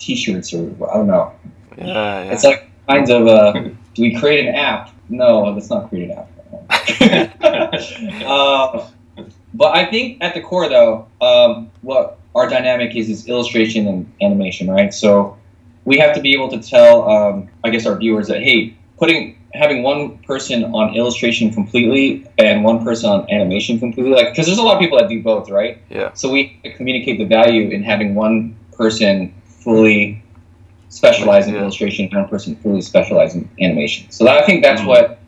T-shirts? 0.00 0.52
Or 0.52 0.68
I 0.90 0.96
don't 0.96 1.06
know. 1.06 1.32
Yeah, 1.78 1.84
yeah. 1.86 2.32
It's 2.32 2.42
like 2.42 2.68
kinds 2.88 3.10
of 3.10 3.28
uh, 3.28 3.52
do 3.52 4.02
we 4.02 4.18
create 4.18 4.44
an 4.44 4.56
app? 4.56 4.90
No, 5.08 5.44
let's 5.44 5.70
not 5.70 5.88
create 5.88 6.10
an 6.10 6.18
app. 6.18 7.40
uh, 8.26 8.88
but 9.54 9.76
I 9.76 9.86
think 9.86 10.18
at 10.20 10.34
the 10.34 10.40
core, 10.40 10.68
though, 10.68 11.06
um, 11.20 11.70
what 11.82 12.17
our 12.34 12.48
dynamic 12.48 12.94
is 12.96 13.08
is 13.08 13.26
illustration 13.28 13.86
and 13.86 14.12
animation, 14.20 14.70
right? 14.70 14.92
So 14.92 15.36
we 15.84 15.98
have 15.98 16.14
to 16.14 16.20
be 16.20 16.34
able 16.34 16.48
to 16.50 16.60
tell, 16.60 17.08
um, 17.08 17.48
I 17.64 17.70
guess, 17.70 17.86
our 17.86 17.96
viewers 17.96 18.28
that 18.28 18.42
hey, 18.42 18.76
putting 18.98 19.36
having 19.54 19.82
one 19.82 20.18
person 20.18 20.64
on 20.74 20.94
illustration 20.94 21.50
completely 21.52 22.26
and 22.36 22.62
one 22.62 22.84
person 22.84 23.08
on 23.10 23.30
animation 23.30 23.78
completely, 23.78 24.12
like 24.12 24.30
because 24.30 24.46
there's 24.46 24.58
a 24.58 24.62
lot 24.62 24.74
of 24.76 24.80
people 24.80 24.98
that 24.98 25.08
do 25.08 25.22
both, 25.22 25.48
right? 25.50 25.78
Yeah. 25.90 26.12
So 26.14 26.30
we 26.30 26.60
communicate 26.76 27.18
the 27.18 27.24
value 27.24 27.70
in 27.70 27.82
having 27.82 28.14
one 28.14 28.56
person 28.72 29.32
fully 29.64 30.22
specialize 30.90 31.46
in 31.48 31.54
Yeah. 31.54 31.62
illustration, 31.62 32.06
and 32.12 32.14
one 32.22 32.28
person 32.28 32.56
fully 32.56 32.80
specialize 32.82 33.34
in 33.34 33.48
animation. 33.60 34.10
So 34.10 34.24
that, 34.24 34.42
I 34.42 34.46
think 34.46 34.62
that's 34.62 34.82
Mhm. 34.82 34.86
what 34.86 35.18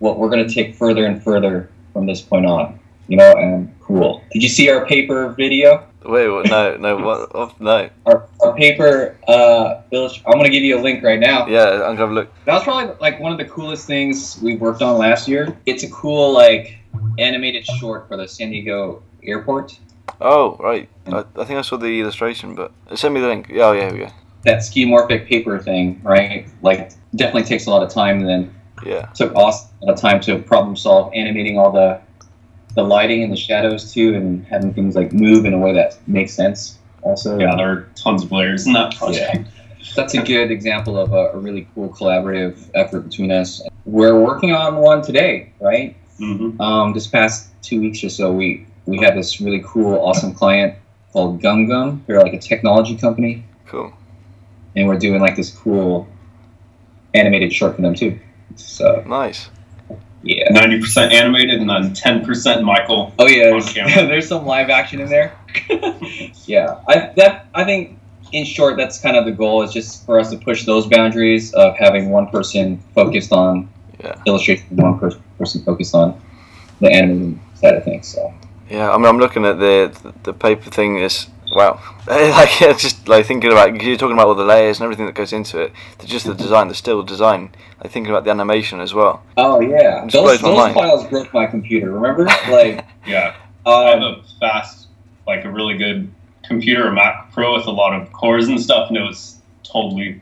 what 0.00 0.18
we're 0.18 0.30
going 0.30 0.46
to 0.46 0.52
take 0.52 0.74
further 0.74 1.04
and 1.06 1.22
further 1.22 1.68
from 1.92 2.06
this 2.06 2.20
point 2.22 2.46
on. 2.46 2.78
You 3.10 3.16
know, 3.16 3.32
and 3.32 3.74
cool. 3.80 4.22
Did 4.30 4.40
you 4.40 4.48
see 4.48 4.70
our 4.70 4.86
paper 4.86 5.30
video? 5.30 5.84
Wait, 6.04 6.28
what? 6.28 6.46
No, 6.46 6.76
no, 6.76 6.96
what? 7.04 7.32
Oh, 7.34 7.52
no. 7.58 7.90
Our, 8.06 8.28
our 8.40 8.54
paper. 8.54 9.18
Uh, 9.26 9.82
I'm 9.92 10.42
to 10.44 10.48
give 10.48 10.62
you 10.62 10.78
a 10.78 10.80
link 10.80 11.02
right 11.02 11.18
now. 11.18 11.48
Yeah, 11.48 11.72
I'm 11.72 11.80
gonna 11.80 11.96
have 11.96 12.10
a 12.10 12.14
look. 12.14 12.44
That 12.44 12.54
was 12.54 12.62
probably 12.62 12.94
like 13.00 13.18
one 13.18 13.32
of 13.32 13.38
the 13.38 13.46
coolest 13.46 13.88
things 13.88 14.38
we 14.40 14.54
worked 14.54 14.80
on 14.80 14.96
last 14.96 15.26
year. 15.26 15.58
It's 15.66 15.82
a 15.82 15.90
cool 15.90 16.32
like 16.32 16.78
animated 17.18 17.66
short 17.66 18.06
for 18.06 18.16
the 18.16 18.28
San 18.28 18.50
Diego 18.50 19.02
airport. 19.24 19.76
Oh, 20.20 20.56
right. 20.60 20.88
I, 21.06 21.24
I 21.34 21.44
think 21.44 21.58
I 21.58 21.62
saw 21.62 21.78
the 21.78 22.00
illustration, 22.00 22.54
but 22.54 22.70
send 22.94 23.12
me 23.12 23.20
the 23.20 23.26
link. 23.26 23.48
Yeah, 23.50 23.64
oh, 23.64 23.72
yeah, 23.72 23.90
go. 23.90 24.08
That 24.44 24.58
skeuomorphic 24.58 25.26
paper 25.26 25.58
thing, 25.58 26.00
right? 26.04 26.48
Like 26.62 26.92
definitely 27.16 27.42
takes 27.42 27.66
a 27.66 27.70
lot 27.70 27.82
of 27.82 27.90
time. 27.90 28.20
And 28.20 28.28
then 28.28 28.54
Yeah, 28.86 29.06
took 29.06 29.34
awesome 29.34 29.68
lot 29.82 29.94
of 29.94 30.00
time 30.00 30.20
to 30.20 30.38
problem 30.38 30.76
solve, 30.76 31.12
animating 31.12 31.58
all 31.58 31.72
the 31.72 32.00
the 32.74 32.82
lighting 32.82 33.22
and 33.22 33.32
the 33.32 33.36
shadows 33.36 33.92
too, 33.92 34.14
and 34.14 34.44
having 34.46 34.72
things 34.72 34.94
like 34.94 35.12
move 35.12 35.44
in 35.44 35.54
a 35.54 35.58
way 35.58 35.72
that 35.74 35.98
makes 36.06 36.32
sense. 36.32 36.78
Also, 37.02 37.38
yeah, 37.38 37.54
there 37.56 37.70
are 37.70 37.88
tons 37.94 38.22
of 38.24 38.30
layers 38.32 38.66
in 38.66 38.72
that 38.74 38.94
project. 38.96 39.48
that's 39.96 40.14
a 40.14 40.22
good 40.22 40.50
example 40.50 40.98
of 40.98 41.12
a, 41.12 41.30
a 41.30 41.38
really 41.38 41.66
cool 41.74 41.88
collaborative 41.88 42.58
effort 42.74 43.00
between 43.00 43.30
us. 43.32 43.62
We're 43.86 44.18
working 44.18 44.52
on 44.52 44.76
one 44.76 45.02
today, 45.02 45.52
right? 45.60 45.96
hmm 46.18 46.60
Um, 46.60 46.92
this 46.92 47.06
past 47.06 47.48
two 47.62 47.80
weeks 47.80 48.04
or 48.04 48.10
so, 48.10 48.30
we 48.32 48.66
we 48.86 48.98
had 48.98 49.16
this 49.16 49.40
really 49.40 49.62
cool, 49.64 49.94
awesome 50.00 50.34
client 50.34 50.74
called 51.12 51.40
GumGum. 51.40 52.04
They're 52.06 52.20
like 52.20 52.34
a 52.34 52.38
technology 52.38 52.96
company, 52.96 53.44
cool. 53.66 53.92
and 54.76 54.86
we're 54.86 54.98
doing 54.98 55.20
like 55.20 55.36
this 55.36 55.50
cool 55.50 56.06
animated 57.14 57.52
short 57.52 57.76
for 57.76 57.82
them 57.82 57.94
too. 57.94 58.18
So 58.56 59.02
Nice. 59.06 59.48
Yeah. 60.22 60.48
Ninety 60.50 60.78
percent 60.80 61.12
animated, 61.12 61.60
and 61.60 61.68
then 61.70 61.94
ten 61.94 62.24
percent 62.24 62.62
Michael. 62.64 63.12
Oh 63.18 63.26
yeah, 63.26 63.50
there's, 63.50 63.74
there's 63.74 64.28
some 64.28 64.44
live 64.46 64.70
action 64.70 65.00
in 65.00 65.08
there. 65.08 65.32
yeah, 66.46 66.80
I 66.88 67.10
that 67.16 67.46
I 67.54 67.64
think 67.64 67.98
in 68.32 68.44
short 68.44 68.76
that's 68.76 69.00
kind 69.00 69.16
of 69.16 69.24
the 69.24 69.32
goal 69.32 69.62
is 69.62 69.72
just 69.72 70.04
for 70.06 70.20
us 70.20 70.30
to 70.30 70.36
push 70.36 70.64
those 70.64 70.86
boundaries 70.86 71.52
of 71.54 71.76
having 71.76 72.10
one 72.10 72.28
person 72.28 72.78
focused 72.94 73.32
on 73.32 73.68
Yeah. 74.02 74.14
illustration, 74.26 74.66
one 74.76 74.98
per- 74.98 75.18
person 75.38 75.62
focused 75.64 75.94
on 75.94 76.20
the 76.80 76.90
animated 76.90 77.38
side 77.54 77.74
of 77.74 77.84
things. 77.84 78.06
So 78.08 78.32
Yeah, 78.68 78.90
I 78.92 78.96
mean, 78.98 79.06
I'm 79.06 79.18
looking 79.18 79.44
at 79.44 79.58
the 79.58 79.90
the, 80.02 80.14
the 80.22 80.32
paper 80.32 80.70
thing. 80.70 80.98
Is 80.98 81.26
wow, 81.50 81.80
like 82.06 82.50
just 82.78 83.08
like 83.08 83.26
thinking 83.26 83.50
about 83.52 83.80
you're 83.82 83.96
talking 83.96 84.14
about 84.14 84.26
all 84.28 84.34
the 84.34 84.44
layers 84.44 84.78
and 84.78 84.84
everything 84.84 85.06
that 85.06 85.14
goes 85.14 85.32
into 85.32 85.58
it. 85.60 85.72
The, 85.98 86.06
just 86.06 86.26
the 86.26 86.34
design, 86.34 86.68
the 86.68 86.74
still 86.74 87.02
design. 87.02 87.50
Like 87.82 87.92
thinking 87.92 88.10
about 88.10 88.24
the 88.24 88.30
animation 88.30 88.80
as 88.80 88.92
well. 88.94 89.22
oh 89.36 89.60
yeah, 89.60 90.06
those 90.10 90.40
those 90.40 90.72
files 90.74 91.06
broke 91.08 91.32
my 91.34 91.46
computer. 91.46 91.90
Remember, 91.92 92.24
like 92.50 92.84
Yeah, 93.06 93.34
I 93.66 93.90
have 93.90 94.02
um, 94.02 94.02
a 94.02 94.22
fast, 94.38 94.88
like 95.26 95.44
a 95.44 95.50
really 95.50 95.76
good 95.78 96.10
computer, 96.46 96.86
a 96.88 96.92
Mac 96.92 97.32
Pro 97.32 97.54
with 97.56 97.66
a 97.66 97.70
lot 97.70 97.94
of 97.98 98.12
cores 98.12 98.48
and 98.48 98.60
stuff, 98.60 98.88
and 98.88 98.98
it 98.98 99.02
was 99.02 99.38
totally 99.62 100.20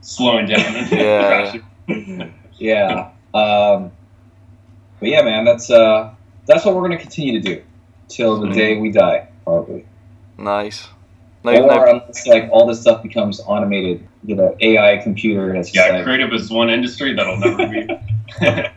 slowing 0.00 0.46
down 0.46 0.60
Yeah. 0.90 1.60
yeah. 2.58 3.10
Um, 3.34 3.92
but 5.00 5.08
yeah, 5.08 5.22
man, 5.22 5.44
that's 5.44 5.70
uh 5.70 6.12
that's 6.46 6.64
what 6.64 6.74
we're 6.74 6.82
gonna 6.82 6.98
continue 6.98 7.40
to 7.40 7.54
do 7.56 7.62
till 8.08 8.40
the 8.40 8.46
Mhm. 8.48 8.54
day 8.54 8.78
we 8.80 8.90
die, 8.90 9.28
probably. 9.44 9.84
Nice. 10.38 10.88
No, 11.44 11.52
or 11.52 11.66
no, 11.66 11.84
unless 11.86 12.26
like 12.26 12.48
all 12.50 12.66
this 12.66 12.80
stuff 12.80 13.02
becomes 13.02 13.40
automated, 13.46 14.06
you 14.24 14.34
know, 14.34 14.56
AI 14.60 14.96
computer 14.98 15.52
that's 15.52 15.70
just 15.70 15.86
Yeah, 15.86 15.96
like, 15.96 16.04
creative 16.04 16.32
is 16.32 16.50
one 16.50 16.68
industry 16.68 17.14
that'll 17.14 17.36
never 17.38 17.66
be 17.68 17.86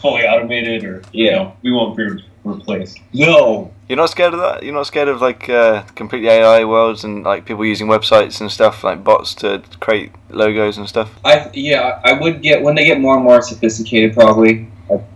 fully 0.00 0.22
automated, 0.22 0.84
or 0.84 1.02
you 1.12 1.26
Yeah. 1.26 1.32
know, 1.36 1.56
we 1.62 1.72
won't 1.72 1.96
be 1.96 2.08
replaced. 2.44 3.00
no, 3.12 3.70
You're 3.88 3.98
not 3.98 4.08
scared 4.10 4.32
of 4.34 4.40
that? 4.40 4.62
You're 4.62 4.72
not 4.74 4.86
scared 4.86 5.08
of 5.08 5.20
like 5.20 5.48
uh, 5.48 5.82
completely 5.94 6.28
AI 6.30 6.64
worlds 6.64 7.04
and 7.04 7.22
like 7.22 7.44
people 7.44 7.64
using 7.66 7.86
websites 7.86 8.40
and 8.40 8.50
stuff 8.50 8.82
like 8.82 9.04
bots 9.04 9.34
to 9.36 9.62
create 9.80 10.12
logos 10.30 10.78
and 10.78 10.88
stuff? 10.88 11.10
I 11.24 11.50
yeah, 11.52 12.00
I 12.04 12.14
would 12.14 12.40
get 12.40 12.62
when 12.62 12.74
they 12.76 12.86
get 12.86 12.98
more 13.00 13.14
and 13.16 13.24
more 13.24 13.42
sophisticated, 13.42 14.14
probably. 14.14 14.68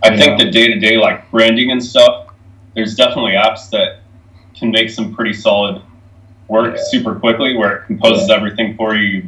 I 0.03 0.11
you 0.11 0.17
think 0.17 0.37
know. 0.39 0.45
the 0.45 0.51
day 0.51 0.67
to 0.67 0.79
day 0.79 0.97
like 0.97 1.29
branding 1.31 1.71
and 1.71 1.83
stuff, 1.83 2.27
there's 2.75 2.95
definitely 2.95 3.31
apps 3.33 3.69
that 3.71 4.01
can 4.57 4.71
make 4.71 4.89
some 4.89 5.13
pretty 5.13 5.33
solid 5.33 5.81
work 6.47 6.75
Yeah. 6.75 6.83
super 6.87 7.15
quickly 7.15 7.55
where 7.57 7.75
it 7.77 7.85
composes 7.87 8.29
everything 8.29 8.75
for 8.75 8.95
you. 8.95 9.27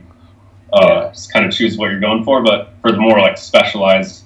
Uh, 0.73 0.79
Yeah. 0.87 1.09
Just 1.13 1.31
kind 1.33 1.45
of 1.45 1.51
choose 1.51 1.77
what 1.77 1.89
you're 1.91 1.99
going 1.99 2.23
for. 2.23 2.43
But 2.43 2.73
for 2.81 2.91
the 2.91 2.97
more 2.97 3.19
like 3.19 3.37
specialized, 3.37 4.23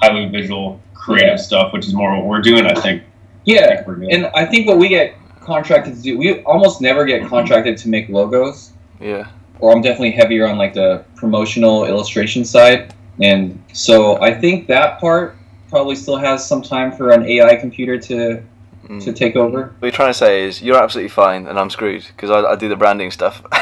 highly 0.00 0.26
visual, 0.28 0.80
creative 0.94 1.30
Yeah. 1.30 1.36
stuff, 1.36 1.72
which 1.72 1.86
is 1.86 1.94
more 1.94 2.14
what 2.16 2.26
we're 2.26 2.40
doing, 2.40 2.66
I 2.66 2.74
think, 2.74 3.02
I 3.02 3.04
yeah, 3.44 3.66
think 3.74 3.86
we're 3.86 4.08
and 4.10 4.26
I 4.34 4.44
think 4.44 4.66
what 4.66 4.78
we 4.78 4.88
get 4.88 5.14
contracted 5.40 5.96
to 5.96 6.00
do, 6.02 6.18
we 6.18 6.40
almost 6.42 6.80
never 6.80 7.04
get 7.04 7.26
contracted 7.26 7.76
to 7.78 7.88
make 7.88 8.08
logos. 8.08 8.70
Yeah. 9.00 9.26
or 9.60 9.72
I'm 9.72 9.80
definitely 9.80 10.10
heavier 10.10 10.48
on 10.48 10.58
like 10.58 10.74
the 10.74 11.04
promotional 11.14 11.84
illustration 11.84 12.44
side. 12.44 12.92
And 13.20 13.62
so 13.72 14.20
I 14.20 14.32
think 14.34 14.66
that 14.66 14.98
part 14.98 15.36
probably 15.70 15.94
still 15.94 16.16
has 16.16 16.44
some 16.44 16.62
time 16.62 16.90
for 16.90 17.10
an 17.10 17.24
AI 17.26 17.54
computer 17.56 17.96
to 17.98 18.42
Mm. 18.92 19.04
to 19.04 19.12
take 19.12 19.36
over. 19.36 19.74
What 19.78 19.86
you're 19.86 19.90
trying 19.90 20.10
to 20.10 20.14
say 20.14 20.42
is 20.42 20.60
you're 20.60 20.76
absolutely 20.76 21.08
fine 21.08 21.46
and 21.46 21.58
I'm 21.58 21.70
screwed 21.70 22.04
because 22.08 22.30
I, 22.30 22.40
I 22.42 22.56
do 22.56 22.68
the 22.68 22.76
branding 22.76 23.10
stuff. 23.10 23.42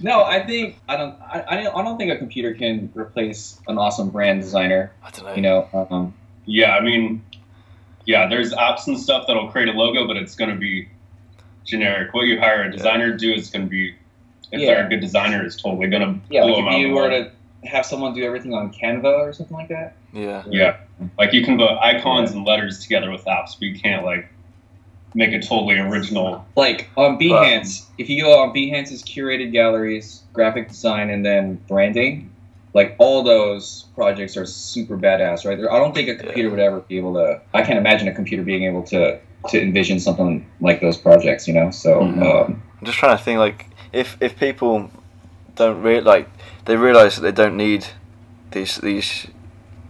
no, 0.00 0.22
I 0.22 0.44
think 0.46 0.76
I 0.88 0.96
don't 0.96 1.16
I, 1.20 1.44
I 1.48 1.62
don't 1.62 1.76
I 1.76 1.82
don't 1.82 1.98
think 1.98 2.12
a 2.12 2.16
computer 2.16 2.54
can 2.54 2.92
replace 2.94 3.60
an 3.66 3.76
awesome 3.76 4.10
brand 4.10 4.40
designer. 4.40 4.92
I 5.02 5.10
don't 5.10 5.24
know. 5.24 5.34
You 5.34 5.42
know, 5.42 5.88
um, 5.90 6.14
Yeah, 6.46 6.76
I 6.76 6.80
mean, 6.80 7.24
yeah, 8.04 8.28
there's 8.28 8.52
apps 8.52 8.86
and 8.86 8.98
stuff 8.98 9.26
that'll 9.26 9.50
create 9.50 9.68
a 9.68 9.72
logo, 9.72 10.06
but 10.06 10.16
it's 10.16 10.36
going 10.36 10.50
to 10.50 10.56
be 10.56 10.88
generic. 11.64 12.14
What 12.14 12.22
you 12.22 12.38
hire 12.38 12.62
a 12.62 12.70
designer 12.70 13.10
to 13.10 13.16
do 13.16 13.32
is 13.32 13.50
going 13.50 13.64
to 13.64 13.70
be, 13.70 13.96
if 14.52 14.60
they're 14.60 14.86
a 14.86 14.88
good 14.88 15.00
designer, 15.00 15.44
is 15.44 15.56
totally 15.56 15.88
going 15.88 16.02
to 16.02 16.20
yeah, 16.30 16.42
blow 16.42 16.52
like 16.52 16.64
them 16.64 16.68
out. 16.68 16.74
if 16.74 16.80
you 16.80 16.94
were 16.94 17.10
to 17.10 17.32
have 17.64 17.84
someone 17.84 18.14
do 18.14 18.22
everything 18.24 18.54
on 18.54 18.72
Canva 18.72 19.04
or 19.04 19.32
something 19.32 19.56
like 19.56 19.68
that. 19.68 19.96
Yeah. 20.12 20.42
Yeah, 20.46 20.76
like 21.18 21.32
you 21.32 21.44
can 21.44 21.58
put 21.58 21.70
icons 21.78 22.32
and 22.32 22.44
letters 22.46 22.80
together 22.80 23.10
with 23.10 23.24
apps, 23.24 23.58
but 23.58 23.62
you 23.62 23.78
can't 23.78 24.04
like 24.04 24.28
make 25.14 25.32
a 25.32 25.40
totally 25.40 25.78
original. 25.78 26.46
Like 26.56 26.88
on 26.96 27.18
Behance, 27.18 27.86
if 27.98 28.08
you 28.08 28.22
go 28.22 28.40
on 28.40 28.52
Behance's 28.52 29.02
curated 29.02 29.52
galleries, 29.52 30.22
graphic 30.32 30.68
design, 30.68 31.10
and 31.10 31.24
then 31.24 31.60
branding, 31.68 32.30
like 32.74 32.94
all 32.98 33.22
those 33.22 33.86
projects 33.94 34.36
are 34.36 34.46
super 34.46 34.96
badass, 34.96 35.44
right? 35.44 35.58
I 35.58 35.78
don't 35.78 35.94
think 35.94 36.08
a 36.08 36.14
computer 36.14 36.50
would 36.50 36.60
ever 36.60 36.80
be 36.80 36.96
able 36.98 37.14
to. 37.14 37.40
I 37.54 37.62
can't 37.62 37.78
imagine 37.78 38.08
a 38.08 38.14
computer 38.14 38.42
being 38.42 38.64
able 38.64 38.82
to 38.84 39.18
to 39.48 39.60
envision 39.62 40.00
something 40.00 40.44
like 40.60 40.80
those 40.80 40.96
projects, 40.98 41.46
you 41.46 41.54
know. 41.54 41.70
So 41.70 42.00
Mhm. 42.00 42.22
um, 42.22 42.62
I'm 42.80 42.86
just 42.86 42.98
trying 42.98 43.16
to 43.16 43.22
think 43.22 43.38
like 43.38 43.66
if 43.92 44.16
if 44.20 44.38
people 44.38 44.90
don't 45.58 45.82
re- 45.82 46.00
like 46.00 46.28
they 46.64 46.76
realize 46.76 47.16
that 47.16 47.22
they 47.22 47.32
don't 47.42 47.56
need 47.56 47.86
these 48.52 48.76
these 48.78 49.26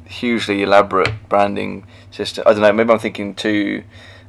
hugely 0.07 0.63
elaborate 0.63 1.13
branding 1.29 1.87
systems. 2.11 2.47
I 2.47 2.53
don't 2.53 2.63
know. 2.63 2.73
Maybe 2.73 2.91
I'm 2.91 2.99
thinking 2.99 3.35
too 3.35 3.85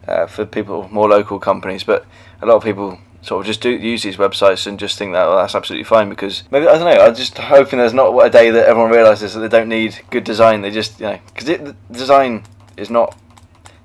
uh, 0.08 0.28
for 0.28 0.45
people 0.45 0.88
more 0.91 1.08
local 1.10 1.39
companies, 1.39 1.84
but 1.84 2.06
a 2.41 2.45
lot 2.45 2.56
of 2.56 2.63
people 2.63 2.99
sort 3.21 3.41
of 3.41 3.47
just 3.47 3.62
do 3.62 3.69
use 3.69 4.04
these 4.04 4.17
websites 4.17 4.65
and 4.65 4.80
just 4.80 4.97
think 4.97 5.13
that 5.13 5.28
well, 5.28 5.38
that's 5.38 5.56
absolutely 5.56 5.84
fine 5.84 6.10
because 6.10 6.43
maybe 6.52 6.67
I 6.67 6.78
don't 6.78 6.86
know. 6.86 7.04
I'm 7.04 7.15
just 7.15 7.38
hoping 7.38 7.80
there's 7.80 7.93
not 7.93 8.17
a 8.25 8.30
day 8.30 8.49
that 8.52 8.67
everyone 8.67 8.91
realizes 8.91 9.34
that 9.34 9.39
they 9.41 9.49
don't 9.49 9.69
need 9.69 9.99
good 10.10 10.23
design. 10.23 10.62
They 10.62 10.71
just 10.71 10.99
you 10.99 11.08
know 11.08 11.19
because 11.28 11.45
the 11.47 11.75
design 11.91 12.43
is 12.78 12.89
not. 12.89 13.17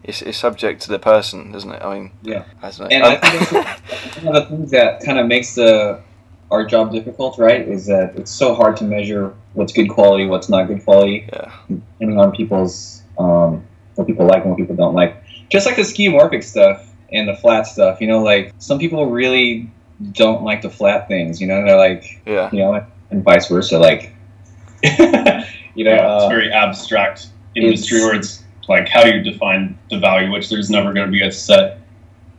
It's, 0.07 0.21
it's 0.21 0.37
subject 0.37 0.83
to 0.83 0.91
the 0.91 0.99
person, 0.99 1.55
isn't 1.55 1.73
it? 1.73 1.81
I 1.83 1.95
mean, 1.95 2.11
Yeah. 2.23 2.45
I 2.63 2.71
don't 2.71 2.81
know. 2.81 2.87
And 2.89 3.05
I 3.05 3.17
think 3.17 4.23
one 4.23 4.37
of 4.37 4.43
the 4.51 4.55
things 4.55 4.71
that 4.73 5.03
kind 5.03 5.19
of 5.19 5.27
makes 5.27 5.55
the 5.55 6.03
our 6.51 6.65
job 6.65 6.93
difficult, 6.93 7.39
right? 7.39 7.67
Is 7.67 7.87
that 7.87 8.15
it's 8.17 8.31
so 8.31 8.55
hard 8.55 8.77
to 8.79 8.85
measure 8.85 9.35
what's 9.55 9.73
good 9.73 9.89
quality, 9.89 10.27
what's 10.27 10.49
not 10.49 10.65
good 10.67 10.85
quality, 10.85 11.29
yeah. 11.33 11.53
depending 11.69 12.19
on 12.19 12.33
people's 12.33 13.03
um, 13.19 13.65
what 13.95 14.07
people 14.07 14.27
like 14.27 14.43
and 14.43 14.51
what 14.51 14.59
people 14.59 14.77
don't 14.77 14.95
like. 14.95 15.17
Just 15.49 15.67
like 15.67 15.77
the 15.77 15.83
skeuomorphic 15.83 16.43
stuff 16.45 16.91
and 17.13 17.29
the 17.29 17.37
flat 17.37 17.67
stuff, 17.67 18.01
you 18.01 18.07
know, 18.07 18.23
like 18.23 18.53
some 18.59 18.79
people 18.79 19.07
really 19.07 19.71
don't 20.13 20.43
like 20.43 20.63
the 20.63 20.71
flat 20.71 21.07
things, 21.09 21.41
you 21.41 21.47
know, 21.47 21.65
they're 21.65 21.77
like, 21.77 22.21
Yeah. 22.27 22.51
you 22.53 22.59
know, 22.59 22.85
and 23.11 23.23
vice 23.23 23.49
versa, 23.49 23.79
like, 23.79 24.13
you 24.83 24.91
know, 24.99 25.45
Yeah, 25.77 26.17
it's 26.17 26.25
uh, 26.25 26.29
very 26.29 26.53
abstract 26.53 27.29
industry 27.55 27.99
it's- 27.99 28.07
where 28.11 28.17
it's 28.17 28.45
like 28.69 28.89
how 28.89 29.05
do 29.05 29.11
you 29.11 29.23
define 29.23 29.79
the 29.91 29.99
value, 29.99 30.31
which 30.33 30.49
there's 30.49 30.71
never 30.71 30.93
going 30.93 31.07
to 31.07 31.13
be 31.13 31.23
a 31.23 31.31
set. 31.31 31.79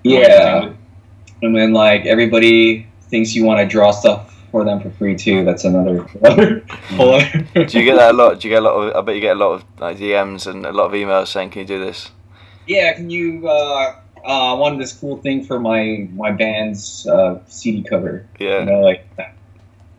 yeah, 0.04 0.62
do 0.62 0.68
it. 0.68 0.76
and 1.44 1.56
then 1.56 1.72
like 1.72 2.06
everybody 2.06 2.88
thinks 3.10 3.36
you 3.36 3.46
want 3.46 3.60
to 3.60 3.68
draw 3.68 3.92
stuff 3.92 4.32
for 4.52 4.64
them 4.64 4.80
for 4.80 4.90
free 4.92 5.16
too. 5.16 5.44
That's 5.44 5.66
another, 5.66 6.08
another 6.22 6.60
Do 7.54 7.80
you 7.80 7.86
get 7.86 7.98
that 7.98 8.12
a 8.12 8.14
lot? 8.14 8.40
Do 8.40 8.48
you 8.48 8.54
get 8.54 8.64
a 8.64 8.66
lot 8.66 8.76
of? 8.76 8.96
I 8.96 9.02
bet 9.02 9.16
you 9.16 9.22
get 9.22 9.36
a 9.36 9.40
lot 9.40 9.52
of 9.54 9.66
like 9.80 9.98
DMs 9.98 10.48
and 10.48 10.66
a 10.66 10.72
lot 10.72 10.86
of 10.86 10.92
emails 10.94 11.28
saying, 11.28 11.50
"Can 11.50 11.62
you 11.62 11.68
do 11.68 11.80
this?" 11.80 12.12
Yeah, 12.68 12.94
can 12.94 13.10
you? 13.10 13.48
Uh, 13.48 13.96
uh, 14.26 14.28
I 14.28 14.54
wanted 14.54 14.80
this 14.80 14.94
cool 14.94 15.18
thing 15.18 15.44
for 15.44 15.60
my 15.60 16.08
my 16.14 16.32
band's 16.32 17.06
uh, 17.06 17.40
CD 17.48 17.84
cover. 17.84 18.26
Yeah, 18.40 18.60
You 18.60 18.66
know, 18.66 18.80
like, 18.80 19.08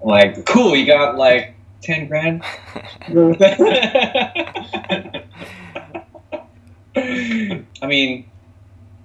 like 0.02 0.46
cool. 0.46 0.74
You 0.74 0.86
got 0.86 1.16
like 1.16 1.54
ten 1.82 2.08
grand. 2.08 2.42
I 6.96 7.86
mean, 7.86 8.28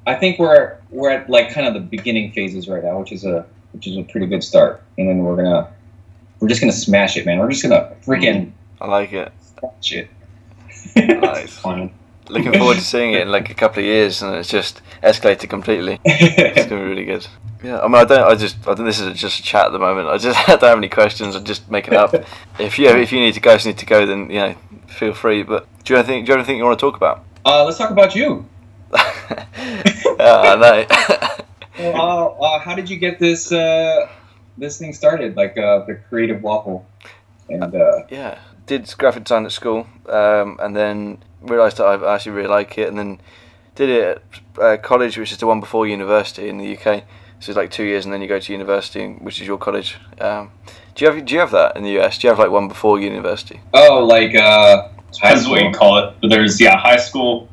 I 0.08 0.16
think 0.16 0.40
we're 0.40 0.78
we're 0.90 1.10
at 1.10 1.30
like 1.30 1.52
kind 1.52 1.68
of 1.68 1.74
the 1.74 1.82
beginning 1.82 2.32
phases 2.32 2.68
right 2.68 2.84
now, 2.84 3.00
which 3.00 3.12
is 3.12 3.26
a 3.26 3.46
which 3.74 3.88
is 3.88 3.98
a 3.98 4.04
pretty 4.04 4.28
good 4.28 4.44
start. 4.44 4.84
And 4.98 5.08
then 5.08 5.20
we're 5.20 5.36
gonna 5.36 5.70
we're 6.40 6.48
just 6.48 6.62
gonna 6.62 6.74
smash 6.74 7.18
it, 7.18 7.26
man. 7.26 7.40
We're 7.40 7.50
just 7.52 7.64
gonna 7.64 7.94
freaking 8.06 8.52
I 8.80 8.88
like 8.88 9.14
it. 9.14 9.32
smash 9.60 9.92
it. 9.94 10.10
Nice. 10.96 11.58
Fine. 11.60 11.94
Looking 12.30 12.54
forward 12.54 12.76
to 12.76 12.82
seeing 12.82 13.14
it 13.14 13.22
in 13.24 13.30
like 13.32 13.50
a 13.50 13.54
couple 13.54 13.80
of 13.80 13.86
years, 13.86 14.22
and 14.22 14.36
it's 14.36 14.50
just 14.50 14.82
escalated 15.04 15.50
completely. 15.50 16.00
It's 16.06 16.68
gonna 16.68 16.82
be 16.82 16.88
really 16.88 17.06
good. 17.06 17.28
Yeah, 17.64 17.80
I 17.80 17.88
mean, 17.88 17.96
I 17.96 18.06
don't. 18.06 18.24
I 18.32 18.36
just. 18.36 18.58
I 18.68 18.74
think 18.74 18.86
this 18.88 19.00
is 19.00 19.20
just 19.20 19.40
a 19.40 19.44
chat 19.44 19.66
at 19.68 19.72
the 19.72 19.80
moment. 19.80 20.08
I 20.08 20.18
just 20.18 20.38
I 20.40 20.46
don't 20.56 20.62
have 20.70 20.78
any 20.78 20.90
questions. 20.90 21.36
I'm 21.36 21.44
just 21.44 21.70
making 21.70 21.94
up. 21.96 22.14
If 22.58 22.80
you 22.80 22.88
if 22.90 23.12
you 23.12 23.20
need 23.20 23.34
to 23.36 23.40
go, 23.40 23.54
you 23.54 23.66
need 23.66 23.78
to 23.80 23.86
go, 23.86 24.06
then 24.06 24.30
you 24.30 24.40
know, 24.40 24.56
feel 24.88 25.14
free. 25.14 25.44
But 25.44 25.68
do 25.84 25.94
you 25.94 25.98
have 25.98 26.08
anything? 26.08 26.26
Do 26.26 26.32
you 26.32 26.38
have 26.38 26.40
anything 26.48 26.58
you 26.58 26.64
want 26.64 26.80
to 26.80 26.84
talk 26.86 26.96
about? 26.96 27.24
uh, 27.46 27.66
let's 27.66 27.78
talk 27.78 27.92
about 27.92 28.16
you. 28.16 28.46
yeah, 28.94 29.46
I 30.20 30.56
know. 30.56 30.86
Well, 30.90 31.46
uh, 31.86 32.26
uh, 32.26 32.60
how 32.60 32.76
did 32.76 32.90
you 32.90 32.98
get 32.98 33.20
this 33.20 33.52
uh, 33.52 34.08
this 34.58 34.78
thing 34.78 34.94
started? 34.94 35.36
Like 35.36 35.58
uh, 35.58 35.86
the 35.86 35.96
creative 36.10 36.42
waffle, 36.42 36.86
and 37.50 37.76
uh, 37.76 38.04
yeah, 38.10 38.40
did 38.66 38.94
graphic 38.98 39.26
design 39.26 39.46
at 39.46 39.52
school, 39.52 39.88
um, 40.08 40.58
and 40.60 40.76
then 40.76 41.24
realised 41.42 41.78
that 41.78 41.86
I 41.86 42.14
actually 42.14 42.34
really 42.34 42.50
like 42.50 42.78
it, 42.78 42.88
and 42.88 42.98
then 42.98 43.22
did 43.76 43.90
it 43.90 44.24
at 44.58 44.62
uh, 44.62 44.78
college, 44.78 45.18
which 45.18 45.32
is 45.32 45.38
the 45.38 45.48
one 45.48 45.60
before 45.60 45.88
university 45.88 46.50
in 46.50 46.58
the 46.58 46.78
UK. 46.78 47.04
So 47.40 47.50
it's 47.50 47.58
like 47.58 47.72
two 47.72 47.84
years, 47.84 48.06
and 48.06 48.14
then 48.14 48.22
you 48.22 48.28
go 48.28 48.40
to 48.40 48.52
university, 48.52 49.14
which 49.14 49.42
is 49.42 49.48
your 49.48 49.58
college. 49.58 49.98
Um, 50.20 50.52
do 50.94 51.06
you 51.06 51.12
have 51.12 51.26
do 51.26 51.34
you 51.34 51.40
have 51.40 51.52
that 51.52 51.76
in 51.76 51.84
the 51.84 52.00
US? 52.00 52.18
Do 52.18 52.28
you 52.28 52.30
have 52.30 52.40
like 52.40 52.52
one 52.52 52.68
before 52.68 53.00
university? 53.00 53.60
oh, 53.74 54.06
like 54.06 54.36
uh, 54.36 54.90
high 55.20 55.30
Depends 55.30 55.48
what 55.48 55.64
you 55.64 55.72
call 55.72 55.98
it. 55.98 56.16
But 56.22 56.30
there's 56.30 56.60
yeah, 56.60 56.78
high 56.78 56.98
school 56.98 57.50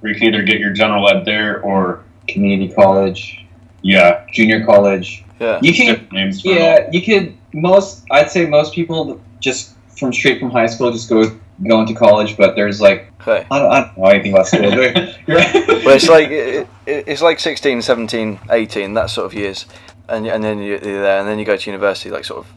where 0.00 0.12
you 0.12 0.18
can 0.18 0.28
either 0.28 0.42
get 0.42 0.60
your 0.60 0.72
general 0.72 1.08
ed 1.08 1.24
there 1.24 1.60
or 1.62 2.04
community 2.28 2.72
college, 2.72 3.37
yeah, 3.82 4.26
junior 4.32 4.64
college. 4.64 5.24
Yeah, 5.40 5.60
You 5.62 5.72
can, 5.72 6.08
names 6.10 6.42
for 6.42 6.48
yeah, 6.48 6.88
you 6.90 7.02
could. 7.02 7.36
Most, 7.54 8.04
I'd 8.10 8.30
say, 8.30 8.46
most 8.46 8.74
people 8.74 9.20
just 9.40 9.74
from 9.96 10.12
straight 10.12 10.40
from 10.40 10.50
high 10.50 10.66
school 10.66 10.92
just 10.92 11.08
go 11.08 11.38
go 11.66 11.80
into 11.80 11.94
college. 11.94 12.36
But 12.36 12.56
there's 12.56 12.80
like, 12.80 13.12
okay. 13.20 13.46
I 13.50 13.58
don't, 13.58 13.72
I 13.72 13.80
don't 13.80 13.98
know 13.98 14.04
anything 14.06 14.32
about 14.32 14.48
school. 14.48 14.62
You're 14.72 14.92
right. 14.92 15.24
Well, 15.26 15.94
it's 15.94 16.08
like 16.08 16.28
it, 16.30 16.68
it, 16.86 17.04
it's 17.06 17.22
like 17.22 17.40
16, 17.40 17.82
17, 17.82 18.40
18, 18.50 18.94
that 18.94 19.10
sort 19.10 19.26
of 19.26 19.34
years, 19.34 19.66
and 20.08 20.26
and 20.26 20.42
then 20.42 20.60
you're 20.60 20.78
there, 20.78 21.20
and 21.20 21.28
then 21.28 21.38
you 21.38 21.44
go 21.44 21.56
to 21.56 21.70
university, 21.70 22.10
like 22.10 22.24
sort 22.24 22.40
of 22.40 22.52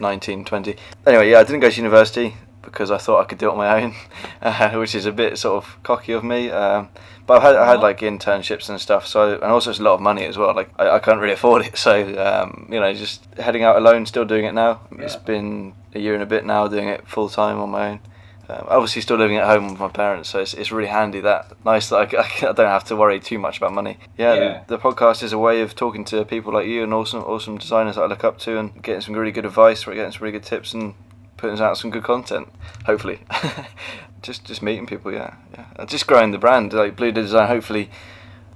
19, 0.00 0.44
20. 0.44 0.76
Anyway, 1.06 1.30
yeah, 1.30 1.38
I 1.38 1.44
didn't 1.44 1.60
go 1.60 1.70
to 1.70 1.76
university 1.76 2.34
because 2.62 2.90
I 2.90 2.98
thought 2.98 3.20
I 3.20 3.24
could 3.24 3.38
do 3.38 3.48
it 3.48 3.52
on 3.52 3.58
my 3.58 3.82
own, 3.82 3.94
uh, 4.42 4.70
which 4.72 4.94
is 4.94 5.06
a 5.06 5.12
bit 5.12 5.38
sort 5.38 5.64
of 5.64 5.82
cocky 5.82 6.12
of 6.12 6.24
me. 6.24 6.50
Um, 6.50 6.88
but 7.26 7.38
I've 7.38 7.42
had, 7.42 7.56
I 7.56 7.66
had 7.66 7.80
like 7.80 8.00
internships 8.00 8.68
and 8.68 8.80
stuff, 8.80 9.06
so 9.06 9.34
and 9.34 9.44
also 9.44 9.70
it's 9.70 9.78
a 9.78 9.82
lot 9.82 9.94
of 9.94 10.00
money 10.00 10.24
as 10.24 10.36
well. 10.36 10.54
Like 10.54 10.70
I, 10.78 10.96
I 10.96 10.98
can't 10.98 11.20
really 11.20 11.34
afford 11.34 11.64
it, 11.66 11.76
so 11.86 12.02
um, 12.18 12.68
you 12.70 12.80
know, 12.80 12.92
just 12.92 13.26
heading 13.36 13.62
out 13.64 13.76
alone, 13.76 14.06
still 14.06 14.24
doing 14.24 14.44
it 14.44 14.52
now. 14.52 14.80
It's 14.98 15.16
been 15.16 15.74
a 15.94 15.98
year 15.98 16.14
and 16.14 16.22
a 16.22 16.26
bit 16.26 16.44
now 16.44 16.68
doing 16.68 16.88
it 16.88 17.08
full 17.08 17.28
time 17.28 17.58
on 17.58 17.70
my 17.70 17.90
own. 17.90 18.00
Um, 18.46 18.66
obviously, 18.68 19.00
still 19.00 19.16
living 19.16 19.38
at 19.38 19.46
home 19.46 19.70
with 19.70 19.80
my 19.80 19.88
parents, 19.88 20.28
so 20.28 20.40
it's, 20.40 20.52
it's 20.52 20.70
really 20.70 20.88
handy 20.88 21.20
that 21.20 21.52
nice 21.64 21.88
that 21.88 22.14
I, 22.14 22.48
I 22.48 22.52
don't 22.52 22.66
have 22.66 22.84
to 22.84 22.96
worry 22.96 23.18
too 23.18 23.38
much 23.38 23.56
about 23.56 23.72
money. 23.72 23.98
Yeah, 24.18 24.34
Yeah. 24.34 24.64
The, 24.66 24.76
the 24.76 24.82
podcast 24.82 25.22
is 25.22 25.32
a 25.32 25.38
way 25.38 25.62
of 25.62 25.74
talking 25.74 26.04
to 26.06 26.24
people 26.26 26.52
like 26.52 26.66
you 26.66 26.82
and 26.82 26.92
awesome 26.92 27.22
awesome 27.22 27.56
designers 27.56 27.96
that 27.96 28.02
I 28.02 28.06
look 28.06 28.22
up 28.22 28.38
to 28.40 28.58
and 28.58 28.82
getting 28.82 29.00
some 29.00 29.14
really 29.14 29.32
good 29.32 29.46
advice, 29.46 29.86
or 29.86 29.94
getting 29.94 30.12
some 30.12 30.22
really 30.22 30.38
good 30.38 30.44
tips, 30.44 30.74
and 30.74 30.94
putting 31.38 31.58
out 31.58 31.78
some 31.78 31.90
good 31.90 32.04
content. 32.04 32.48
Hopefully. 32.84 33.20
just 34.24 34.44
just 34.44 34.62
meeting 34.62 34.86
people, 34.86 35.12
yeah, 35.12 35.34
yeah, 35.52 35.66
and 35.76 35.88
just 35.88 36.06
growing 36.06 36.32
the 36.32 36.38
brand 36.38 36.72
like 36.72 36.96
Blue 36.96 37.12
Design. 37.12 37.46
Hopefully, 37.46 37.90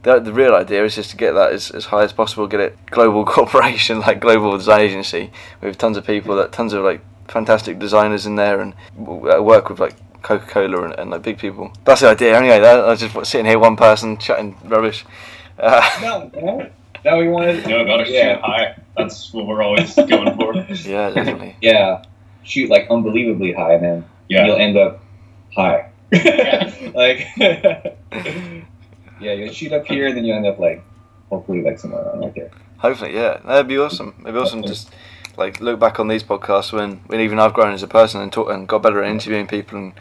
the, 0.03 0.19
the 0.19 0.33
real 0.33 0.55
idea 0.55 0.85
is 0.85 0.95
just 0.97 1.11
to 1.11 1.17
get 1.17 1.33
that 1.33 1.53
as, 1.53 1.71
as 1.71 1.85
high 1.87 2.03
as 2.03 2.13
possible, 2.13 2.47
get 2.49 2.61
it 2.61 2.77
global 2.87 3.25
corporation 3.37 4.01
like 4.01 4.19
global 4.21 4.57
design 4.57 4.81
agency 4.81 5.31
with 5.61 5.79
tons 5.79 5.97
of 5.97 6.05
people 6.07 6.35
that 6.37 6.51
tons 6.53 6.73
of 6.73 6.83
like 6.83 7.01
fantastic 7.29 7.79
designers 7.79 8.25
in 8.27 8.37
there 8.37 8.61
and 8.61 8.73
uh, 8.99 9.43
work 9.43 9.69
with 9.69 9.79
like 9.79 9.95
Coca 10.23 10.47
Cola 10.47 10.85
and, 10.85 10.95
and 10.99 11.11
like 11.11 11.23
big 11.23 11.39
people. 11.39 11.71
That's 11.85 12.01
the 12.01 12.09
idea. 12.09 12.37
Anyway, 12.37 12.59
that, 12.59 12.81
I 12.81 12.89
was 12.89 13.01
just 13.01 13.31
sitting 13.31 13.47
here, 13.47 13.59
one 13.59 13.77
person 13.77 14.17
chatting 14.17 14.57
rubbish. 14.65 15.05
Uh, 15.59 15.89
No, 16.03 16.31
no, 16.35 16.71
no, 17.05 17.19
we 17.19 17.29
wanted. 17.29 17.63
You 17.65 17.79
know, 17.79 17.85
gotta 17.85 18.11
Yeah. 18.11 18.35
shoot 18.37 18.41
high. 18.43 18.83
That's 18.97 19.33
what 19.33 19.47
we're 19.47 19.63
always 19.63 19.95
going 19.95 20.35
for. 20.37 20.55
yeah, 20.89 21.11
definitely. 21.11 21.57
Yeah, 21.61 22.03
shoot 22.43 22.71
like 22.71 22.89
unbelievably 22.91 23.53
high, 23.53 23.77
man. 23.77 24.05
Yeah. 24.29 24.47
You'll 24.47 24.57
end 24.57 24.77
up 24.77 25.03
high. 25.59 25.91
Yeah. 26.13 26.91
like, 26.95 27.27
yeah, 29.21 29.33
you'll 29.33 29.53
shoot 29.53 29.73
up 29.73 29.87
here, 29.87 30.09
and 30.09 30.17
then 30.17 30.25
you 30.25 30.35
end 30.35 30.47
up 30.47 30.59
like, 30.59 30.83
hopefully, 31.29 31.63
like 31.63 31.79
somewhere 31.79 32.03
around 32.03 32.21
right 32.21 32.35
there. 32.35 32.51
Hopefully, 32.79 33.15
yeah, 33.15 33.39
that'd 33.45 33.69
be 33.69 33.79
awesome. 33.79 34.15
It'd 34.21 34.35
be 34.35 34.41
awesome. 34.41 34.63
Just 34.63 34.91
like 35.39 35.61
look 35.61 35.79
back 35.79 35.99
on 36.01 36.09
these 36.09 36.23
podcasts 36.23 36.73
when, 36.73 36.97
when 37.07 37.21
even 37.21 37.39
I've 37.39 37.55
grown 37.55 37.73
as 37.73 37.83
a 37.83 37.89
person 37.89 38.21
and 38.21 38.33
talk 38.33 38.51
and 38.51 38.67
got 38.69 38.83
better 38.83 39.03
at 39.03 39.11
interviewing 39.11 39.47
people 39.47 39.79
and 39.79 39.93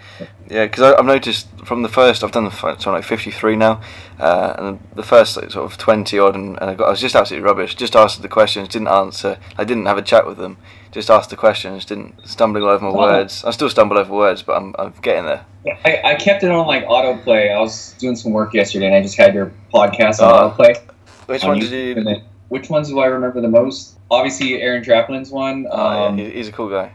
yeah, 0.50 0.66
because 0.66 0.94
I've 0.98 1.06
noticed 1.06 1.48
from 1.66 1.84
the 1.84 1.90
first 1.90 2.24
I've 2.24 2.32
done 2.32 2.46
the 2.46 2.52
first, 2.52 2.82
so 2.82 2.90
I'm 2.92 2.96
like 2.98 3.04
53 3.04 3.56
now, 3.56 3.82
uh, 4.20 4.56
and 4.58 4.80
the 4.96 5.04
first 5.04 5.38
like, 5.38 5.52
sort 5.52 5.72
of 5.72 5.78
20 5.78 6.18
odd, 6.20 6.36
and, 6.36 6.58
and 6.62 6.70
I, 6.72 6.76
got, 6.76 6.88
I 6.88 6.90
was 6.92 7.02
just 7.02 7.16
absolutely 7.16 7.46
rubbish. 7.46 7.76
Just 7.76 7.96
asked 7.96 8.22
the 8.22 8.30
questions, 8.30 8.70
didn't 8.70 8.88
answer. 8.88 9.38
I 9.58 9.64
didn't 9.64 9.86
have 9.86 9.98
a 9.98 10.02
chat 10.02 10.26
with 10.26 10.38
them. 10.38 10.58
Just 10.92 11.10
asked 11.10 11.30
the 11.30 11.36
questions, 11.36 11.84
didn't 11.86 12.28
stumbling 12.28 12.64
over 12.64 12.86
my 12.86 12.96
words. 12.96 13.44
I 13.44 13.52
still 13.52 13.70
stumble 13.70 13.98
over 13.98 14.14
words, 14.14 14.42
but 14.42 14.54
I'm, 14.56 14.74
I'm 14.80 14.94
getting 15.02 15.26
there. 15.26 15.46
I, 15.86 16.02
I 16.04 16.16
kept 16.16 16.44
it 16.44 16.50
on 16.52 16.66
like 16.66 16.86
autoplay. 16.86 17.54
I 17.54 17.60
was 17.60 17.94
doing 18.00 18.16
some 18.16 18.32
work 18.32 18.54
yesterday, 18.54 18.88
and 18.88 18.96
I 18.96 19.02
just 19.02 19.18
had 19.18 19.34
your 19.34 19.52
podcast 19.74 20.22
on 20.22 20.34
Oh. 20.34 20.56
autoplay. 20.56 20.82
Which 21.28 21.44
on 21.44 21.50
one 21.50 21.60
did 21.60 21.98
you? 21.98 22.22
which 22.48 22.70
ones 22.70 22.88
do 22.88 23.00
I 23.00 23.08
remember 23.08 23.42
the 23.42 23.50
most? 23.50 23.97
Obviously, 24.10 24.62
Aaron 24.62 24.84
Draplin's 24.84 25.32
one. 25.32 25.68
Oh, 25.70 26.08
Um, 26.08 26.18
yeah, 26.18 26.30
he's 26.30 26.48
a 26.48 26.52
cool 26.52 26.70
guy. 26.70 26.92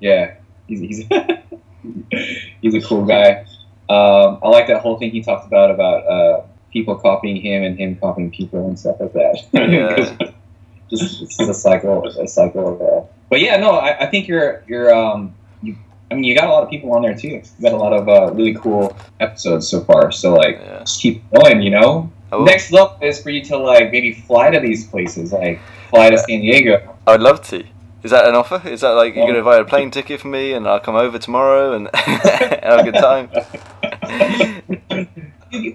Yeah, 0.00 0.34
he's 0.66 0.80
he's, 0.80 1.04
he's 2.60 2.74
a 2.74 2.80
cool 2.80 3.04
guy. 3.04 3.44
Um, 3.88 4.38
I 4.42 4.48
like 4.48 4.66
that 4.68 4.80
whole 4.80 4.98
thing 4.98 5.10
he 5.10 5.22
talked 5.22 5.46
about 5.46 5.70
about 5.70 6.06
uh, 6.06 6.42
people 6.72 6.94
copying 6.96 7.36
him 7.40 7.62
and 7.62 7.78
him 7.78 7.96
copying 7.96 8.30
people 8.30 8.66
and 8.66 8.78
stuff 8.78 8.96
like 9.00 9.12
that. 9.12 9.44
Yeah. 9.52 10.30
just 10.90 11.22
it's 11.22 11.36
just 11.36 11.50
a 11.50 11.54
cycle, 11.54 12.06
a 12.06 12.26
cycle 12.28 12.74
of. 12.74 12.80
Uh, 12.82 13.06
but 13.30 13.40
yeah, 13.40 13.56
no, 13.56 13.72
I, 13.72 14.00
I 14.00 14.06
think 14.06 14.28
you're 14.28 14.62
you're 14.66 14.94
um 14.94 15.34
you. 15.62 15.76
I 16.10 16.14
mean, 16.14 16.24
you 16.24 16.34
got 16.34 16.48
a 16.48 16.52
lot 16.52 16.62
of 16.62 16.68
people 16.70 16.92
on 16.92 17.02
there 17.02 17.14
too. 17.16 17.28
You 17.28 17.42
got 17.62 17.72
a 17.72 17.76
lot 17.76 17.92
of 17.92 18.08
uh, 18.08 18.32
really 18.34 18.54
cool 18.54 18.96
episodes 19.20 19.66
so 19.68 19.82
far. 19.84 20.12
So 20.12 20.34
like, 20.34 20.58
Yeah. 20.60 20.80
just 20.80 21.00
keep 21.00 21.22
going. 21.30 21.62
You 21.62 21.70
know, 21.70 22.12
next 22.32 22.70
level 22.72 22.96
is 23.00 23.22
for 23.22 23.30
you 23.30 23.42
to 23.46 23.56
like 23.56 23.90
maybe 23.90 24.12
fly 24.12 24.50
to 24.50 24.60
these 24.60 24.86
places, 24.86 25.32
like 25.32 25.60
fly 25.94 26.10
to 26.10 26.18
San 26.18 26.40
Diego. 26.40 26.96
I'd 27.06 27.20
love 27.20 27.42
to. 27.48 27.64
Is 28.02 28.10
that 28.10 28.28
an 28.28 28.34
offer? 28.34 28.60
Is 28.68 28.82
that 28.82 28.90
like 28.90 29.14
you're 29.14 29.26
gonna 29.26 29.42
buy 29.42 29.56
a 29.56 29.64
plane 29.64 29.90
ticket 29.90 30.20
for 30.20 30.28
me 30.28 30.52
and 30.52 30.68
I'll 30.68 30.80
come 30.80 30.94
over 30.94 31.18
tomorrow 31.18 31.72
and 31.72 31.88
have 31.94 32.80
a 32.80 32.84
good 32.84 32.94
time? 32.94 33.30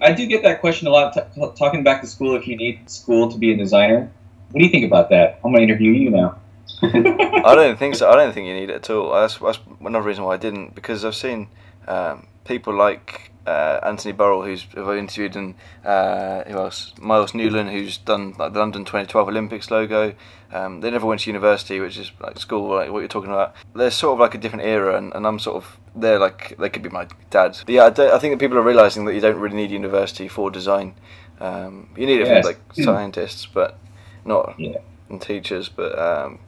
I 0.02 0.12
do 0.12 0.26
get 0.26 0.42
that 0.42 0.60
question 0.60 0.86
a 0.86 0.90
lot. 0.90 1.14
T- 1.14 1.22
talking 1.56 1.82
back 1.82 2.02
to 2.02 2.06
school, 2.06 2.36
if 2.36 2.46
you 2.46 2.56
need 2.56 2.88
school 2.88 3.32
to 3.32 3.38
be 3.38 3.52
a 3.52 3.56
designer, 3.56 4.10
what 4.52 4.60
do 4.60 4.64
you 4.64 4.70
think 4.70 4.84
about 4.84 5.10
that? 5.10 5.40
I'm 5.44 5.52
gonna 5.52 5.64
interview 5.64 5.90
you 5.90 6.10
now. 6.10 6.36
I 6.82 7.54
don't 7.54 7.78
think 7.78 7.96
so. 7.96 8.08
I 8.08 8.14
don't 8.14 8.32
think 8.32 8.46
you 8.46 8.54
need 8.54 8.70
it 8.70 8.76
at 8.76 8.90
all. 8.90 9.12
That's, 9.12 9.38
that's 9.38 9.58
another 9.80 10.06
reason 10.06 10.24
why 10.24 10.34
I 10.34 10.36
didn't 10.36 10.74
because 10.74 11.04
I've 11.04 11.16
seen 11.16 11.48
um, 11.88 12.26
people 12.44 12.74
like 12.74 13.32
uh, 13.50 13.80
Anthony 13.82 14.12
Burrill, 14.12 14.42
who's 14.42 14.62
who 14.74 14.90
I've 14.90 14.98
interviewed, 14.98 15.34
and 15.36 15.54
uh, 15.84 16.44
who 16.44 16.56
else? 16.58 16.92
Miles 17.00 17.32
Newlyn, 17.32 17.70
who's 17.70 17.98
done 17.98 18.34
like 18.38 18.52
the 18.52 18.58
London 18.60 18.84
2012 18.84 19.28
Olympics 19.28 19.70
logo. 19.70 20.14
Um, 20.52 20.80
they 20.80 20.90
never 20.90 21.06
went 21.06 21.20
to 21.22 21.30
university, 21.30 21.78
which 21.80 21.96
is 21.96 22.10
like 22.20 22.38
school, 22.38 22.74
like 22.74 22.90
what 22.90 23.00
you're 23.00 23.08
talking 23.08 23.30
about. 23.30 23.54
They're 23.74 23.90
sort 23.90 24.14
of 24.14 24.18
like 24.20 24.34
a 24.34 24.38
different 24.38 24.64
era, 24.64 24.96
and, 24.96 25.12
and 25.14 25.26
I'm 25.26 25.38
sort 25.38 25.56
of 25.56 25.78
they're 25.96 26.18
like 26.18 26.56
they 26.58 26.68
could 26.68 26.82
be 26.82 26.88
my 26.88 27.06
dads. 27.30 27.62
But 27.64 27.74
yeah, 27.74 27.84
I, 27.86 27.90
don't- 27.90 28.12
I 28.12 28.18
think 28.18 28.32
that 28.34 28.38
people 28.44 28.58
are 28.58 28.62
realizing 28.62 29.04
that 29.06 29.14
you 29.14 29.20
don't 29.20 29.38
really 29.38 29.56
need 29.56 29.70
university 29.70 30.28
for 30.28 30.50
design. 30.50 30.94
Um, 31.40 31.88
you 31.96 32.06
need 32.06 32.20
it 32.20 32.26
Yes. 32.26 32.44
for 32.44 32.48
like 32.52 32.60
scientists, 32.74 33.46
but 33.46 33.78
not 34.24 34.54
Yeah. 34.58 34.78
and 35.08 35.20
teachers. 35.20 35.68
But 35.68 35.98
um, 35.98 36.38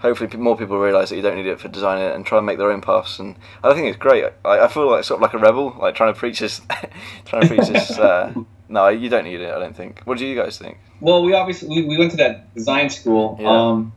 hopefully 0.00 0.30
more 0.36 0.56
people 0.56 0.78
realise 0.78 1.10
that 1.10 1.16
you 1.16 1.22
don't 1.22 1.36
need 1.36 1.46
it 1.46 1.60
for 1.60 1.68
designing 1.68 2.04
it 2.04 2.14
and 2.14 2.24
try 2.26 2.38
and 2.38 2.46
make 2.46 2.58
their 2.58 2.70
own 2.70 2.80
paths. 2.80 3.18
And 3.18 3.36
I 3.62 3.74
think 3.74 3.86
it's 3.86 3.98
great. 3.98 4.24
I, 4.44 4.60
I 4.60 4.68
feel 4.68 4.90
like 4.90 5.04
sort 5.04 5.18
of 5.18 5.22
like 5.22 5.34
a 5.34 5.38
rebel, 5.38 5.76
like 5.78 5.94
trying 5.94 6.12
to 6.12 6.18
preach 6.18 6.40
this, 6.40 6.60
trying 7.24 7.42
to 7.42 7.48
preach 7.48 7.68
this. 7.68 7.98
Uh, 8.10 8.32
no, 8.68 8.88
you 8.88 9.08
don't 9.08 9.24
need 9.24 9.40
it. 9.40 9.52
I 9.52 9.58
don't 9.58 9.76
think. 9.76 10.00
What 10.04 10.16
do 10.16 10.24
you 10.24 10.34
guys 10.34 10.56
think? 10.56 10.78
Well, 11.00 11.22
we 11.22 11.34
obviously 11.34 11.68
we, 11.68 11.84
we 11.84 11.98
went 11.98 12.12
to 12.12 12.16
that 12.18 12.54
design 12.54 12.88
school. 12.88 13.36
Yeah. 13.38 13.50
Um, 13.50 13.92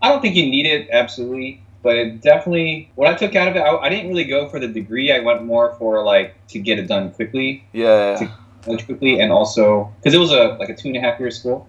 I 0.00 0.08
don't 0.08 0.22
think 0.22 0.36
you 0.36 0.46
need 0.46 0.64
it 0.64 0.88
absolutely, 0.90 1.60
but 1.82 1.96
it 1.96 2.22
definitely 2.22 2.90
what 2.94 3.08
I 3.08 3.14
took 3.14 3.34
out 3.34 3.48
of 3.48 3.56
it, 3.56 3.60
I, 3.60 3.76
I 3.76 3.88
didn't 3.88 4.08
really 4.08 4.24
go 4.24 4.48
for 4.48 4.58
the 4.58 4.68
degree. 4.68 5.12
I 5.12 5.18
went 5.18 5.44
more 5.44 5.74
for 5.74 6.02
like 6.02 6.34
to 6.48 6.60
get 6.60 6.78
it 6.78 6.86
done 6.86 7.10
quickly, 7.10 7.64
Yeah, 7.72 8.32
much 8.66 8.86
quickly, 8.86 9.20
and 9.20 9.32
also 9.32 9.92
because 9.98 10.14
it 10.14 10.18
was 10.18 10.30
a 10.30 10.56
like 10.58 10.70
a 10.70 10.74
two 10.74 10.88
and 10.88 10.96
a 10.96 11.00
half 11.00 11.20
year 11.20 11.30
school. 11.30 11.68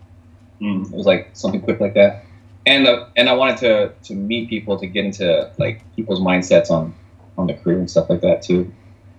Mm. 0.61 0.85
It 0.85 0.95
was 0.95 1.05
like 1.05 1.31
something 1.33 1.61
quick 1.61 1.79
like 1.79 1.95
that, 1.95 2.23
and 2.65 2.87
uh, 2.87 3.07
and 3.15 3.29
I 3.29 3.33
wanted 3.33 3.57
to 3.57 3.93
to 4.05 4.15
meet 4.15 4.49
people 4.49 4.77
to 4.77 4.87
get 4.87 5.05
into 5.05 5.51
like 5.57 5.81
people's 5.95 6.19
mindsets 6.19 6.69
on 6.69 6.93
on 7.37 7.47
the 7.47 7.53
career 7.53 7.79
and 7.79 7.89
stuff 7.89 8.09
like 8.09 8.21
that 8.21 8.41
too. 8.41 8.71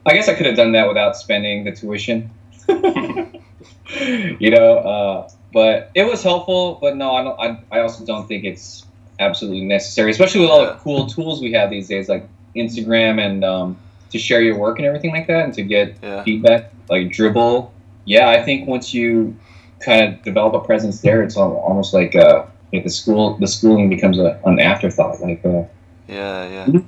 I 0.07 0.15
guess 0.15 0.29
I 0.29 0.35
could 0.35 0.47
have 0.47 0.57
done 0.57 0.73
that 0.73 0.87
without 0.89 1.17
spending 1.17 1.65
the 1.65 1.73
tuition. 1.73 2.31
you 2.69 4.51
know, 4.51 4.79
uh, 4.79 5.29
but 5.53 5.91
it 5.95 6.05
was 6.05 6.23
helpful. 6.23 6.79
But 6.81 6.97
no, 6.97 7.15
I 7.15 7.25
don't. 7.25 7.41
I, 7.41 7.79
I 7.79 7.81
also 7.81 8.05
don't 8.05 8.27
think 8.27 8.45
it's 8.45 8.85
absolutely 9.19 9.65
necessary, 9.65 10.11
especially 10.11 10.43
with 10.43 10.51
all 10.51 10.67
the 10.67 10.75
cool 10.75 11.07
tools 11.07 11.41
we 11.41 11.53
have 11.53 11.71
these 11.71 11.89
days, 11.89 12.09
like 12.09 12.29
Instagram 12.57 13.25
and 13.25 13.45
um, 13.45 13.79
to 14.11 14.19
share 14.19 14.43
your 14.43 14.59
work 14.59 14.79
and 14.79 14.87
everything 14.87 15.13
like 15.13 15.27
that, 15.27 15.45
and 15.45 15.55
to 15.55 15.63
get 15.63 15.97
yeah, 16.03 16.23
feedback 16.23 16.73
like 16.89 17.09
Dribbble 17.09 17.71
yeah 18.05 18.29
i 18.29 18.43
think 18.43 18.69
once 18.69 18.93
you 18.93 19.37
kind 19.81 20.15
of 20.15 20.23
develop 20.23 20.55
a 20.55 20.65
presence 20.65 21.01
there 21.01 21.23
it's 21.23 21.37
almost 21.37 21.93
like 21.93 22.15
uh 22.15 22.45
like 22.75 22.85
the 22.85 22.91
school 22.91 23.37
the 23.39 23.47
schooling 23.47 23.89
becomes 23.89 24.19
a, 24.19 24.41
an 24.45 24.59
afterthought 24.61 25.21
like 25.21 25.45
uh 25.45 25.63
yeah, 26.09 26.67
yeah. 26.69 26.81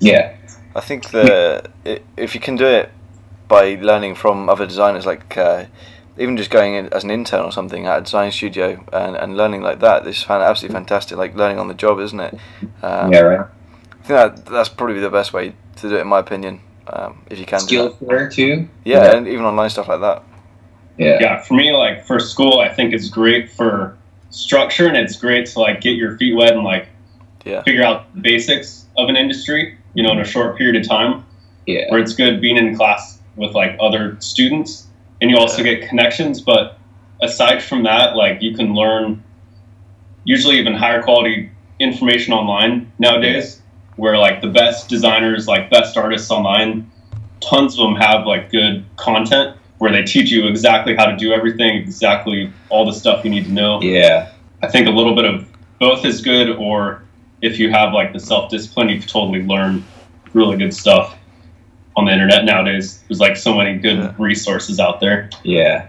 yeah 0.00 0.36
I 0.74 0.80
think 0.80 1.10
the 1.10 1.68
i 1.84 2.00
if 2.16 2.34
you 2.34 2.40
can 2.40 2.56
do 2.56 2.66
it 2.66 2.90
by 3.48 3.74
learning 3.80 4.14
from 4.16 4.48
other 4.48 4.66
designers, 4.66 5.06
like 5.06 5.36
uh, 5.36 5.66
even 6.18 6.36
just 6.36 6.50
going 6.50 6.74
in 6.74 6.92
as 6.92 7.04
an 7.04 7.10
intern 7.10 7.44
or 7.44 7.52
something 7.52 7.86
at 7.86 7.98
a 7.98 8.00
design 8.02 8.32
studio 8.32 8.84
and, 8.92 9.16
and 9.16 9.36
learning 9.36 9.62
like 9.62 9.80
that, 9.80 10.04
this 10.04 10.18
is 10.18 10.26
absolutely 10.28 10.74
fantastic. 10.74 11.16
Like 11.16 11.34
learning 11.36 11.58
on 11.58 11.68
the 11.68 11.74
job, 11.74 12.00
isn't 12.00 12.20
it? 12.20 12.34
Um, 12.82 13.12
yeah 13.12 13.20
right 13.20 13.46
I 13.92 14.02
think 14.06 14.08
that 14.08 14.46
that's 14.46 14.68
probably 14.68 15.00
the 15.00 15.10
best 15.10 15.32
way 15.32 15.54
to 15.76 15.88
do 15.88 15.96
it, 15.96 16.00
in 16.00 16.08
my 16.08 16.20
opinion. 16.20 16.60
Um, 16.88 17.24
if 17.30 17.38
you 17.38 17.46
can 17.46 17.58
do 17.60 17.66
skill 17.66 17.96
that. 18.00 18.32
too 18.32 18.68
Yeah, 18.84 19.02
Yeah. 19.04 19.16
and 19.16 19.26
even 19.28 19.44
online 19.44 19.70
stuff 19.70 19.88
like 19.88 20.00
that. 20.00 20.22
yeah 20.98 21.18
yeah, 21.20 21.40
for 21.42 21.54
me, 21.54 21.72
like 21.72 22.04
for 22.06 22.18
school, 22.20 22.60
I 22.60 22.68
think 22.68 22.94
it's 22.94 23.08
great 23.08 23.50
for 23.50 23.96
structure 24.30 24.86
and 24.86 24.96
it's 24.96 25.16
great 25.16 25.46
to 25.46 25.60
like 25.60 25.80
get 25.80 25.96
your 25.96 26.16
feet 26.16 26.34
wet 26.34 26.52
and 26.52 26.64
like 26.64 26.88
Yeah. 27.44 27.62
figure 27.62 27.84
out 27.84 28.12
the 28.14 28.20
basics 28.20 28.86
of 28.98 29.08
an 29.08 29.16
industry, 29.16 29.78
you 29.94 30.02
know, 30.02 30.12
in 30.12 30.18
a 30.20 30.24
short 30.24 30.56
period 30.58 30.76
of 30.76 30.88
time. 30.88 31.24
yeah 31.66 31.90
Where 31.90 32.00
it's 32.00 32.14
good 32.14 32.40
being 32.40 32.56
in 32.56 32.76
class 32.76 33.20
with 33.36 33.54
like 33.54 33.76
other 33.80 34.16
students 34.20 34.86
and 35.20 35.30
you 35.30 35.36
also 35.38 35.62
get 35.62 35.88
connections. 35.88 36.40
But 36.40 36.78
aside 37.22 37.62
from 37.62 37.82
that, 37.84 38.16
like 38.16 38.42
you 38.42 38.54
can 38.54 38.74
learn 38.74 39.22
usually 40.24 40.58
even 40.58 40.74
higher 40.74 41.02
quality 41.02 41.50
information 41.78 42.32
online 42.32 42.90
nowadays 42.98 43.60
where 43.96 44.18
like 44.18 44.40
the 44.42 44.48
best 44.48 44.88
designers, 44.88 45.46
like 45.46 45.70
best 45.70 45.96
artists 45.96 46.30
online, 46.30 46.90
tons 47.40 47.78
of 47.78 47.84
them 47.86 47.96
have 47.96 48.26
like 48.26 48.50
good 48.50 48.84
content 48.96 49.56
where 49.78 49.92
they 49.92 50.02
teach 50.02 50.30
you 50.30 50.46
exactly 50.46 50.94
how 50.96 51.04
to 51.06 51.16
do 51.16 51.32
everything, 51.32 51.76
exactly 51.76 52.52
all 52.70 52.86
the 52.86 52.92
stuff 52.92 53.24
you 53.24 53.30
need 53.30 53.44
to 53.44 53.52
know. 53.52 53.80
yeah 53.82 54.30
I 54.62 54.68
think 54.68 54.86
a 54.88 54.90
little 54.90 55.14
bit 55.14 55.24
of 55.26 55.46
both 55.78 56.04
is 56.04 56.22
good, 56.22 56.48
or 56.56 57.02
if 57.42 57.58
you 57.58 57.70
have 57.70 57.92
like 57.92 58.12
the 58.14 58.20
self 58.20 58.50
discipline, 58.50 58.88
you 58.88 58.98
can 58.98 59.08
totally 59.08 59.42
learn 59.42 59.84
really 60.32 60.56
good 60.56 60.72
stuff 60.74 61.16
on 61.96 62.06
the 62.06 62.12
internet 62.12 62.44
nowadays. 62.44 63.02
There's 63.08 63.20
like 63.20 63.36
so 63.36 63.54
many 63.54 63.78
good 63.78 63.98
Yeah. 63.98 64.14
resources 64.18 64.80
out 64.80 65.00
there. 65.00 65.28
yeah 65.42 65.88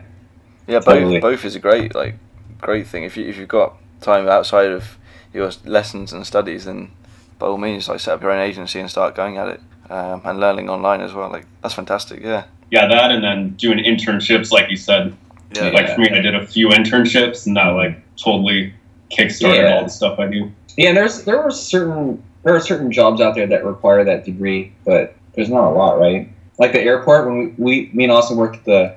Yeah, 0.68 0.80
Totally. 0.80 1.20
both 1.20 1.32
both 1.32 1.46
is 1.46 1.56
a 1.56 1.60
great 1.60 1.96
like 1.96 2.16
great 2.60 2.88
thing. 2.88 3.04
If 3.04 3.16
you 3.18 3.26
if 3.28 3.38
you've 3.38 3.48
got 3.48 3.78
time 4.02 4.28
outside 4.28 4.72
of 4.72 4.98
your 5.34 5.50
lessons 5.66 6.12
and 6.14 6.26
studies, 6.28 6.66
then 6.66 6.92
by 7.40 7.48
all 7.48 7.58
means, 7.58 7.88
like 7.88 8.00
set 8.02 8.14
up 8.16 8.22
your 8.22 8.32
own 8.32 8.42
agency 8.42 8.80
and 8.80 8.90
start 8.90 9.16
going 9.16 9.38
at 9.38 9.48
it 9.48 9.62
um, 9.90 10.22
and 10.26 10.40
learning 10.40 10.70
online 10.70 11.02
as 11.02 11.14
well. 11.14 11.30
Like 11.30 11.46
that's 11.62 11.74
fantastic. 11.76 12.22
Yeah, 12.22 12.44
Yeah, 12.72 12.88
that 12.88 13.12
and 13.12 13.24
then 13.24 13.52
doing 13.52 13.80
internships, 13.80 14.52
like 14.52 14.70
you 14.70 14.76
said. 14.78 15.16
yeah, 15.56 15.70
Like 15.70 15.94
for 15.96 16.02
me, 16.02 16.10
I 16.10 16.20
did 16.22 16.36
a 16.36 16.46
few 16.46 16.70
internships, 16.70 17.46
and 17.48 17.56
that 17.56 17.68
like 17.70 17.98
totally 18.18 18.74
kickstarted 19.12 19.58
Yeah. 19.64 19.76
all 19.78 19.84
the 19.84 19.90
stuff 19.90 20.20
I 20.20 20.28
do. 20.28 20.52
yeah 20.76 20.90
and 20.90 20.98
there's 20.98 21.24
there 21.24 21.40
are 21.42 21.50
certain 21.52 22.22
there 22.44 22.54
are 22.54 22.60
certain 22.60 22.92
jobs 22.92 23.22
out 23.22 23.36
there 23.36 23.48
that 23.48 23.64
require 23.66 24.04
that 24.04 24.26
degree 24.26 24.74
but 24.86 25.16
there's 25.34 25.50
not 25.50 25.66
a 25.70 25.72
lot, 25.72 25.98
right? 26.00 26.30
Like 26.60 26.74
the 26.74 26.82
airport 26.82 27.26
when 27.28 27.38
we, 27.38 27.46
we 27.58 27.90
me 27.94 28.04
and 28.06 28.12
Austin 28.12 28.38
worked 28.38 28.58
at 28.58 28.66
the. 28.66 28.96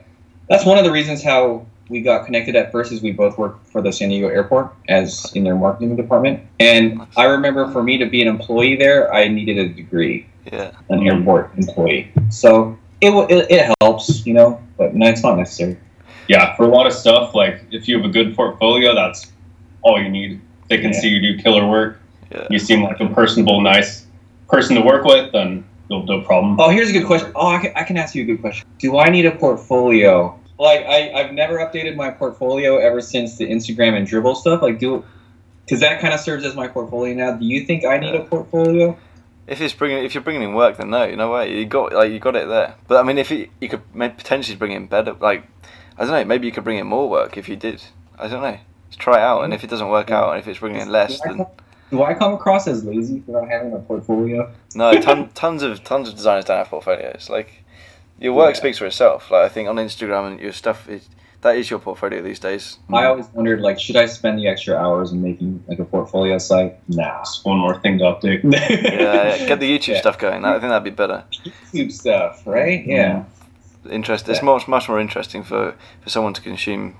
That's 0.48 0.64
one 0.64 0.78
of 0.78 0.84
the 0.84 0.90
reasons 0.90 1.22
how 1.22 1.64
we 1.90 2.00
got 2.00 2.24
connected 2.24 2.56
at 2.56 2.72
first 2.72 2.90
is 2.92 3.02
we 3.02 3.12
both 3.12 3.36
worked 3.38 3.66
for 3.68 3.82
the 3.82 3.92
San 3.92 4.08
Diego 4.08 4.28
airport 4.28 4.72
as 4.88 5.30
in 5.34 5.44
their 5.44 5.54
marketing 5.56 5.94
department. 5.96 6.40
And 6.58 7.02
I 7.16 7.24
remember 7.24 7.70
for 7.72 7.82
me 7.82 7.98
to 7.98 8.06
be 8.06 8.22
an 8.22 8.28
employee 8.28 8.76
there, 8.76 9.12
I 9.12 9.28
needed 9.28 9.58
a 9.58 9.68
degree, 9.68 10.26
Yeah. 10.52 10.70
an 10.88 11.06
airport 11.06 11.50
employee. 11.56 12.10
So 12.30 12.76
it, 13.00 13.10
it 13.30 13.50
it 13.50 13.74
helps, 13.80 14.24
you 14.26 14.34
know, 14.34 14.60
but 14.76 14.94
no, 14.94 15.06
it's 15.08 15.22
not 15.22 15.36
necessary. 15.36 15.76
Yeah, 16.28 16.54
for 16.56 16.64
a 16.64 16.68
lot 16.68 16.86
of 16.86 16.92
stuff, 16.92 17.34
like 17.34 17.64
if 17.70 17.88
you 17.88 17.96
have 17.96 18.04
a 18.04 18.12
good 18.12 18.36
portfolio, 18.36 18.94
that's 18.94 19.32
all 19.82 20.00
you 20.00 20.08
need. 20.08 20.40
They 20.68 20.78
can 20.78 20.92
Yeah. 20.92 21.00
see 21.00 21.08
you 21.08 21.20
do 21.20 21.42
killer 21.42 21.66
work. 21.66 22.00
Yeah. 22.30 22.46
You 22.50 22.58
seem 22.58 22.82
like 22.82 23.00
a 23.00 23.08
personable, 23.08 23.60
nice 23.60 24.06
person 24.48 24.76
to 24.76 24.82
work 24.82 25.04
with, 25.04 25.32
then 25.32 25.64
you'll 25.88 26.04
no 26.04 26.20
problem. 26.20 26.60
Oh, 26.60 26.68
here's 26.70 26.90
a 26.90 26.92
good 26.92 27.06
question. 27.06 27.32
Oh, 27.34 27.48
I 27.48 27.58
can, 27.58 27.72
I 27.74 27.82
can 27.82 27.96
ask 27.96 28.14
you 28.14 28.22
a 28.22 28.26
good 28.26 28.40
question. 28.40 28.68
Do 28.78 28.98
I 28.98 29.08
need 29.08 29.26
a 29.26 29.32
portfolio? 29.32 30.38
Like, 30.58 30.84
I, 30.84 31.10
I've 31.12 31.32
never 31.32 31.56
updated 31.58 31.96
my 31.96 32.10
portfolio 32.10 32.76
ever 32.76 33.00
since 33.00 33.38
the 33.38 33.46
Instagram 33.50 33.96
and 33.96 34.06
Dribbble 34.06 34.36
stuff. 34.36 34.62
Like, 34.62 34.78
do 34.78 35.02
because 35.64 35.80
that 35.80 36.00
kind 36.00 36.12
of 36.12 36.20
serves 36.20 36.44
as 36.44 36.54
my 36.54 36.68
portfolio 36.68 37.14
now. 37.14 37.32
Do 37.36 37.44
you 37.46 37.64
think 37.64 37.84
I 37.84 37.96
need 37.98 38.14
a 38.14 38.24
portfolio? 38.24 38.96
If 39.46 39.60
it's 39.60 39.74
bringing, 39.74 40.04
if 40.04 40.14
you're 40.14 40.22
bringing 40.22 40.42
in 40.42 40.54
work, 40.54 40.76
then 40.76 40.90
no, 40.90 41.12
no 41.14 41.32
way. 41.32 41.56
You 41.56 41.66
got 41.66 41.92
like 41.92 42.12
you 42.12 42.18
got 42.20 42.36
it 42.36 42.46
there. 42.48 42.74
But 42.86 42.98
I 43.00 43.02
mean, 43.02 43.18
if 43.18 43.30
you, 43.30 43.48
you 43.60 43.68
could 43.68 43.82
potentially 43.92 44.56
bring 44.56 44.72
in 44.72 44.86
better, 44.86 45.14
like 45.14 45.44
I 45.98 46.04
don't 46.04 46.12
know, 46.12 46.24
maybe 46.24 46.46
you 46.46 46.52
could 46.52 46.64
bring 46.64 46.78
in 46.78 46.86
more 46.86 47.08
work 47.08 47.36
if 47.36 47.48
you 47.48 47.56
did. 47.56 47.82
I 48.18 48.28
don't 48.28 48.42
know. 48.42 48.58
Just 48.88 49.00
try 49.00 49.18
it 49.18 49.22
out, 49.22 49.42
and 49.44 49.52
if 49.52 49.64
it 49.64 49.70
doesn't 49.70 49.88
work 49.88 50.10
out, 50.10 50.30
and 50.30 50.38
if 50.40 50.46
it's 50.46 50.60
bringing 50.60 50.80
in 50.80 50.90
less, 50.90 51.20
do, 51.20 51.22
I 51.24 51.28
then 51.28 51.36
come, 51.38 51.46
do 51.90 52.02
I 52.02 52.14
come 52.14 52.34
across 52.34 52.66
as 52.68 52.84
lazy 52.84 53.20
for 53.20 53.32
not 53.32 53.48
having 53.48 53.72
a 53.72 53.78
portfolio? 53.78 54.52
no. 54.74 55.00
Ton, 55.00 55.30
tons 55.34 55.62
of 55.62 55.82
tons 55.82 56.08
of 56.08 56.14
designers 56.14 56.44
don't 56.44 56.58
have 56.58 56.68
portfolios. 56.68 57.28
Like 57.28 57.64
your 58.20 58.34
work 58.34 58.54
Yeah. 58.54 58.60
speaks 58.60 58.78
for 58.78 58.86
itself. 58.86 59.30
Like 59.30 59.44
I 59.44 59.48
think 59.48 59.68
on 59.68 59.76
Instagram 59.76 60.28
and 60.32 60.40
your 60.40 60.52
stuff 60.52 60.88
is 60.88 61.08
that 61.42 61.56
is 61.56 61.70
your 61.70 61.78
portfolio 61.78 62.22
these 62.22 62.38
days. 62.38 62.78
I 62.92 63.04
always 63.06 63.26
wondered, 63.32 63.60
like, 63.60 63.80
should 63.80 63.96
I 63.96 64.06
spend 64.06 64.38
the 64.38 64.46
extra 64.46 64.76
hours 64.76 65.12
in 65.12 65.22
making 65.22 65.64
like 65.68 65.78
a 65.78 65.84
portfolio 65.84 66.38
site? 66.38 66.76
Nah. 66.88 67.20
Just 67.20 67.44
one 67.44 67.58
more 67.58 67.78
thing 67.80 67.98
to 67.98 68.04
update. 68.04 68.42
yeah, 68.52 69.36
yeah, 69.36 69.46
get 69.46 69.60
the 69.60 69.78
YouTube 69.78 69.94
Yeah. 69.94 70.00
stuff 70.00 70.18
going. 70.18 70.44
I 70.44 70.52
think 70.52 70.70
that'd 70.70 70.84
be 70.84 70.90
better. 70.90 71.24
YouTube 71.72 71.92
stuff, 71.92 72.46
right? 72.46 72.84
Yeah. 72.86 73.24
Interest. 73.90 74.28
It's 74.28 74.42
much 74.42 74.68
much 74.68 74.88
more 74.88 75.00
interesting 75.00 75.42
for 75.42 75.74
for 76.02 76.10
someone 76.10 76.34
to 76.34 76.42
consume 76.42 76.96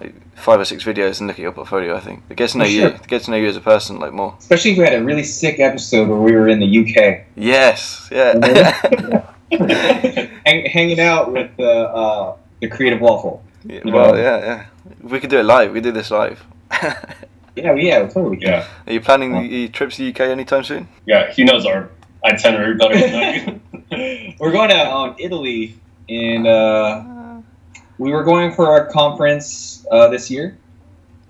like 0.00 0.14
five 0.36 0.58
or 0.60 0.64
six 0.64 0.82
videos 0.84 1.20
and 1.20 1.28
look 1.28 1.38
at 1.38 1.42
your 1.42 1.52
portfolio. 1.52 1.94
I 1.96 2.00
think 2.00 2.24
it 2.28 2.36
gets 2.36 2.52
to 2.52 2.58
know 2.58 2.64
you, 2.64 2.80
sure. 2.80 2.88
it 2.90 3.06
gets 3.06 3.26
to 3.26 3.30
know 3.30 3.36
you 3.36 3.46
as 3.46 3.56
a 3.56 3.60
person 3.60 4.00
like 4.00 4.12
more. 4.12 4.34
Especially 4.38 4.72
if 4.72 4.78
we 4.78 4.84
had 4.84 4.94
a 4.94 5.04
really 5.04 5.22
sick 5.22 5.60
episode 5.60 6.08
where 6.08 6.18
we 6.18 6.32
were 6.32 6.48
in 6.48 6.58
the 6.58 6.66
UK. 6.80 7.24
Yes, 7.36 8.08
yeah. 8.10 9.22
Hanging 10.44 10.98
out 11.00 11.32
with 11.32 11.56
the 11.56 11.70
uh, 11.70 12.36
the 12.60 12.68
creative 12.68 13.00
waffle. 13.00 13.42
Yeah, 13.68 13.80
well, 13.84 14.14
know? 14.14 14.20
yeah, 14.20 14.38
yeah. 14.38 14.66
We 15.02 15.20
could 15.20 15.30
do 15.30 15.38
it 15.38 15.44
live. 15.44 15.72
We 15.72 15.80
could 15.80 15.84
do 15.84 15.92
this 15.92 16.10
live. 16.10 16.44
Yeah, 17.56 17.72
yeah, 17.74 18.00
totally. 18.00 18.38
Yeah, 18.38 18.66
Are 18.86 18.92
you 18.92 19.00
planning 19.00 19.32
the 19.32 19.48
the 19.48 19.68
trips 19.68 19.96
to 19.96 20.02
the 20.02 20.10
UK 20.10 20.28
anytime 20.28 20.62
soon? 20.62 20.88
yeah. 21.06 21.32
He 21.32 21.42
knows 21.42 21.64
our 21.64 21.88
itinerary 22.22 22.74
better 22.74 22.98
than 22.98 23.14
I 23.14 23.60
do. 23.90 24.34
We're 24.38 24.52
going 24.52 24.68
to 24.68 24.90
um, 24.90 25.16
Italy, 25.18 25.74
and 26.08 26.46
uh, 26.46 27.02
we 27.98 28.12
were 28.12 28.24
going 28.24 28.52
for 28.52 28.76
a 28.76 28.92
conference 28.92 29.86
uh, 29.90 30.08
this 30.08 30.30
year. 30.30 30.58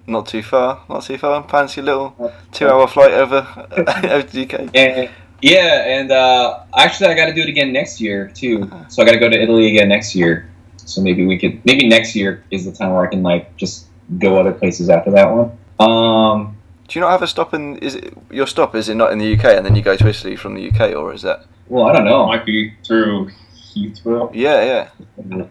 Not 0.08 0.26
too 0.26 0.42
far. 0.42 0.82
Not 0.88 1.04
too 1.04 1.16
far. 1.18 1.46
Fancy 1.48 1.80
little 1.80 2.32
two-hour 2.50 2.88
flight 2.88 3.12
over 3.12 3.46
over 3.76 4.22
to 4.22 4.32
the 4.32 4.42
UK. 4.42 4.70
And 4.74 5.08
yeah, 5.42 5.84
and 5.86 6.10
uh, 6.10 6.64
actually, 6.76 7.10
I 7.10 7.14
got 7.14 7.26
to 7.26 7.34
do 7.34 7.42
it 7.42 7.48
again 7.48 7.72
next 7.72 8.00
year 8.00 8.28
too. 8.34 8.68
So 8.88 9.02
I 9.02 9.04
got 9.06 9.12
to 9.12 9.18
go 9.18 9.28
to 9.28 9.40
Italy 9.40 9.68
again 9.68 9.88
next 9.88 10.14
year. 10.14 10.48
So 10.86 11.02
maybe 11.02 11.26
we 11.26 11.38
could. 11.38 11.64
Maybe 11.66 11.86
next 11.88 12.14
year 12.16 12.42
is 12.50 12.64
the 12.64 12.72
time 12.72 12.92
where 12.92 13.04
I 13.06 13.10
can 13.10 13.22
like 13.22 13.56
just 13.56 13.86
go 14.18 14.38
other 14.40 14.52
places 14.52 14.88
after 14.88 15.10
that 15.10 15.28
one. 15.30 15.50
Um, 15.78 16.56
Do 16.88 16.98
you 16.98 17.04
not 17.04 17.10
have 17.10 17.22
a 17.22 17.26
stop 17.26 17.52
in? 17.54 17.76
Is 17.78 17.94
it 17.96 18.14
your 18.30 18.46
stop? 18.46 18.74
Is 18.74 18.88
it 18.88 18.94
not 18.94 19.12
in 19.12 19.18
the 19.18 19.34
UK, 19.36 19.44
and 19.56 19.66
then 19.66 19.74
you 19.76 19.82
go 19.82 19.96
to 19.96 20.08
Italy 20.08 20.36
from 20.36 20.54
the 20.54 20.70
UK, 20.70 20.94
or 20.94 21.12
is 21.12 21.22
that? 21.22 21.44
well, 21.68 21.86
I 21.88 21.92
don't 21.92 22.04
know. 22.04 22.26
Might 22.26 22.46
be 22.46 22.72
through 22.86 23.30
Heathrow. 23.74 24.30
Yeah, 24.32 24.88
yeah. 25.20 25.46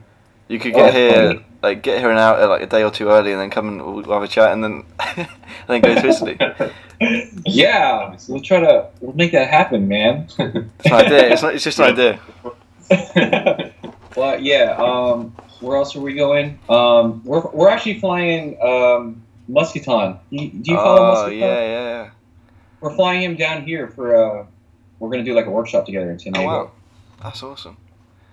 You 0.47 0.59
could 0.59 0.73
Oh, 0.73 0.77
get 0.77 0.83
that's 0.93 0.95
here, 0.95 1.27
funny. 1.27 1.45
like 1.63 1.81
get 1.83 1.99
here 1.99 2.09
an 2.11 2.17
hour, 2.17 2.47
like 2.47 2.61
a 2.61 2.67
day 2.67 2.83
or 2.83 2.91
two 2.91 3.09
early, 3.09 3.31
and 3.33 3.41
then 3.41 3.49
come 3.49 3.67
and 3.67 3.81
we'll 3.83 4.03
have 4.13 4.23
a 4.23 4.27
chat, 4.27 4.53
and 4.53 4.63
then 4.63 4.83
and 5.17 5.27
then 5.67 5.81
go 5.81 5.93
to 5.95 6.07
Italy. 6.07 6.37
Yeah, 7.45 8.15
we'll 8.29 8.39
try 8.41 8.61
to 8.61 8.87
we'll 9.01 9.13
make 9.17 9.33
that 9.33 9.49
happen, 9.49 9.85
man. 9.89 10.27
It's 10.39 10.85
an 10.85 10.93
idea. 10.93 11.27
It's 11.33 11.41
not. 11.43 11.53
It's 11.53 11.63
just 11.65 11.77
an 11.79 11.91
idea. 11.91 12.19
Well, 14.15 14.39
yeah. 14.39 14.75
Um, 14.77 15.35
where 15.59 15.77
else 15.77 15.95
are 15.95 16.01
we 16.01 16.13
going? 16.13 16.59
Um, 16.69 17.21
we're 17.23 17.41
we're 17.51 17.69
actually 17.69 17.99
flying 17.99 18.61
um, 18.61 19.23
Muscaton. 19.49 20.19
Do 20.29 20.35
you, 20.37 20.49
do 20.49 20.71
you 20.71 20.77
follow 20.77 21.01
Oh 21.01 21.13
Muscaton? 21.29 21.39
yeah, 21.39 21.61
yeah, 21.61 21.83
yeah. 22.03 22.09
We're 22.81 22.95
flying 22.95 23.21
him 23.21 23.35
down 23.35 23.63
here 23.65 23.87
for. 23.87 24.15
Uh, 24.41 24.45
we're 24.99 25.09
gonna 25.09 25.23
do 25.23 25.33
like 25.33 25.45
a 25.45 25.51
workshop 25.51 25.85
together 25.85 26.09
in 26.11 26.19
San 26.19 26.37
Oh 26.37 26.43
wow, 26.43 26.71
that's 27.21 27.41
awesome. 27.43 27.77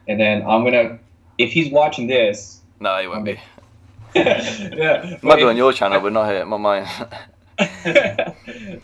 and 0.09 0.18
then 0.20 0.43
I'm 0.43 0.64
gonna. 0.64 0.99
If 1.39 1.53
he's 1.53 1.72
watching 1.72 2.07
this, 2.07 2.61
No, 2.80 2.99
he 2.99 3.07
won't 3.09 3.24
be. 3.24 3.41
yeah, 4.14 5.16
Might 5.22 5.37
be 5.37 5.45
on 5.45 5.57
your 5.57 5.72
channel, 5.72 6.01
but 6.01 6.12
not 6.12 6.28
here, 6.30 6.45
not 6.45 6.59
mine. 6.59 6.87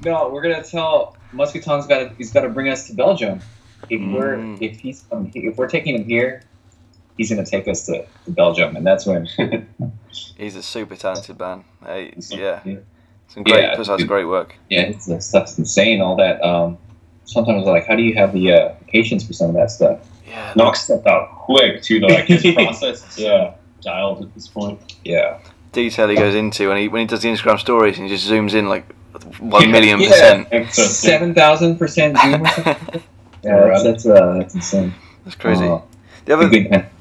no, 0.05 0.31
we're 0.33 0.43
gonna 0.43 0.63
tell 0.63 1.17
Muscaton's 1.33 1.87
got 1.87 2.15
he's 2.17 2.33
got 2.33 2.43
to 2.43 2.49
bring 2.49 2.69
us 2.69 2.87
to 2.89 2.95
Belgium. 2.95 3.41
If 3.91 4.01
we're 4.13 4.37
Mm. 4.39 4.63
if 4.63 4.81
he's 4.81 5.05
um, 5.13 5.31
if 5.35 5.57
we're 5.57 5.69
taking 5.69 5.95
him 5.95 6.05
here, 6.05 6.43
he's 7.19 7.29
gonna 7.31 7.45
take 7.45 7.69
us 7.69 7.85
to, 7.87 8.07
to 8.25 8.31
Belgium, 8.31 8.77
and 8.77 8.87
that's 8.87 9.05
when. 9.05 9.29
He's 10.39 10.57
a 10.57 10.62
super 10.62 10.97
talented 10.97 11.39
man. 11.39 11.64
Hey, 11.85 12.14
yeah, 12.31 12.61
Yeah. 12.64 12.77
some 13.29 13.43
great 13.43 13.62
Yeah, 13.64 13.77
puts 13.77 13.89
out 13.89 14.01
great 14.07 14.25
work. 14.25 14.55
Yeah, 14.71 14.83
it's, 14.83 15.07
the 15.07 15.21
stuff's 15.21 15.59
insane. 15.59 16.01
All 16.01 16.16
that. 16.16 16.41
Um, 16.43 16.79
sometimes 17.25 17.66
like, 17.66 17.87
how 17.87 17.97
do 17.97 18.03
you 18.03 18.14
have 18.14 18.33
the 18.33 18.53
uh, 18.53 18.75
patience 18.87 19.27
for 19.27 19.33
some 19.33 19.49
of 19.51 19.55
that 19.57 19.71
stuff? 19.71 19.99
Yeah, 20.27 20.53
Knocks 20.57 20.83
stuff 20.85 21.07
out 21.07 21.31
quick 21.41 21.83
too, 21.83 22.01
though. 22.01 22.07
Like 22.07 22.27
his 22.27 22.43
process 22.55 23.19
is 23.19 23.25
uh, 23.25 23.55
dialed 23.83 24.23
at 24.25 24.35
this 24.35 24.47
point. 24.49 24.79
Yeah. 25.05 25.39
detail 25.73 26.09
he 26.09 26.14
goes 26.16 26.35
into, 26.37 26.71
and 26.71 26.79
he 26.79 26.89
when 26.89 27.01
he 27.01 27.07
does 27.07 27.23
the 27.23 27.29
Instagram 27.29 27.59
stories, 27.59 27.99
and 27.99 28.09
he 28.09 28.14
just 28.16 28.29
zooms 28.31 28.55
in 28.55 28.69
like 28.69 28.87
million 29.43 30.01
Yeah. 30.01 30.09
percent. 30.09 30.53
Like 30.53 30.73
So- 30.75 30.83
seven 30.85 31.35
thousand 31.35 31.79
percent 31.79 32.16
zoom. 32.19 32.43
Or? 32.47 33.01
Yeah, 33.45 33.69
that's 33.69 33.83
that's, 33.85 34.07
uh, 34.07 34.35
that's 34.39 34.55
insane. 34.57 34.93
That's 35.25 35.37
crazy. 35.37 35.64
Uh, 35.64 35.79
the 36.25 36.35
other 36.35 36.49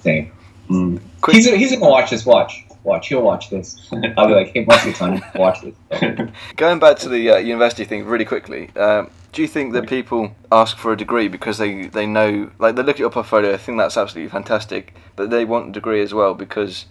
insane. 0.08 0.32
Mm. 0.70 1.02
He's 1.32 1.46
he's 1.46 1.72
gonna 1.72 1.90
watch 1.90 2.10
this. 2.10 2.26
Watch, 2.26 2.66
watch. 2.84 3.08
He'll 3.08 3.22
watch 3.22 3.50
this. 3.50 3.90
I'll 4.18 4.28
be 4.28 4.34
like, 4.34 4.54
hey, 4.54 4.62
of 4.62 4.84
the 4.84 4.94
time, 4.94 5.22
watch 5.36 5.62
this. 5.62 5.76
So, 6.00 6.28
Going 6.56 6.80
back 6.80 6.98
to 7.00 7.10
the 7.10 7.32
uh, 7.32 7.38
university 7.38 7.86
thing 7.86 8.06
really 8.06 8.26
quickly, 8.26 8.70
um, 8.76 9.10
do 9.32 9.42
you 9.42 9.48
think 9.48 9.74
that 9.74 9.88
people 9.88 10.36
ask 10.52 10.78
for 10.78 10.92
a 10.92 10.98
degree 10.98 11.28
because 11.28 11.58
they, 11.58 11.88
they 11.88 12.06
know, 12.06 12.52
like 12.60 12.76
they 12.76 12.84
look 12.84 12.96
at 12.96 13.00
your 13.00 13.10
portfolio, 13.10 13.54
I 13.54 13.58
think 13.58 13.78
that's 13.78 13.98
absolutely 13.98 14.30
fantastic, 14.30 14.94
but 15.16 15.30
they 15.30 15.46
want 15.46 15.70
a 15.70 15.72
degree 15.72 16.02
as 16.02 16.14
well 16.14 16.34
because 16.34 16.86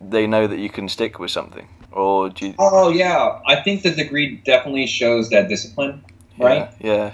they 0.00 0.26
know 0.26 0.46
that 0.46 0.58
you 0.58 0.70
can 0.70 0.88
stick 0.88 1.18
with 1.18 1.30
something? 1.30 1.68
Or 1.92 2.30
do 2.30 2.48
you. 2.48 2.54
oh 2.58 2.90
yeah, 2.90 3.40
I 3.46 3.60
think 3.62 3.82
the 3.82 3.90
degree 3.90 4.36
definitely 4.44 4.86
shows 4.86 5.28
that 5.30 5.48
discipline, 5.48 6.04
right? 6.38 6.70
Yeah. 6.80 7.12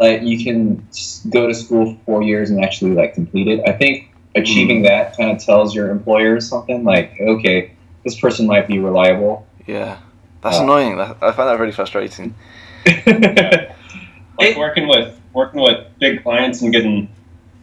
Like 0.00 0.22
you 0.22 0.42
can 0.42 0.86
go 1.28 1.46
to 1.46 1.54
school 1.54 1.94
for 1.94 2.00
four 2.04 2.22
years 2.22 2.50
and 2.50 2.64
actually 2.64 2.92
like 2.92 3.14
complete 3.14 3.48
it. 3.48 3.60
I 3.68 3.72
think 3.72 4.11
achieving 4.34 4.82
that 4.82 5.16
kind 5.16 5.30
of 5.30 5.42
tells 5.44 5.74
your 5.74 5.90
employer 5.90 6.40
something 6.40 6.84
like, 6.84 7.12
okay, 7.20 7.72
this 8.04 8.18
person 8.18 8.46
might 8.46 8.66
be 8.66 8.78
reliable. 8.78 9.46
Yeah. 9.66 9.76
yeah. 9.76 9.96
That's 10.42 10.58
Uh, 10.58 10.62
annoying. 10.64 10.98
I 11.00 11.32
find 11.32 11.48
that 11.48 11.58
really 11.60 11.72
frustrating. 11.72 12.34
Like 14.38 14.50
It- 14.52 14.56
working 14.58 14.88
with 14.88 15.18
working 15.34 15.60
with 15.60 15.86
big 15.98 16.22
clients 16.22 16.62
and 16.62 16.72
getting 16.72 17.08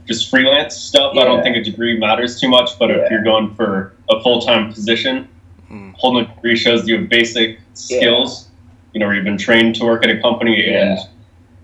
just 0.07 0.29
freelance 0.29 0.75
stuff. 0.75 1.15
I 1.17 1.23
don't 1.23 1.43
think 1.43 1.55
a 1.57 1.63
degree 1.63 1.97
matters 1.99 2.39
too 2.39 2.47
much. 2.49 2.77
But 2.79 2.89
Yeah. 2.89 2.97
if 2.97 3.11
you're 3.11 3.23
going 3.23 3.53
for 3.55 3.93
a 4.09 4.21
full 4.21 4.41
time 4.41 4.71
position, 4.71 5.27
Mm. 5.71 5.93
holding 5.97 6.25
a 6.25 6.33
degree 6.35 6.55
shows 6.55 6.87
you 6.87 6.97
have 6.99 7.09
basic 7.09 7.59
skills. 7.73 8.47
You 8.93 8.99
know, 8.99 9.05
where 9.07 9.15
you've 9.15 9.25
been 9.25 9.37
trained 9.37 9.75
to 9.75 9.85
work 9.85 10.03
at 10.03 10.09
a 10.09 10.19
company, 10.19 10.65
and 10.73 10.97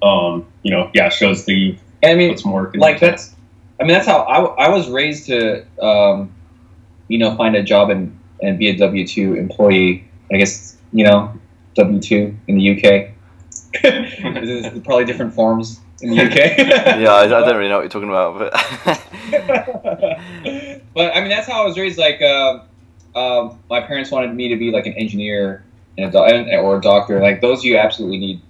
um, 0.04 0.46
you 0.64 0.70
know, 0.72 0.90
yeah, 0.94 1.10
shows 1.10 1.46
that 1.46 1.54
you 1.54 1.76
And 2.04 2.12
I 2.12 2.16
mean, 2.16 2.30
put 2.30 2.40
some 2.40 2.52
work. 2.52 2.76
like 2.78 3.00
that's 3.00 3.35
i 3.80 3.84
mean 3.84 3.94
that's 3.94 4.08
how 4.08 4.18
i, 4.20 4.66
I 4.66 4.70
was 4.70 4.90
raised 4.90 5.26
to 5.28 5.66
um, 5.82 6.34
you 7.08 7.18
know 7.18 7.36
find 7.36 7.56
a 7.56 7.64
job 7.64 7.90
and, 7.90 8.18
and 8.42 8.58
be 8.58 8.70
a 8.70 8.76
w2 8.76 9.38
employee. 9.38 10.08
I 10.32 10.38
guess 10.38 10.78
you 10.92 11.04
know 11.06 11.34
w2 11.78 12.36
in 12.48 12.58
the 12.58 12.72
uk 12.72 13.12
There's 13.84 14.80
probably 14.80 15.06
different 15.06 15.34
forms 15.34 15.82
in 16.02 16.12
the 16.12 16.22
uk 16.22 16.36
yeah, 16.36 17.14
I, 17.14 17.24
I 17.24 17.28
don't 17.28 17.58
really 17.58 17.70
know 17.70 17.80
what 17.80 17.82
you're 17.82 17.90
talking 17.90 18.10
about, 18.10 18.38
but. 18.40 18.54
but 20.94 21.16
i 21.16 21.20
mean 21.20 21.30
that's 21.30 21.48
how 21.48 21.64
i 21.64 21.66
was 21.66 21.78
raised 21.78 21.98
like 21.98 22.22
uh, 22.22 22.60
um, 23.16 23.58
my 23.70 23.82
parents 23.82 24.12
wanted 24.12 24.34
me 24.36 24.50
to 24.50 24.58
be 24.58 24.72
like 24.72 24.86
an 24.86 24.94
engineer 24.94 25.64
and 25.98 26.08
a 26.08 26.12
do- 26.12 26.52
or 26.58 26.78
a 26.78 26.82
doctor. 26.82 27.22
Like 27.22 27.42
those 27.42 27.64
you 27.64 27.78
absolutely 27.78 28.18
need 28.18 28.42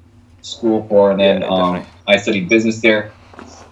school 0.42 0.88
for 0.88 1.12
and 1.12 1.20
then 1.20 1.42
Yeah, 1.42 1.48
um, 1.48 1.86
i 2.08 2.18
studied 2.18 2.50
business 2.50 2.82
there. 2.82 3.12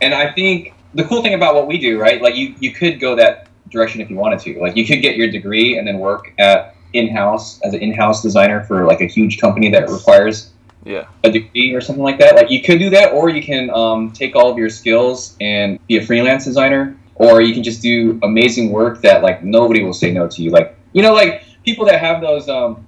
And 0.01 0.13
i 0.13 0.31
think 0.31 0.72
the 0.95 1.03
cool 1.05 1.21
thing 1.21 1.33
about 1.33 1.55
what 1.55 1.67
we 1.67 1.77
do, 1.77 1.99
right? 1.99 2.21
Like 2.21 2.35
you, 2.35 2.53
you 2.59 2.71
could 2.71 2.99
go 2.99 3.15
that 3.15 3.47
direction 3.69 4.01
if 4.01 4.09
you 4.09 4.15
wanted 4.15 4.39
to. 4.41 4.59
Like 4.59 4.75
you 4.75 4.85
could 4.85 5.01
get 5.01 5.15
your 5.15 5.29
degree 5.31 5.77
and 5.77 5.87
then 5.87 5.99
work 5.99 6.31
at 6.39 6.75
in-house 6.93 7.59
as 7.61 7.73
an 7.73 7.81
in-house 7.81 8.21
designer 8.21 8.63
for 8.65 8.85
like 8.85 9.01
a 9.01 9.07
huge 9.07 9.39
company 9.39 9.69
that 9.71 9.89
requires 9.89 10.51
Yeah. 10.85 11.05
a 11.23 11.31
degree 11.31 11.73
or 11.73 11.81
something 11.81 12.03
like 12.03 12.19
that. 12.19 12.35
Like 12.35 12.51
you 12.51 12.61
could 12.61 12.77
do 12.79 12.89
that, 12.91 13.13
or 13.13 13.29
you 13.29 13.41
can 13.41 13.69
um, 13.71 14.11
take 14.11 14.35
all 14.35 14.51
of 14.51 14.57
your 14.57 14.69
skills 14.69 15.35
and 15.41 15.79
be 15.87 15.97
a 15.97 16.05
freelance 16.05 16.45
designer, 16.45 16.95
or 17.15 17.41
you 17.41 17.53
can 17.53 17.63
just 17.63 17.81
do 17.81 18.19
amazing 18.21 18.71
work 18.71 19.01
that 19.01 19.23
like 19.23 19.43
nobody 19.43 19.83
will 19.83 19.93
say 19.93 20.11
no 20.11 20.27
to 20.27 20.41
you. 20.43 20.51
Like 20.51 20.75
you 20.93 21.01
know, 21.01 21.13
like 21.13 21.43
people 21.65 21.85
that 21.85 21.99
have 21.99 22.21
those 22.21 22.47
um, 22.49 22.85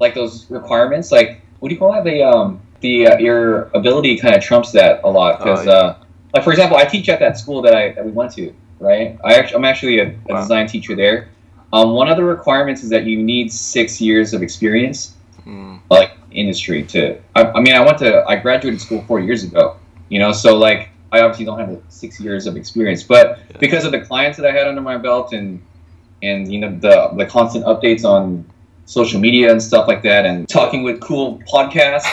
like 0.00 0.14
those 0.14 0.50
requirements. 0.50 1.12
Like 1.12 1.40
what 1.60 1.68
do 1.68 1.74
you 1.74 1.78
call 1.78 1.92
that? 1.92 2.02
The 2.04 2.22
um, 2.24 2.60
the 2.80 3.06
uh, 3.08 3.18
your 3.18 3.70
ability 3.74 4.16
kind 4.18 4.34
of 4.34 4.42
trumps 4.42 4.72
that 4.72 5.00
a 5.04 5.08
lot 5.10 5.38
because 5.38 5.60
Oh, 5.66 5.70
yeah. 5.70 5.76
uh, 5.78 5.96
like 6.34 6.44
for 6.44 6.50
example, 6.50 6.76
I 6.76 6.84
teach 6.84 7.08
at 7.08 7.20
that 7.20 7.38
school 7.38 7.62
that 7.62 7.74
I 7.74 7.92
that 7.92 8.04
we 8.04 8.10
went 8.10 8.32
to. 8.34 8.52
Right, 8.80 9.16
I 9.24 9.34
actually, 9.34 9.56
I'm 9.56 9.64
actually 9.64 9.98
a, 10.00 10.08
a 10.08 10.14
Wow. 10.28 10.40
design 10.42 10.66
teacher 10.66 10.94
there. 10.96 11.28
Um, 11.72 11.92
one 11.92 12.08
of 12.08 12.16
the 12.16 12.24
requirements 12.24 12.82
is 12.82 12.90
that 12.90 13.04
you 13.04 13.22
need 13.22 13.50
six 13.52 14.00
years 14.00 14.34
of 14.34 14.42
experience 14.42 15.14
Mm. 15.46 15.80
like 15.90 16.12
industry 16.30 16.82
to 16.84 17.18
I, 17.36 17.42
I 17.44 17.60
mean 17.60 17.74
i 17.74 17.80
went 17.84 17.98
to 17.98 18.24
i 18.26 18.34
graduated 18.36 18.80
school 18.80 19.04
four 19.06 19.20
years 19.20 19.44
ago 19.44 19.76
you 20.08 20.18
know 20.18 20.32
so 20.32 20.56
like 20.56 20.88
i 21.12 21.20
obviously 21.20 21.44
don't 21.44 21.58
have 21.58 21.68
the 21.68 21.82
six 21.90 22.18
years 22.18 22.46
of 22.46 22.56
experience 22.56 23.02
but 23.02 23.40
Yeah. 23.50 23.58
because 23.60 23.84
of 23.84 23.92
the 23.92 24.00
clients 24.00 24.38
that 24.38 24.46
i 24.46 24.52
had 24.52 24.66
under 24.66 24.80
my 24.80 24.96
belt 24.96 25.34
and 25.34 25.60
and 26.22 26.50
you 26.50 26.60
know 26.60 26.70
the 26.86 27.10
the 27.18 27.26
constant 27.26 27.66
updates 27.66 28.06
on 28.06 28.42
social 28.86 29.20
media 29.20 29.50
and 29.52 29.62
stuff 29.62 29.86
like 29.86 30.02
that 30.04 30.24
and 30.24 30.48
talking 30.48 30.82
with 30.82 30.98
cool 31.02 31.38
podcast 31.52 32.06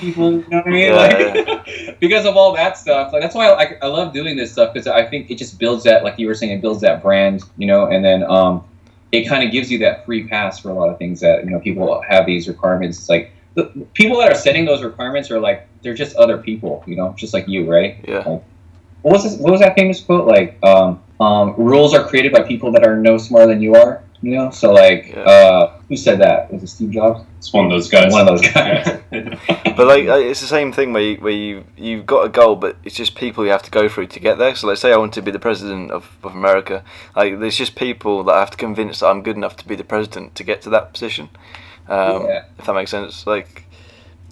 people 0.00 0.32
you 0.32 0.44
know 0.48 0.58
what 0.58 0.66
i 0.66 0.70
mean 0.70 0.86
Yeah, 0.86 0.96
like 0.96 1.98
because 2.00 2.24
of 2.26 2.36
all 2.36 2.54
that 2.54 2.78
stuff 2.78 3.12
like 3.12 3.22
that's 3.22 3.34
why 3.34 3.48
I, 3.48 3.76
I 3.82 3.86
love 3.86 4.12
doing 4.12 4.36
this 4.36 4.52
stuff 4.52 4.72
because 4.72 4.86
i 4.86 5.04
think 5.04 5.30
it 5.30 5.36
just 5.36 5.58
builds 5.58 5.84
that 5.84 6.04
like 6.04 6.18
you 6.18 6.26
were 6.26 6.34
saying 6.34 6.52
it 6.52 6.62
builds 6.62 6.80
that 6.80 7.02
brand 7.02 7.42
you 7.58 7.66
know 7.66 7.86
and 7.86 8.04
then 8.04 8.22
um 8.24 8.64
it 9.14 9.28
kind 9.28 9.44
of 9.44 9.52
gives 9.52 9.70
you 9.70 9.78
that 9.78 10.04
free 10.04 10.26
pass 10.26 10.58
for 10.58 10.70
a 10.70 10.74
lot 10.74 10.88
of 10.88 10.98
things 10.98 11.20
that 11.20 11.44
you 11.44 11.50
know 11.50 11.60
people 11.60 12.02
have 12.08 12.26
these 12.26 12.48
requirements. 12.48 12.98
It's 12.98 13.08
like 13.08 13.32
the 13.54 13.64
people 13.94 14.18
that 14.18 14.30
are 14.30 14.34
setting 14.34 14.64
those 14.64 14.82
requirements 14.82 15.30
are 15.30 15.38
like 15.38 15.68
they're 15.82 15.94
just 15.94 16.16
other 16.16 16.36
people, 16.38 16.82
you 16.86 16.96
know, 16.96 17.14
just 17.16 17.32
like 17.32 17.46
you, 17.46 17.70
right? 17.70 18.04
Yeah. 18.06 18.24
What 19.02 19.12
was 19.12 19.22
this, 19.22 19.36
what 19.38 19.52
was 19.52 19.60
that 19.60 19.76
famous 19.76 20.00
quote? 20.00 20.26
Like, 20.26 20.58
um, 20.62 21.02
um, 21.20 21.54
rules 21.56 21.94
are 21.94 22.02
created 22.08 22.32
by 22.32 22.42
people 22.42 22.72
that 22.72 22.84
are 22.86 22.96
no 22.96 23.18
smarter 23.18 23.46
than 23.48 23.60
you 23.60 23.74
are. 23.74 24.02
You 24.24 24.36
know, 24.36 24.50
so 24.50 24.72
like, 24.72 25.08
Yeah. 25.08 25.20
uh, 25.20 25.72
who 25.88 25.96
said 25.96 26.18
that? 26.20 26.50
Was 26.50 26.62
it 26.62 26.68
Steve 26.68 26.92
Jobs? 26.92 27.24
It's 27.38 27.52
one 27.52 27.66
of 27.66 27.70
those 27.70 27.90
guys. 27.90 28.10
One 28.10 28.22
of 28.22 28.28
those 28.28 28.40
guys. 28.54 29.00
But 29.76 29.86
like 29.88 30.06
uh, 30.08 30.18
it's 30.30 30.40
the 30.40 30.46
same 30.46 30.70
thing 30.72 30.92
where 30.92 31.02
you, 31.02 31.16
where 31.16 31.32
you 31.32 31.64
you've 31.76 32.06
got 32.06 32.24
a 32.24 32.28
goal, 32.28 32.54
but 32.56 32.76
it's 32.84 32.94
just 32.94 33.16
people 33.16 33.44
you 33.44 33.50
have 33.50 33.62
to 33.64 33.70
go 33.72 33.88
through 33.88 34.06
to 34.06 34.20
get 34.20 34.38
there. 34.38 34.54
So 34.54 34.68
let's 34.68 34.80
say 34.80 34.92
I 34.92 34.96
want 34.96 35.12
to 35.14 35.22
be 35.22 35.32
the 35.32 35.38
president 35.40 35.90
of, 35.90 36.16
of 36.22 36.32
America. 36.34 36.84
Like 37.16 37.40
there's 37.40 37.56
just 37.58 37.74
people 37.74 38.22
that 38.24 38.32
I 38.32 38.38
have 38.40 38.52
to 38.52 38.56
convince 38.56 39.00
that 39.00 39.08
I'm 39.08 39.22
good 39.22 39.36
enough 39.36 39.56
to 39.56 39.66
be 39.68 39.74
the 39.74 39.82
president 39.84 40.36
to 40.36 40.44
get 40.44 40.62
to 40.62 40.70
that 40.70 40.92
position. 40.92 41.28
Um, 41.88 42.22
Yeah. 42.26 42.44
If 42.58 42.64
that 42.66 42.74
makes 42.74 42.92
sense. 42.92 43.26
Like 43.26 43.64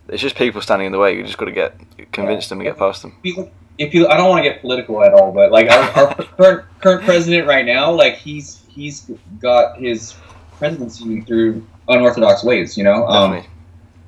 it's 0.08 0.22
just 0.22 0.36
people 0.36 0.60
standing 0.62 0.86
in 0.86 0.92
the 0.92 0.98
way. 1.00 1.16
You 1.16 1.24
just 1.24 1.38
got 1.38 1.46
to 1.46 1.52
get 1.52 1.74
convince 2.12 2.48
them 2.48 2.60
and 2.60 2.66
get 2.68 2.78
past 2.78 3.02
them. 3.02 3.12
If 3.24 3.36
you- 3.36 3.50
if 3.78 3.94
you, 3.94 4.06
I 4.06 4.16
don't 4.18 4.28
want 4.28 4.44
to 4.44 4.48
get 4.48 4.60
political 4.60 5.02
at 5.02 5.12
all, 5.14 5.32
but 5.32 5.50
like 5.50 5.68
our, 5.70 5.82
our 5.98 6.14
current 6.36 6.64
current 6.80 7.04
president 7.04 7.48
right 7.48 7.64
now, 7.66 7.90
like 7.90 8.16
he's 8.16 8.61
he's 8.74 9.10
got 9.40 9.78
his 9.78 10.14
presidency 10.58 11.20
through 11.22 11.66
unorthodox 11.88 12.44
ways, 12.44 12.76
you 12.76 12.84
know. 12.84 13.06
Um, 13.06 13.42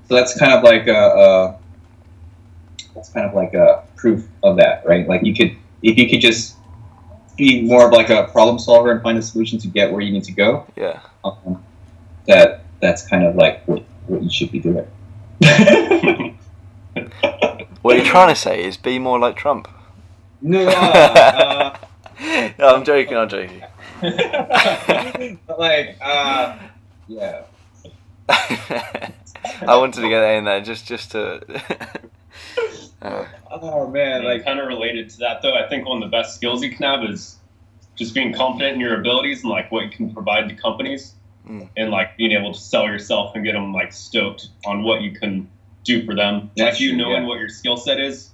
So 0.09 0.15
that's 0.15 0.39
kind 0.39 0.53
of 0.53 0.63
like 0.63 0.87
a, 0.87 0.93
a 0.93 1.59
that's 2.95 3.09
kind 3.11 3.27
of 3.27 3.35
like 3.35 3.55
a 3.55 3.85
proof 3.97 4.29
of 4.43 4.57
that, 4.57 4.85
right? 4.87 5.09
Like 5.09 5.25
you 5.25 5.35
could 5.35 5.57
if 5.83 5.97
you 5.99 6.09
could 6.09 6.21
just 6.21 6.57
be 7.37 7.63
more 7.63 7.87
of 7.87 7.93
like 7.93 8.11
a 8.11 8.25
problem 8.29 8.59
solver 8.59 8.93
and 8.93 9.03
find 9.03 9.19
a 9.19 9.23
solution 9.23 9.59
to 9.61 9.69
get 9.69 9.91
where 9.91 10.01
you 10.01 10.13
need 10.13 10.25
to 10.25 10.33
go. 10.33 10.67
yeah. 10.77 11.01
Um, 11.25 11.63
that 12.27 12.65
that's 12.81 13.07
kind 13.09 13.25
of 13.25 13.35
like 13.35 13.67
what, 13.67 13.83
what 14.07 14.23
you 14.23 14.31
should 14.31 14.53
be 14.53 14.61
doing. 14.61 14.87
What 17.83 17.97
you're 17.97 18.07
trying 18.07 18.31
to 18.35 18.41
say 18.41 18.65
is 18.65 18.79
be 18.79 18.99
more 18.99 19.19
like 19.19 19.37
Trump. 19.37 19.69
no, 20.41 20.67
uh, 20.67 21.77
no, 22.59 22.77
I'm 22.77 22.83
joking. 22.83 23.15
I'm 23.15 23.29
joking. 23.29 23.63
but 25.47 25.59
like 25.59 25.97
uh, 26.01 26.59
yeah. 27.09 27.43
I 28.29 29.77
wanted 29.77 30.01
to 30.01 30.09
get 30.09 30.21
that 30.21 30.35
in 30.37 30.45
there 30.45 30.61
just 30.61 30.87
just 30.87 31.13
to. 31.13 31.41
Uh, 33.03 33.27
Oh 33.51 33.87
man, 33.87 34.25
like 34.25 34.37
like 34.37 34.45
kind 34.47 34.59
of 34.59 34.67
related 34.67 35.11
to 35.11 35.19
that 35.19 35.43
though, 35.43 35.55
I 35.55 35.69
think 35.69 35.87
one 35.87 36.03
of 36.03 36.11
the 36.11 36.17
best 36.17 36.37
skills 36.37 36.63
you 36.63 36.75
can 36.75 36.85
have 36.87 37.05
is 37.05 37.37
just 37.97 38.15
being 38.15 38.33
confident 38.33 38.75
in 38.77 38.81
your 38.81 38.99
abilities 38.99 39.43
and 39.43 39.51
like 39.51 39.71
what 39.71 39.85
you 39.85 39.91
can 39.91 40.13
provide 40.15 40.49
to 40.49 40.55
companies, 40.55 41.15
Mm. 41.47 41.69
and 41.77 41.91
like 41.91 42.17
being 42.17 42.33
able 42.33 42.55
to 42.55 42.59
sell 42.59 42.85
yourself 42.87 43.35
and 43.35 43.45
get 43.45 43.53
them 43.53 43.75
like 43.75 43.93
stoked 43.93 44.49
on 44.65 44.83
what 44.83 45.03
you 45.03 45.13
can 45.13 45.47
do 45.85 46.03
for 46.07 46.15
them. 46.15 46.51
That's 46.57 46.77
like 46.77 46.81
you 46.81 46.91
true, 46.91 46.97
knowing 46.99 47.23
yeah. 47.25 47.29
what 47.29 47.39
your 47.39 47.51
skill 47.51 47.77
set 47.77 48.01
is, 48.01 48.31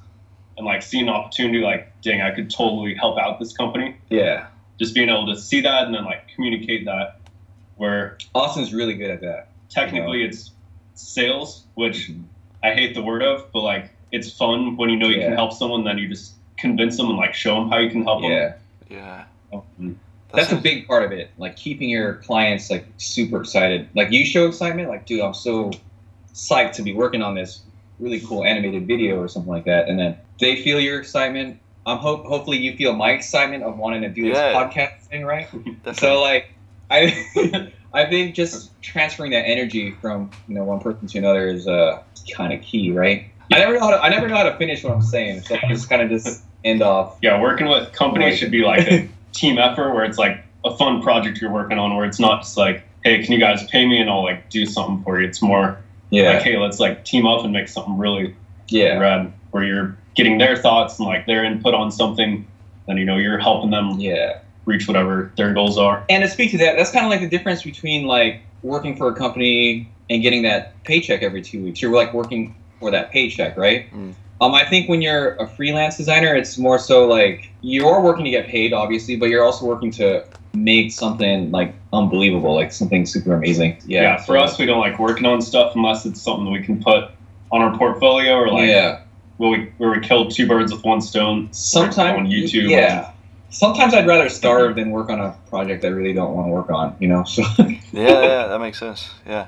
and 0.56 0.64
like 0.64 0.82
seeing 0.82 1.08
an 1.08 1.14
opportunity, 1.14 1.58
like 1.58 1.92
dang, 2.02 2.20
I 2.22 2.30
could 2.30 2.48
totally 2.48 2.94
help 2.94 3.18
out 3.18 3.40
this 3.40 3.52
company. 3.56 3.96
yeah. 4.08 4.46
Just 4.80 4.94
being 4.94 5.08
able 5.10 5.26
to 5.32 5.36
see 5.38 5.60
that 5.60 5.84
and 5.84 5.94
then 5.94 6.04
like 6.04 6.26
communicate 6.34 6.84
that, 6.86 7.20
where 7.76 8.18
Austin's 8.34 8.72
really 8.72 8.94
good 8.94 9.10
at 9.10 9.20
that. 9.20 9.48
technically 9.68 10.24
it's 10.24 10.50
sales, 10.94 11.64
which 11.74 12.08
mm-hmm. 12.10 12.22
I 12.64 12.72
hate 12.74 12.94
the 12.94 13.02
word 13.02 13.22
of, 13.22 13.52
but 13.52 13.60
like 13.60 13.90
it's 14.10 14.32
fun 14.32 14.76
when 14.76 14.90
you 14.90 14.96
know 14.96 15.08
you 15.08 15.18
Yeah. 15.18 15.28
can 15.28 15.34
help 15.36 15.52
someone, 15.52 15.84
then 15.84 15.98
you 15.98 16.08
just 16.08 16.34
convince 16.58 16.96
them 16.96 17.08
and 17.10 17.16
like 17.16 17.34
show 17.34 17.54
them 17.54 17.68
how 17.70 17.78
you 17.78 17.88
can 17.90 18.02
help 18.02 18.22
them 18.22 18.32
Yeah. 18.32 18.54
yeah. 18.90 19.24
Oh, 19.52 19.62
mm. 19.80 19.94
them. 19.94 20.00
That's 20.34 20.52
a 20.52 20.56
big 20.56 20.86
part 20.88 21.04
of 21.04 21.12
it. 21.12 21.30
Like 21.38 21.56
keeping 21.56 21.88
your 21.88 22.14
clients 22.14 22.70
like 22.70 22.86
super 22.98 23.40
excited. 23.40 23.88
Like 23.94 24.10
you 24.10 24.24
show 24.24 24.46
excitement, 24.46 24.88
like 24.88 25.06
dude, 25.06 25.20
I'm 25.20 25.34
so 25.34 25.70
psyched 26.34 26.72
to 26.74 26.82
be 26.82 26.92
working 26.92 27.22
on 27.22 27.34
this 27.34 27.62
really 27.98 28.20
cool 28.20 28.44
animated 28.44 28.86
video 28.86 29.20
or 29.20 29.28
something 29.28 29.52
like 29.52 29.64
that. 29.66 29.88
And 29.88 29.98
then 29.98 30.16
they 30.40 30.62
feel 30.62 30.80
your 30.80 30.98
excitement. 30.98 31.58
I'm 31.86 31.98
hope 31.98 32.24
hopefully 32.26 32.58
you 32.58 32.76
feel 32.76 32.92
my 32.94 33.10
excitement 33.10 33.62
of 33.64 33.76
wanting 33.78 34.02
to 34.02 34.08
do 34.08 34.22
this 34.28 34.36
Yeah. 34.36 34.52
podcast 34.54 35.06
thing, 35.10 35.24
right? 35.24 35.48
So 35.94 36.20
like 36.20 36.44
I 36.90 37.24
I 37.94 38.08
think 38.08 38.34
just 38.34 38.80
transferring 38.82 39.32
that 39.32 39.46
energy 39.46 39.90
from 39.92 40.30
you 40.46 40.54
know 40.54 40.64
one 40.64 40.80
person 40.80 41.08
to 41.08 41.18
another 41.18 41.48
is 41.48 41.66
uh 41.66 42.02
kind 42.36 42.52
of 42.52 42.60
key, 42.62 42.90
right? 42.92 43.26
I 43.52 43.58
never 43.58 43.74
know 43.74 43.80
how 43.80 43.90
to, 43.90 44.00
I 44.00 44.08
never 44.10 44.28
know 44.28 44.36
how 44.36 44.44
to 44.44 44.56
finish 44.56 44.84
what 44.84 44.92
I'm 44.92 45.02
saying, 45.02 45.40
so 45.40 45.56
I 45.56 45.68
just 45.68 45.88
kind 45.88 46.02
of 46.02 46.08
just 46.08 46.44
end 46.62 46.82
off. 46.82 47.18
Yeah, 47.20 47.40
working 47.40 47.66
with 47.68 47.90
companies 47.92 48.26
Right. 48.26 48.38
should 48.38 48.52
be 48.52 48.62
like 48.62 48.86
a 48.86 49.08
team 49.34 49.58
effort 49.58 49.92
where 49.92 50.04
it's 50.04 50.18
like 50.18 50.44
a 50.64 50.76
fun 50.76 51.02
project 51.02 51.40
you're 51.40 51.50
working 51.50 51.76
on, 51.78 51.96
where 51.96 52.04
it's 52.06 52.20
not 52.20 52.42
just 52.42 52.56
like, 52.56 52.84
hey, 53.02 53.20
can 53.24 53.32
you 53.32 53.40
guys 53.40 53.66
pay 53.68 53.86
me 53.86 54.00
and 54.00 54.08
I'll 54.08 54.22
like 54.22 54.50
do 54.50 54.66
something 54.66 55.02
for 55.02 55.20
you. 55.20 55.26
It's 55.26 55.42
more 55.42 55.78
Yeah, 56.10 56.34
like, 56.34 56.42
hey, 56.42 56.58
let's 56.58 56.78
like 56.78 57.04
team 57.04 57.26
up 57.26 57.42
and 57.42 57.52
make 57.52 57.66
something 57.66 57.98
really 57.98 58.36
yeah, 58.68 58.96
rad, 58.98 59.32
where 59.50 59.64
you're 59.64 59.98
getting 60.22 60.38
their 60.38 60.56
thoughts 60.56 60.98
and 60.98 61.06
like 61.06 61.26
their 61.26 61.44
input 61.44 61.74
on 61.74 61.90
something, 61.90 62.46
then 62.86 62.96
you 62.96 63.04
know 63.04 63.16
you're 63.16 63.38
helping 63.38 63.70
them 63.70 63.98
yeah. 63.98 64.40
reach 64.66 64.86
whatever 64.86 65.32
their 65.36 65.52
goals 65.52 65.78
are. 65.78 66.04
And 66.08 66.22
to 66.22 66.28
speak 66.28 66.50
to 66.52 66.58
that, 66.58 66.76
that's 66.76 66.90
kind 66.90 67.04
of 67.04 67.10
like 67.10 67.20
the 67.20 67.28
difference 67.28 67.62
between 67.62 68.06
like 68.06 68.42
working 68.62 68.96
for 68.96 69.08
a 69.08 69.14
company 69.14 69.90
and 70.08 70.22
getting 70.22 70.42
that 70.42 70.82
paycheck 70.84 71.22
every 71.22 71.42
two 71.42 71.62
weeks. 71.64 71.80
You're 71.80 71.94
like 71.94 72.12
working 72.12 72.54
for 72.78 72.90
that 72.90 73.10
paycheck, 73.10 73.56
right? 73.56 73.92
Mm. 73.92 74.14
Um, 74.40 74.54
I 74.54 74.64
think 74.64 74.88
when 74.88 75.02
you're 75.02 75.34
a 75.34 75.46
freelance 75.46 75.98
designer, 75.98 76.34
it's 76.34 76.56
more 76.56 76.78
so 76.78 77.06
like 77.06 77.50
you're 77.60 78.00
working 78.00 78.24
to 78.24 78.30
get 78.30 78.46
paid, 78.46 78.72
obviously, 78.72 79.16
but 79.16 79.26
you're 79.26 79.44
also 79.44 79.66
working 79.66 79.90
to 79.92 80.24
make 80.54 80.92
something 80.92 81.50
like 81.50 81.74
unbelievable, 81.92 82.54
like 82.54 82.72
something 82.72 83.04
super 83.06 83.34
amazing. 83.34 83.78
Yeah. 83.86 84.02
Yeah, 84.02 84.16
for 84.16 84.38
so- 84.38 84.44
us, 84.44 84.58
we 84.58 84.66
don't 84.66 84.80
like 84.80 84.98
working 84.98 85.26
on 85.26 85.42
stuff 85.42 85.76
unless 85.76 86.06
it's 86.06 86.20
something 86.20 86.46
that 86.46 86.50
we 86.50 86.62
can 86.62 86.82
put 86.82 87.10
on 87.52 87.60
our 87.60 87.76
portfolio 87.76 88.34
or 88.34 88.48
like 88.48 88.68
yeah. 88.68 88.99
Where 89.40 89.50
we 89.50 89.72
where 89.78 89.90
we 89.90 90.00
killed 90.00 90.30
two 90.30 90.46
birds 90.46 90.70
with 90.72 90.84
one 90.84 91.00
stone. 91.00 91.48
Sometimes 91.52 92.18
on 92.18 92.26
YouTube. 92.26 92.68
Yeah. 92.68 93.12
Sometimes 93.48 93.94
I'd 93.94 94.06
rather 94.06 94.28
starve 94.28 94.76
than 94.76 94.90
work 94.90 95.08
on 95.08 95.18
a 95.20 95.34
project 95.48 95.84
I 95.84 95.88
really 95.88 96.12
don't 96.12 96.34
want 96.34 96.46
to 96.46 96.52
work 96.52 96.70
on. 96.70 96.94
You 97.00 97.08
know, 97.08 97.24
so 97.24 97.42
yeah, 97.58 97.72
yeah, 97.92 98.46
that 98.48 98.60
makes 98.60 98.78
sense. 98.78 99.10
Yeah. 99.26 99.46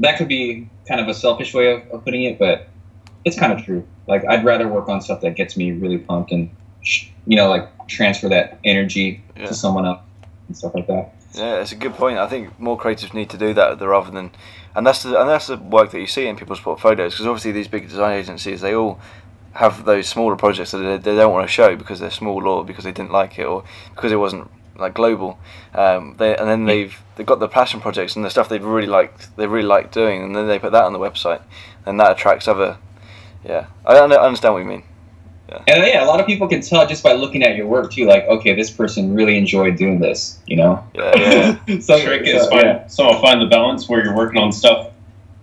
that 0.00 0.16
could 0.18 0.28
be 0.28 0.68
kind 0.88 1.00
of 1.00 1.08
a 1.08 1.14
selfish 1.14 1.52
way 1.52 1.72
of, 1.72 1.82
of 1.90 2.04
putting 2.04 2.22
it, 2.22 2.38
but 2.38 2.68
it's 3.24 3.38
kind 3.38 3.52
of 3.52 3.64
true. 3.64 3.84
Like 4.06 4.24
I'd 4.24 4.44
rather 4.44 4.68
work 4.68 4.88
on 4.88 5.00
stuff 5.00 5.20
that 5.22 5.34
gets 5.34 5.56
me 5.56 5.72
really 5.72 5.98
pumped 5.98 6.30
and 6.32 6.48
you 7.26 7.36
know 7.36 7.48
like 7.50 7.68
transfer 7.88 8.28
that 8.28 8.58
energy 8.64 9.22
Yeah. 9.36 9.46
to 9.46 9.54
someone 9.54 9.84
else 9.84 10.00
and 10.48 10.56
stuff 10.56 10.74
like 10.74 10.86
that. 10.86 11.12
Yeah, 11.34 11.60
it's 11.60 11.72
a 11.72 11.76
good 11.76 11.94
point. 11.94 12.18
I 12.18 12.28
think 12.28 12.58
more 12.60 12.78
creatives 12.78 13.12
need 13.12 13.28
to 13.30 13.36
do 13.38 13.52
that 13.54 13.80
rather 13.80 14.10
than, 14.12 14.30
and 14.76 14.86
that's 14.86 15.02
the 15.02 15.20
and 15.20 15.28
that's 15.28 15.48
the 15.48 15.56
work 15.56 15.90
that 15.90 15.98
you 16.00 16.06
see 16.06 16.26
in 16.28 16.36
people's 16.36 16.60
portfolios 16.60 17.12
because 17.12 17.26
obviously 17.26 17.52
these 17.52 17.66
big 17.68 17.88
design 17.88 18.16
agencies 18.18 18.60
they 18.60 18.74
all 18.74 19.00
have 19.54 19.84
those 19.84 20.08
smaller 20.08 20.36
projects 20.36 20.72
that 20.72 20.78
they, 20.78 20.96
they 20.96 21.16
don't 21.16 21.32
want 21.32 21.46
to 21.46 21.52
show 21.52 21.76
because 21.76 22.00
they're 22.00 22.10
small 22.10 22.46
or 22.46 22.64
because 22.64 22.84
they 22.84 22.92
didn't 22.92 23.12
like 23.12 23.38
it 23.38 23.44
or 23.44 23.64
because 23.94 24.12
it 24.12 24.16
wasn't 24.16 24.50
like 24.76 24.94
global. 24.94 25.38
Um, 25.74 26.16
they 26.18 26.36
and 26.36 26.48
then 26.48 26.64
they've 26.64 26.96
they've 27.16 27.26
got 27.26 27.40
the 27.40 27.48
passion 27.48 27.80
projects 27.80 28.16
and 28.16 28.24
the 28.24 28.30
stuff 28.30 28.48
they've 28.48 28.64
really 28.64 28.86
liked 28.86 29.36
they 29.36 29.46
really 29.46 29.66
like 29.66 29.92
doing 29.92 30.22
and 30.22 30.34
then 30.34 30.48
they 30.48 30.58
put 30.58 30.72
that 30.72 30.84
on 30.84 30.92
the 30.92 30.98
website 30.98 31.42
and 31.86 31.98
that 32.00 32.12
attracts 32.12 32.48
other. 32.48 32.78
Yeah, 33.44 33.66
I, 33.84 33.96
I 33.96 34.26
understand 34.26 34.54
what 34.54 34.60
you 34.60 34.66
mean. 34.66 34.82
Yeah. 35.48 35.62
And 35.68 35.86
yeah, 35.86 36.02
a 36.02 36.06
lot 36.06 36.20
of 36.20 36.26
people 36.26 36.48
can 36.48 36.62
tell 36.62 36.86
just 36.86 37.04
by 37.04 37.12
looking 37.12 37.42
at 37.42 37.56
your 37.56 37.66
work 37.66 37.92
too. 37.92 38.06
Like, 38.06 38.24
okay, 38.24 38.54
this 38.54 38.70
person 38.70 39.14
really 39.14 39.36
enjoyed 39.36 39.76
doing 39.76 40.00
this. 40.00 40.38
You 40.46 40.56
know. 40.56 40.84
Yeah, 40.94 41.58
yeah. 41.66 41.78
so 41.80 42.00
trick 42.00 42.26
is 42.26 42.42
so, 42.42 42.50
find 42.50 42.64
yeah. 42.64 42.86
somehow 42.86 43.20
find 43.20 43.40
the 43.40 43.46
balance 43.46 43.88
where 43.88 44.02
you're 44.02 44.16
working 44.16 44.40
on 44.40 44.50
stuff 44.50 44.90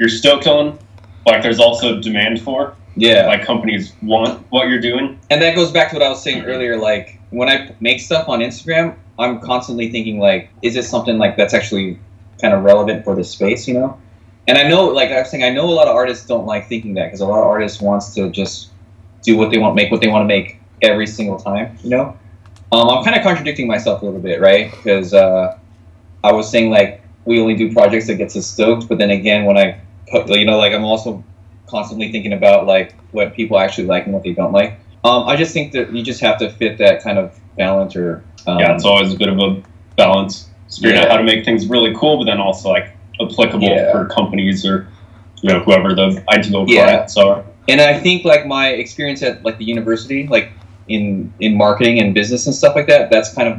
you're 0.01 0.09
stoked 0.09 0.47
on, 0.47 0.79
like 1.27 1.43
there's 1.43 1.59
also 1.59 2.01
demand 2.01 2.41
for, 2.41 2.75
yeah. 2.95 3.27
like 3.27 3.45
companies 3.45 3.93
want 4.01 4.45
what 4.51 4.67
you're 4.67 4.81
doing. 4.81 5.19
and 5.29 5.41
that 5.41 5.55
goes 5.55 5.71
back 5.71 5.89
to 5.89 5.95
what 5.95 6.03
I 6.03 6.09
was 6.09 6.21
saying 6.21 6.43
earlier. 6.45 6.77
Like 6.77 7.19
when 7.29 7.49
I 7.49 7.73
make 7.79 7.99
stuff 7.99 8.27
on 8.27 8.39
Instagram, 8.39 8.95
I'm 9.17 9.39
constantly 9.39 9.91
thinking 9.91 10.19
like, 10.19 10.49
is 10.61 10.75
it 10.75 10.83
something 10.83 11.17
like 11.17 11.37
that's 11.37 11.53
actually 11.53 11.99
kind 12.39 12.53
of 12.53 12.63
relevant 12.63 13.03
for 13.03 13.15
the 13.15 13.23
space, 13.23 13.67
you 13.67 13.73
know? 13.73 13.99
And 14.47 14.57
I 14.57 14.67
know, 14.67 14.87
like 14.87 15.11
I 15.11 15.19
was 15.19 15.29
saying, 15.29 15.43
I 15.43 15.49
know 15.49 15.69
a 15.69 15.71
lot 15.71 15.87
of 15.87 15.95
artists 15.95 16.25
don't 16.25 16.45
like 16.45 16.67
thinking 16.67 16.95
that 16.95 17.05
because 17.05 17.21
a 17.21 17.25
lot 17.25 17.39
of 17.39 17.47
artists 17.47 17.79
wants 17.79 18.13
to 18.15 18.29
just 18.29 18.71
do 19.21 19.37
what 19.37 19.51
they 19.51 19.59
want, 19.59 19.75
make 19.75 19.91
what 19.91 20.01
they 20.01 20.07
want 20.07 20.23
to 20.23 20.27
make 20.27 20.59
every 20.81 21.05
single 21.05 21.37
time, 21.37 21.77
you 21.83 21.91
know? 21.91 22.17
Um, 22.71 22.89
I'm 22.89 23.03
kind 23.03 23.15
of 23.15 23.21
contradicting 23.21 23.67
myself 23.67 24.01
a 24.01 24.05
little 24.05 24.19
bit, 24.19 24.41
right? 24.41 24.71
Because 24.71 25.13
uh, 25.13 25.57
I 26.23 26.31
was 26.31 26.49
saying 26.49 26.71
like 26.71 27.03
we 27.25 27.39
only 27.39 27.55
do 27.55 27.71
projects 27.71 28.07
that 28.07 28.15
gets 28.15 28.35
us 28.35 28.47
stoked, 28.47 28.87
but 28.87 28.97
then 28.97 29.11
again, 29.11 29.45
when 29.45 29.57
I 29.57 29.79
put, 30.09 30.27
you 30.29 30.45
know, 30.45 30.57
like 30.57 30.73
I'm 30.73 30.83
also 30.83 31.23
constantly 31.71 32.11
thinking 32.11 32.33
about 32.33 32.67
like 32.67 32.93
what 33.11 33.33
people 33.33 33.57
actually 33.57 33.87
like 33.87 34.03
and 34.05 34.13
what 34.13 34.23
they 34.23 34.33
don't 34.33 34.51
like. 34.51 34.77
Um, 35.03 35.23
I 35.27 35.35
just 35.35 35.53
think 35.53 35.71
that 35.71 35.91
you 35.91 36.03
just 36.03 36.21
have 36.21 36.37
to 36.39 36.51
fit 36.51 36.77
that 36.77 37.01
kind 37.01 37.17
of 37.17 37.39
balance 37.57 37.95
or 37.95 38.23
um, 38.45 38.59
yeah, 38.59 38.75
it's 38.75 38.85
always 38.85 39.13
a 39.13 39.17
bit 39.17 39.29
of 39.29 39.39
a 39.39 39.61
balance. 39.97 40.49
Figuring 40.69 40.97
out 40.97 41.05
Yeah. 41.05 41.11
how 41.11 41.17
to 41.17 41.23
make 41.23 41.43
things 41.43 41.67
really 41.67 41.93
cool, 41.95 42.17
but 42.19 42.25
then 42.25 42.39
also 42.39 42.69
like 42.69 42.95
applicable 43.19 43.67
Yeah. 43.67 43.91
for 43.91 44.05
companies 44.05 44.65
or 44.65 44.87
you 45.41 45.49
know 45.49 45.59
whoever 45.61 45.93
the 45.95 46.23
ideal 46.29 46.65
Yeah. 46.67 46.83
clients 46.83 47.17
are. 47.17 47.43
and 47.67 47.79
I 47.81 47.97
think 47.99 48.25
like 48.25 48.45
my 48.45 48.69
experience 48.69 49.21
at 49.23 49.43
like 49.45 49.57
the 49.57 49.65
university, 49.65 50.27
like 50.27 50.51
in 50.87 51.33
in 51.39 51.57
marketing 51.57 51.99
and 51.99 52.13
business 52.13 52.45
and 52.45 52.55
stuff 52.55 52.75
like 52.75 52.87
that, 52.87 53.09
that's 53.11 53.33
kind 53.33 53.47
of 53.51 53.57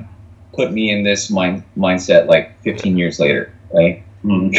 put 0.55 0.71
me 0.73 0.91
in 0.91 1.03
this 1.03 1.31
mind 1.31 1.63
mindset 1.77 2.27
like 2.29 2.61
15 2.63 2.97
years 2.99 3.19
later, 3.19 3.53
right? 3.73 4.03
Mm. 4.25 4.55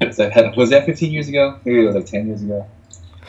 Was 0.00 0.16
that, 0.16 0.56
was 0.56 0.70
that 0.70 0.86
15 0.86 1.12
years 1.12 1.28
ago? 1.28 1.58
Maybe 1.66 1.82
it 1.82 1.86
was 1.86 1.94
like 1.94 2.06
10 2.06 2.26
years 2.26 2.42
ago. 2.42 2.64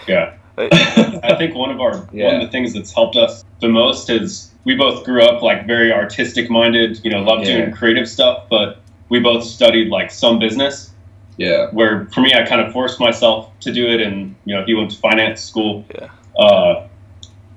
Yeah. 0.07 0.33
I 0.57 1.35
think 1.37 1.53
one 1.55 1.69
of 1.69 1.81
our 1.81 1.97
one 1.97 2.35
of 2.35 2.41
the 2.41 2.47
things 2.49 2.73
that's 2.73 2.93
helped 2.93 3.15
us 3.17 3.43
the 3.59 3.67
most 3.67 4.09
is 4.09 4.51
we 4.63 4.75
both 4.75 5.03
grew 5.03 5.21
up 5.21 5.41
like 5.41 5.67
very 5.67 5.91
artistic 5.91 6.49
minded, 6.49 6.99
you 7.03 7.11
know, 7.11 7.19
love 7.21 7.43
Yeah. 7.43 7.57
doing 7.57 7.71
creative 7.73 8.07
stuff, 8.07 8.43
but 8.49 8.81
we 9.09 9.19
both 9.19 9.43
studied 9.43 9.89
like 9.89 10.11
some 10.11 10.39
business. 10.39 10.91
Yeah. 11.37 11.67
Where 11.71 12.05
for 12.13 12.21
me, 12.21 12.33
I 12.33 12.43
kind 12.45 12.61
of 12.61 12.71
forced 12.71 12.99
myself 12.99 13.51
to 13.61 13.71
do 13.73 13.87
it, 13.87 13.99
and 14.01 14.35
you 14.45 14.55
know, 14.55 14.63
he 14.65 14.73
went 14.73 14.91
to 14.91 14.97
finance 14.97 15.41
school, 15.41 15.83
Yeah. 15.93 16.07
uh, 16.39 16.87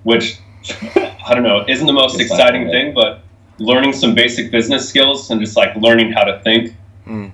which 0.02 0.38
I 0.96 1.34
don't 1.34 1.44
know 1.44 1.64
isn't 1.68 1.86
the 1.86 1.92
most 1.92 2.20
It's 2.20 2.30
exciting 2.30 2.68
thing, 2.68 2.94
but 2.94 3.20
learning 3.58 3.92
some 3.92 4.14
basic 4.14 4.50
business 4.50 4.88
skills 4.88 5.30
and 5.30 5.40
just 5.40 5.56
like 5.56 5.74
learning 5.76 6.12
how 6.12 6.24
to 6.24 6.40
think 6.40 6.74
Mm. 7.06 7.32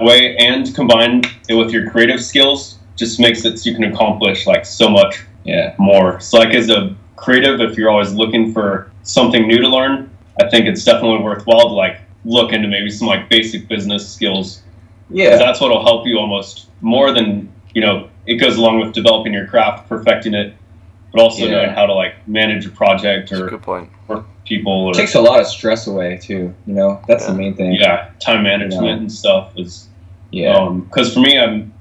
way 0.00 0.36
and 0.36 0.74
combine 0.74 1.22
it 1.48 1.54
with 1.54 1.70
your 1.70 1.88
creative 1.90 2.20
skills 2.20 2.78
just 2.96 3.18
makes 3.20 3.44
it 3.44 3.58
so 3.58 3.70
you 3.70 3.76
can 3.76 3.84
accomplish 3.92 4.46
like 4.46 4.64
so 4.66 4.88
much 4.88 5.24
Yeah. 5.44 5.74
more. 5.78 6.20
So, 6.20 6.38
like 6.38 6.54
as 6.54 6.68
a 6.70 6.94
creative, 7.16 7.60
if 7.60 7.76
you're 7.76 7.90
always 7.90 8.12
looking 8.12 8.52
for 8.52 8.90
something 9.02 9.46
new 9.46 9.58
to 9.60 9.68
learn, 9.68 10.10
I 10.40 10.48
think 10.48 10.66
it's 10.66 10.84
definitely 10.84 11.22
worthwhile 11.24 11.68
to 11.68 11.74
like 11.74 11.98
look 12.24 12.52
into 12.52 12.68
maybe 12.68 12.90
some 12.90 13.08
like 13.08 13.28
basic 13.28 13.68
business 13.68 14.08
skills 14.08 14.62
Yeah. 15.10 15.36
that's 15.36 15.60
what'll 15.60 15.82
help 15.84 16.06
you 16.06 16.18
almost 16.18 16.66
more 16.80 17.12
than 17.12 17.48
you 17.74 17.80
know. 17.80 18.08
It 18.24 18.36
goes 18.36 18.56
along 18.56 18.78
with 18.78 18.92
developing 18.92 19.32
your 19.32 19.46
craft, 19.48 19.88
perfecting 19.88 20.32
it, 20.34 20.54
but 21.12 21.20
also 21.20 21.44
Yeah. 21.44 21.50
knowing 21.52 21.70
how 21.70 21.86
to 21.86 21.92
like 21.94 22.14
manage 22.28 22.64
a 22.66 22.70
project 22.70 23.32
or 23.32 23.48
good 23.48 23.62
point. 23.62 23.90
work 24.06 24.18
with 24.18 24.26
people 24.44 24.72
or 24.72 24.90
It 24.92 24.94
takes 24.96 25.14
a 25.16 25.20
lot 25.20 25.40
of 25.40 25.46
stress 25.48 25.86
away 25.88 26.18
too. 26.22 26.54
You 26.66 26.74
know, 26.74 27.00
that's 27.08 27.26
the 27.26 27.34
main 27.34 27.54
thing. 27.54 27.72
yeah, 27.72 28.10
time 28.20 28.42
management 28.44 28.86
Yeah. 28.86 28.92
and 28.94 29.10
stuff 29.12 29.52
is 29.56 29.88
Yeah. 30.30 30.54
Um, 30.56 30.82
because 30.82 31.12
for 31.12 31.20
me, 31.20 31.38
I'm 31.38 31.72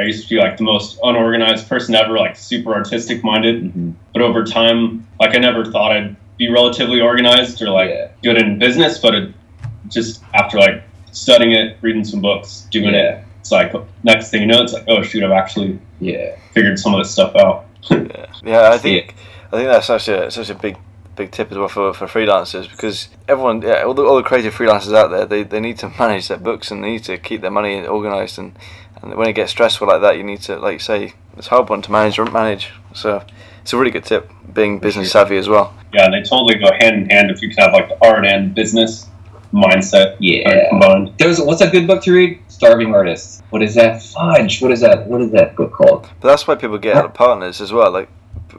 I 0.00 0.04
used 0.04 0.24
to 0.28 0.34
be 0.34 0.40
like 0.40 0.56
the 0.56 0.64
most 0.64 0.98
unorganized 1.02 1.68
person 1.68 1.94
ever, 1.94 2.18
like 2.18 2.36
super 2.36 2.72
artistic 2.74 3.22
minded. 3.22 3.62
Mhm. 3.74 3.94
But 4.12 4.22
over 4.22 4.44
time, 4.44 5.06
like 5.20 5.34
I 5.34 5.38
never 5.38 5.64
thought 5.64 5.92
I'd 5.92 6.16
be 6.38 6.50
relatively 6.50 7.00
organized 7.00 7.60
or 7.62 7.70
like 7.70 7.90
yeah. 7.90 8.08
good 8.22 8.38
in 8.38 8.58
business. 8.58 8.98
But 8.98 9.14
it 9.14 9.34
just 9.88 10.22
after 10.34 10.58
like 10.58 10.82
studying 11.12 11.52
it, 11.52 11.76
reading 11.82 12.04
some 12.04 12.20
books, 12.20 12.66
doing 12.70 12.94
Yeah. 12.94 13.18
it, 13.18 13.24
it's 13.40 13.52
like 13.52 13.74
next 14.04 14.30
thing 14.30 14.40
you 14.42 14.46
know, 14.46 14.62
it's 14.62 14.72
like 14.72 14.84
oh 14.88 15.02
shoot, 15.02 15.22
I've 15.22 15.32
actually 15.32 15.78
Yeah. 16.00 16.36
figured 16.52 16.78
some 16.78 16.94
of 16.94 17.00
this 17.00 17.10
stuff 17.10 17.36
out. 17.36 17.66
Yeah, 17.90 18.26
yeah. 18.44 18.70
I 18.70 18.78
think 18.78 19.14
I 19.52 19.56
think 19.56 19.68
that's 19.68 19.86
such 19.86 20.08
a 20.08 20.30
such 20.30 20.50
a 20.50 20.54
big 20.54 20.76
big 21.16 21.30
tip 21.32 21.50
as 21.50 21.58
well 21.58 21.68
for, 21.68 21.92
for 21.92 22.06
freelancers 22.06 22.70
because 22.70 23.08
everyone, 23.28 23.60
yeah, 23.60 23.82
all 23.82 23.92
the, 23.92 24.02
all 24.02 24.16
the 24.16 24.22
creative 24.22 24.54
freelancers 24.54 24.94
out 24.94 25.10
there, 25.10 25.26
they, 25.26 25.42
they 25.42 25.60
need 25.60 25.76
to 25.76 25.88
manage 25.98 26.28
their 26.28 26.38
books 26.38 26.70
and 26.70 26.82
they 26.82 26.92
need 26.92 27.04
to 27.04 27.18
keep 27.18 27.42
their 27.42 27.50
money 27.50 27.86
organised 27.86 28.38
and 28.38 28.52
and 29.02 29.14
when 29.14 29.28
it 29.28 29.32
gets 29.34 29.50
stressful 29.50 29.86
like 29.88 30.00
that, 30.02 30.16
you 30.16 30.22
need 30.24 30.40
to 30.42 30.56
like 30.58 30.74
you 30.74 30.78
say 30.78 31.14
it's 31.36 31.46
a 31.46 31.50
hard 31.50 31.68
one 31.68 31.82
to 31.82 31.92
manage 31.92 32.18
or 32.18 32.26
manage. 32.26 32.70
So 32.94 33.22
it's 33.62 33.72
a 33.72 33.76
really 33.78 33.90
good 33.90 34.04
tip, 34.04 34.30
being 34.52 34.78
business 34.78 35.12
savvy 35.12 35.36
as 35.36 35.48
well. 35.48 35.74
Yeah, 35.92 36.06
and 36.06 36.14
they 36.14 36.22
totally 36.22 36.56
go 36.56 36.70
hand 36.78 37.02
in 37.02 37.10
hand 37.10 37.30
if 37.30 37.42
you 37.42 37.48
can 37.48 37.64
have 37.64 37.72
like 37.72 37.88
the 37.88 38.06
art 38.06 38.18
and 38.18 38.26
N 38.26 38.52
business 38.54 39.06
mindset 39.52 40.12
uh, 40.12 40.16
Yeah. 40.20 40.68
combined. 40.68 41.12
There's 41.18 41.40
what's 41.40 41.60
a 41.60 41.68
good 41.70 41.86
book 41.86 42.02
to 42.04 42.12
read? 42.12 42.40
Starving 42.48 42.94
Artists. 42.94 43.42
What 43.50 43.62
is 43.62 43.74
that? 43.74 44.02
Fudge. 44.02 44.60
What 44.62 44.70
is 44.70 44.80
that? 44.80 45.06
What 45.06 45.20
is 45.20 45.30
that 45.32 45.56
book 45.56 45.72
called? 45.72 46.08
But 46.20 46.28
that's 46.28 46.46
why 46.46 46.54
people 46.54 46.78
get 46.78 46.96
out 46.96 47.14
partners 47.14 47.60
as 47.60 47.72
well. 47.72 47.90
Like 47.90 48.08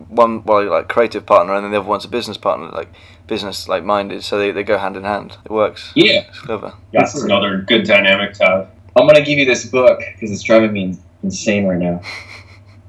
one, 0.10 0.44
well, 0.44 0.64
like 0.66 0.90
creative 0.90 1.26
partner, 1.26 1.54
and 1.54 1.64
then 1.64 1.72
the 1.72 1.80
other 1.80 1.88
one's 1.88 2.06
a 2.06 2.10
business 2.10 2.38
partner, 2.38 2.70
like 2.70 2.90
business 3.28 3.68
like 3.68 3.84
minded. 3.84 4.24
So 4.24 4.38
they, 4.38 4.52
they 4.52 4.64
go 4.64 4.78
hand 4.78 4.98
in 4.98 5.04
hand. 5.04 5.38
It 5.46 5.52
works. 5.52 5.92
Yeah. 5.96 6.26
It's 6.28 6.40
clever. 6.40 6.74
That's 6.92 7.22
another 7.22 7.58
good 7.68 7.86
dynamic 7.86 8.34
to 8.34 8.46
have. 8.46 8.72
I'm 8.96 9.08
gonna 9.08 9.22
give 9.24 9.40
you 9.40 9.46
this 9.46 9.66
book 9.66 10.00
because 10.14 10.32
it's 10.32 10.44
driving 10.44 10.74
me 10.74 10.98
insane 11.24 11.66
right 11.66 11.80
now. 11.80 12.02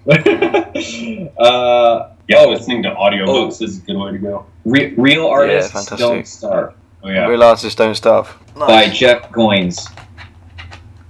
uh, 1.39 2.09
Yeah, 2.29 2.39
Oh. 2.39 2.51
listening 2.51 2.83
to 2.85 2.91
audiobooks 2.91 3.63
is 3.63 3.79
a 3.79 3.81
good 3.83 3.97
way 3.97 4.13
to 4.13 4.19
go. 4.19 4.47
Re- 4.65 4.95
Real 4.97 5.27
Artists 5.27 5.73
fantastic. 5.73 5.99
Don't 5.99 6.27
Starve 6.27 6.75
Oh 7.05 7.09
yeah. 7.09 7.27
Real 7.27 7.43
artists 7.43 7.75
don't 7.75 7.95
starve. 7.97 8.33
by 8.55 8.89
Jeff 8.89 9.31
Goins. 9.33 9.91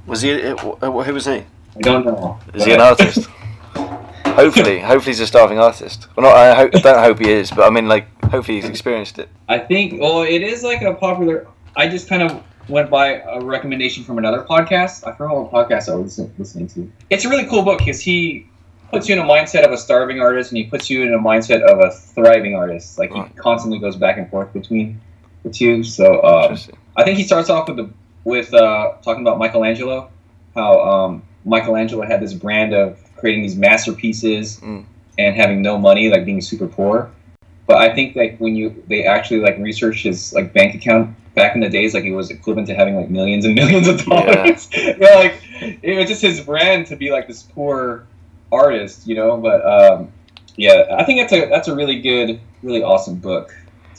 Was 0.06 0.22
he? 0.22 0.42
uh, 0.42 0.56
Who 0.56 1.12
was 1.14 1.26
he? 1.26 1.32
I 1.32 1.44
don't 1.80 2.04
know. 2.06 2.38
Is 2.54 2.64
he 2.64 2.72
an 2.72 2.80
artist? 2.80 3.28
hopefully, 4.26 4.80
hopefully 4.80 5.10
he's 5.12 5.20
a 5.20 5.26
starving 5.26 5.58
artist. 5.58 6.08
Well, 6.16 6.26
not. 6.26 6.36
I, 6.36 6.54
hope, 6.54 6.74
I 6.74 6.78
don't 6.80 6.98
hope 7.04 7.18
he 7.18 7.30
is, 7.30 7.50
but 7.50 7.66
I 7.66 7.70
mean, 7.70 7.88
like, 7.88 8.06
hopefully 8.24 8.58
he's 8.60 8.68
experienced 8.68 9.18
it. 9.18 9.28
I 9.48 9.58
think. 9.58 10.00
Well, 10.00 10.22
it 10.22 10.42
is 10.42 10.62
like 10.62 10.80
a 10.82 10.94
popular. 10.94 11.46
I 11.76 11.88
just 11.88 12.08
kind 12.08 12.22
of 12.22 12.42
went 12.68 12.90
by 12.90 13.20
a 13.20 13.40
recommendation 13.40 14.04
from 14.04 14.18
another 14.18 14.42
podcast. 14.42 15.06
I 15.06 15.12
forgot 15.16 15.36
what 15.36 15.50
podcast 15.52 15.88
I 15.90 15.94
was 15.96 16.18
listen- 16.18 16.34
listening 16.38 16.68
to. 16.68 16.90
It's 17.10 17.24
a 17.24 17.28
really 17.28 17.46
cool 17.46 17.62
book 17.62 17.78
because 17.78 18.00
he 18.00 18.46
puts 18.90 19.08
you 19.08 19.14
in 19.14 19.20
a 19.20 19.24
mindset 19.24 19.64
of 19.64 19.72
a 19.72 19.78
starving 19.78 20.20
artist 20.20 20.50
and 20.50 20.58
he 20.58 20.64
puts 20.64 20.90
you 20.90 21.02
in 21.02 21.14
a 21.14 21.18
mindset 21.18 21.62
of 21.62 21.80
a 21.80 21.90
thriving 21.90 22.54
artist. 22.54 22.98
Like 22.98 23.12
he 23.12 23.22
constantly 23.36 23.78
goes 23.78 23.96
back 23.96 24.18
and 24.18 24.28
forth 24.30 24.52
between 24.52 25.00
the 25.44 25.50
two. 25.50 25.82
So 25.82 26.22
um, 26.22 26.58
I 26.96 27.02
think 27.04 27.16
he 27.18 27.24
starts 27.24 27.48
off 27.50 27.68
with 27.68 27.76
the 27.78 27.90
with 28.24 28.52
uh, 28.54 28.92
talking 29.02 29.22
about 29.22 29.38
Michelangelo, 29.38 30.08
how 30.54 30.80
um, 30.80 31.22
Michelangelo 31.44 32.06
had 32.06 32.20
this 32.20 32.34
brand 32.34 32.72
of 32.74 32.98
creating 33.16 33.42
these 33.42 33.56
masterpieces 33.56 34.60
Mm. 34.60 34.84
and 35.18 35.34
having 35.36 35.62
no 35.62 35.78
money, 35.78 36.08
like 36.10 36.24
being 36.24 36.40
super 36.40 36.66
poor. 36.68 37.10
But 37.66 37.78
I 37.78 37.94
think 37.94 38.14
like 38.14 38.36
when 38.38 38.54
you 38.54 38.82
they 38.88 39.04
actually 39.04 39.40
like 39.40 39.58
research 39.58 40.02
his 40.02 40.32
like 40.32 40.52
bank 40.52 40.74
account 40.74 41.16
back 41.34 41.54
in 41.54 41.60
the 41.60 41.68
days, 41.68 41.94
like 41.94 42.04
it 42.04 42.12
was 42.12 42.30
equivalent 42.30 42.68
to 42.68 42.74
having 42.74 42.96
like 42.96 43.10
millions 43.10 43.44
and 43.44 43.54
millions 43.62 43.88
of 43.88 44.04
dollars. 44.04 44.68
Yeah, 44.74 45.14
like 45.16 45.42
it 45.60 45.96
was 45.96 46.08
just 46.08 46.22
his 46.22 46.40
brand 46.40 46.86
to 46.88 46.96
be 46.96 47.10
like 47.10 47.28
this 47.28 47.42
poor 47.42 48.06
artist, 48.50 49.06
you 49.06 49.14
know. 49.14 49.36
But 49.36 49.64
um, 49.64 50.12
yeah, 50.56 50.96
I 50.98 51.04
think 51.04 51.20
that's 51.20 51.32
a 51.32 51.48
that's 51.48 51.68
a 51.68 51.74
really 51.74 52.00
good, 52.00 52.40
really 52.62 52.82
awesome 52.82 53.16
book 53.16 53.54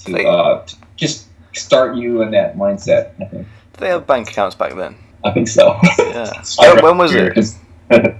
to 0.05 0.27
uh, 0.27 0.65
t- 0.65 0.77
just 0.95 1.27
start 1.53 1.95
you 1.95 2.21
in 2.21 2.31
that 2.31 2.55
mindset. 2.57 3.11
I 3.21 3.25
think. 3.25 3.47
Did 3.73 3.79
they 3.79 3.88
have 3.89 4.05
bank 4.05 4.29
accounts 4.29 4.55
back 4.55 4.75
then? 4.75 4.95
I 5.23 5.31
think 5.31 5.47
so. 5.47 5.79
Yeah. 5.97 6.31
when 6.81 6.97
was 6.97 7.13
it? 7.13 8.15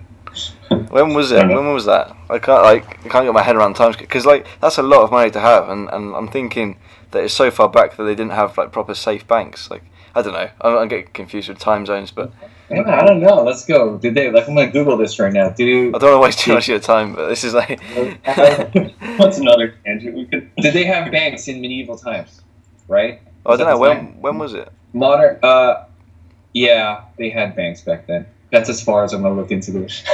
When 0.90 1.14
was 1.14 1.32
it? 1.32 1.48
When 1.48 1.74
was 1.74 1.86
that? 1.86 2.16
I 2.30 2.40
can't 2.40 2.64
like 2.64 3.06
I 3.06 3.10
can't 3.10 3.26
get 3.26 3.34
my 3.34 3.44
head 3.44 3.56
around 3.56 3.76
time 3.76 3.94
because 3.98 4.26
like 4.26 4.48
that's 4.62 4.78
a 4.78 4.84
lot 4.84 5.04
of 5.04 5.12
money 5.12 5.32
to 5.32 5.40
have, 5.40 5.70
and, 5.70 5.90
and 5.90 6.16
I'm 6.16 6.28
thinking 6.28 6.78
that 7.12 7.24
it's 7.24 7.34
so 7.34 7.52
far 7.52 7.70
back 7.70 7.96
that 7.98 8.04
they 8.04 8.16
didn't 8.16 8.32
have 8.32 8.58
like 8.58 8.72
proper 8.72 8.94
safe 8.96 9.28
banks. 9.28 9.70
Like 9.70 9.84
I 10.16 10.22
don't 10.22 10.34
know. 10.34 10.50
I'm, 10.62 10.78
I'm 10.78 10.88
getting 10.88 11.08
confused 11.08 11.50
with 11.50 11.60
time 11.60 11.86
zones, 11.86 12.12
but 12.12 12.32
Yeah, 12.70 12.82
I 12.82 13.06
don't 13.06 13.20
know. 13.20 13.44
Let's 13.44 13.66
go. 13.66 13.98
Did 13.98 14.16
they 14.16 14.32
like? 14.32 14.48
I'm 14.48 14.56
gonna 14.56 14.72
Google 14.72 14.98
this 14.98 15.20
right 15.20 15.34
now. 15.34 15.50
Do 15.50 15.90
I 15.96 15.98
don't 15.98 16.02
want 16.02 16.02
to 16.02 16.20
waste 16.20 16.40
too 16.40 16.54
much 16.54 16.66
of 16.66 16.70
your 16.70 16.80
time. 16.80 17.16
But 17.16 17.30
this 17.30 17.44
is 17.44 17.54
like 17.54 17.82
What's 19.18 19.38
another 19.38 19.76
tangent 19.86 20.16
we 20.16 20.26
could? 20.26 20.50
did 20.58 20.74
they 20.74 20.86
have 20.86 21.12
banks 21.12 21.48
in 21.48 21.62
medieval 21.62 21.98
times? 21.98 22.42
Right. 22.88 23.22
I 23.46 23.56
don't 23.58 23.68
know 23.68 23.78
when 23.78 24.20
when 24.22 24.38
was 24.38 24.54
it? 24.54 24.72
Modern. 24.94 25.40
Uh, 25.42 25.86
yeah, 26.54 27.06
they 27.18 27.30
had 27.30 27.56
banks 27.56 27.82
back 27.82 28.06
then. 28.06 28.28
That's 28.54 28.70
as 28.70 28.84
far 28.84 29.04
as 29.04 29.14
I'm 29.14 29.24
gonna 29.24 29.34
look 29.36 29.50
into 29.52 29.72
this. 29.72 30.04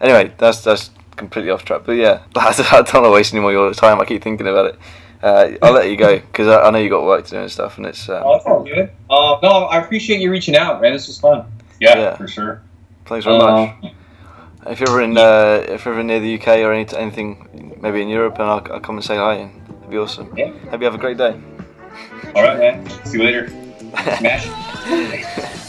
Anyway, 0.00 0.32
that's 0.38 0.60
that's 0.62 0.90
completely 1.16 1.50
off 1.50 1.64
track. 1.64 1.82
But 1.84 1.92
yeah, 1.92 2.22
I 2.36 2.52
don't 2.52 2.94
want 2.94 3.04
to 3.06 3.10
waste 3.10 3.32
any 3.32 3.40
more 3.40 3.50
of 3.50 3.54
your 3.54 3.72
time. 3.74 4.00
I 4.00 4.04
keep 4.04 4.22
thinking 4.22 4.46
about 4.46 4.66
it. 4.66 4.78
Uh, 5.22 5.50
I'll 5.62 5.72
let 5.72 5.88
you 5.90 5.96
go 5.96 6.18
because 6.18 6.46
I, 6.48 6.62
I 6.62 6.70
know 6.70 6.78
you 6.78 6.88
got 6.90 7.04
work 7.04 7.24
to 7.26 7.30
do 7.30 7.38
and 7.38 7.50
stuff, 7.50 7.76
and 7.78 7.86
it's 7.86 8.08
uh, 8.08 8.22
Oh, 8.24 8.32
that's 8.34 8.46
all 8.46 8.62
good. 8.64 8.90
Uh, 9.10 9.38
no, 9.42 9.48
I 9.66 9.78
appreciate 9.82 10.20
you 10.20 10.30
reaching 10.30 10.56
out, 10.56 10.80
man. 10.82 10.92
This 10.92 11.06
was 11.08 11.18
fun. 11.20 11.46
Yeah, 11.80 11.96
Yeah. 11.98 12.16
for 12.16 12.26
sure. 12.28 12.62
thanks 13.06 13.24
very 13.24 13.38
much. 13.38 13.84
Uh, 13.84 14.70
If 14.70 14.80
you're 14.80 14.88
ever 14.90 15.02
in, 15.02 15.16
uh, 15.16 15.64
if 15.68 15.84
you're 15.84 15.94
ever 15.94 16.02
near 16.04 16.20
the 16.20 16.34
UK 16.40 16.48
or 16.64 16.72
any, 16.72 16.86
anything, 16.96 17.76
maybe 17.80 18.02
in 18.02 18.08
Europe, 18.08 18.34
and 18.38 18.48
I'll, 18.48 18.66
I'll 18.72 18.80
come 18.80 18.96
and 18.96 19.04
say 19.04 19.16
hi, 19.16 19.34
and 19.34 19.50
it'd 19.78 19.90
be 19.90 19.96
awesome. 19.98 20.32
Yeah. 20.36 20.50
Hope 20.70 20.80
you 20.80 20.84
have 20.86 20.94
a 20.94 20.98
great 20.98 21.16
day. 21.18 21.40
All 22.34 22.42
right, 22.42 22.58
man. 22.58 22.88
See 23.06 23.18
you 23.18 23.24
later. 23.24 23.48
Smash. 24.18 25.64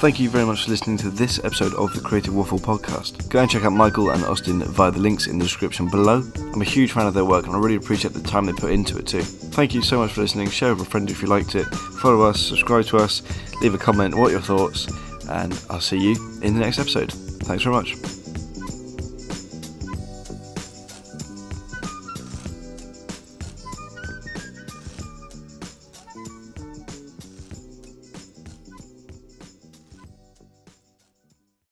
Thank 0.00 0.18
you 0.18 0.30
very 0.30 0.46
much 0.46 0.64
for 0.64 0.70
listening 0.70 0.96
to 0.96 1.10
this 1.10 1.38
episode 1.44 1.74
of 1.74 1.92
the 1.92 2.00
Creative 2.00 2.34
Waffle 2.34 2.58
podcast. 2.58 3.28
Go 3.28 3.40
and 3.40 3.50
check 3.50 3.64
out 3.64 3.74
Michael 3.74 4.12
and 4.12 4.24
Austin 4.24 4.62
via 4.64 4.90
the 4.90 4.98
links 4.98 5.26
in 5.26 5.36
the 5.36 5.44
description 5.44 5.90
below. 5.90 6.22
I'm 6.36 6.62
a 6.62 6.64
huge 6.64 6.92
fan 6.92 7.06
of 7.06 7.12
their 7.12 7.26
work 7.26 7.46
and 7.46 7.54
I 7.54 7.58
really 7.58 7.76
appreciate 7.76 8.14
the 8.14 8.22
time 8.22 8.46
they 8.46 8.54
put 8.54 8.72
into 8.72 8.96
it 8.96 9.06
too. 9.06 9.20
Thank 9.20 9.74
you 9.74 9.82
so 9.82 9.98
much 9.98 10.12
for 10.12 10.22
listening. 10.22 10.48
Share 10.48 10.74
with 10.74 10.86
a 10.86 10.90
friend 10.90 11.10
if 11.10 11.20
you 11.20 11.28
liked 11.28 11.54
it. 11.54 11.66
Follow 12.00 12.22
us, 12.22 12.40
subscribe 12.40 12.86
to 12.86 12.96
us, 12.96 13.20
leave 13.60 13.74
a 13.74 13.78
comment, 13.78 14.14
what 14.14 14.30
your 14.30 14.40
thoughts, 14.40 14.88
and 15.28 15.52
I'll 15.68 15.82
see 15.82 15.98
you 15.98 16.12
in 16.40 16.54
the 16.54 16.60
next 16.60 16.78
episode. 16.78 17.12
Thanks 17.12 17.62
very 17.62 17.76
much. 17.76 18.19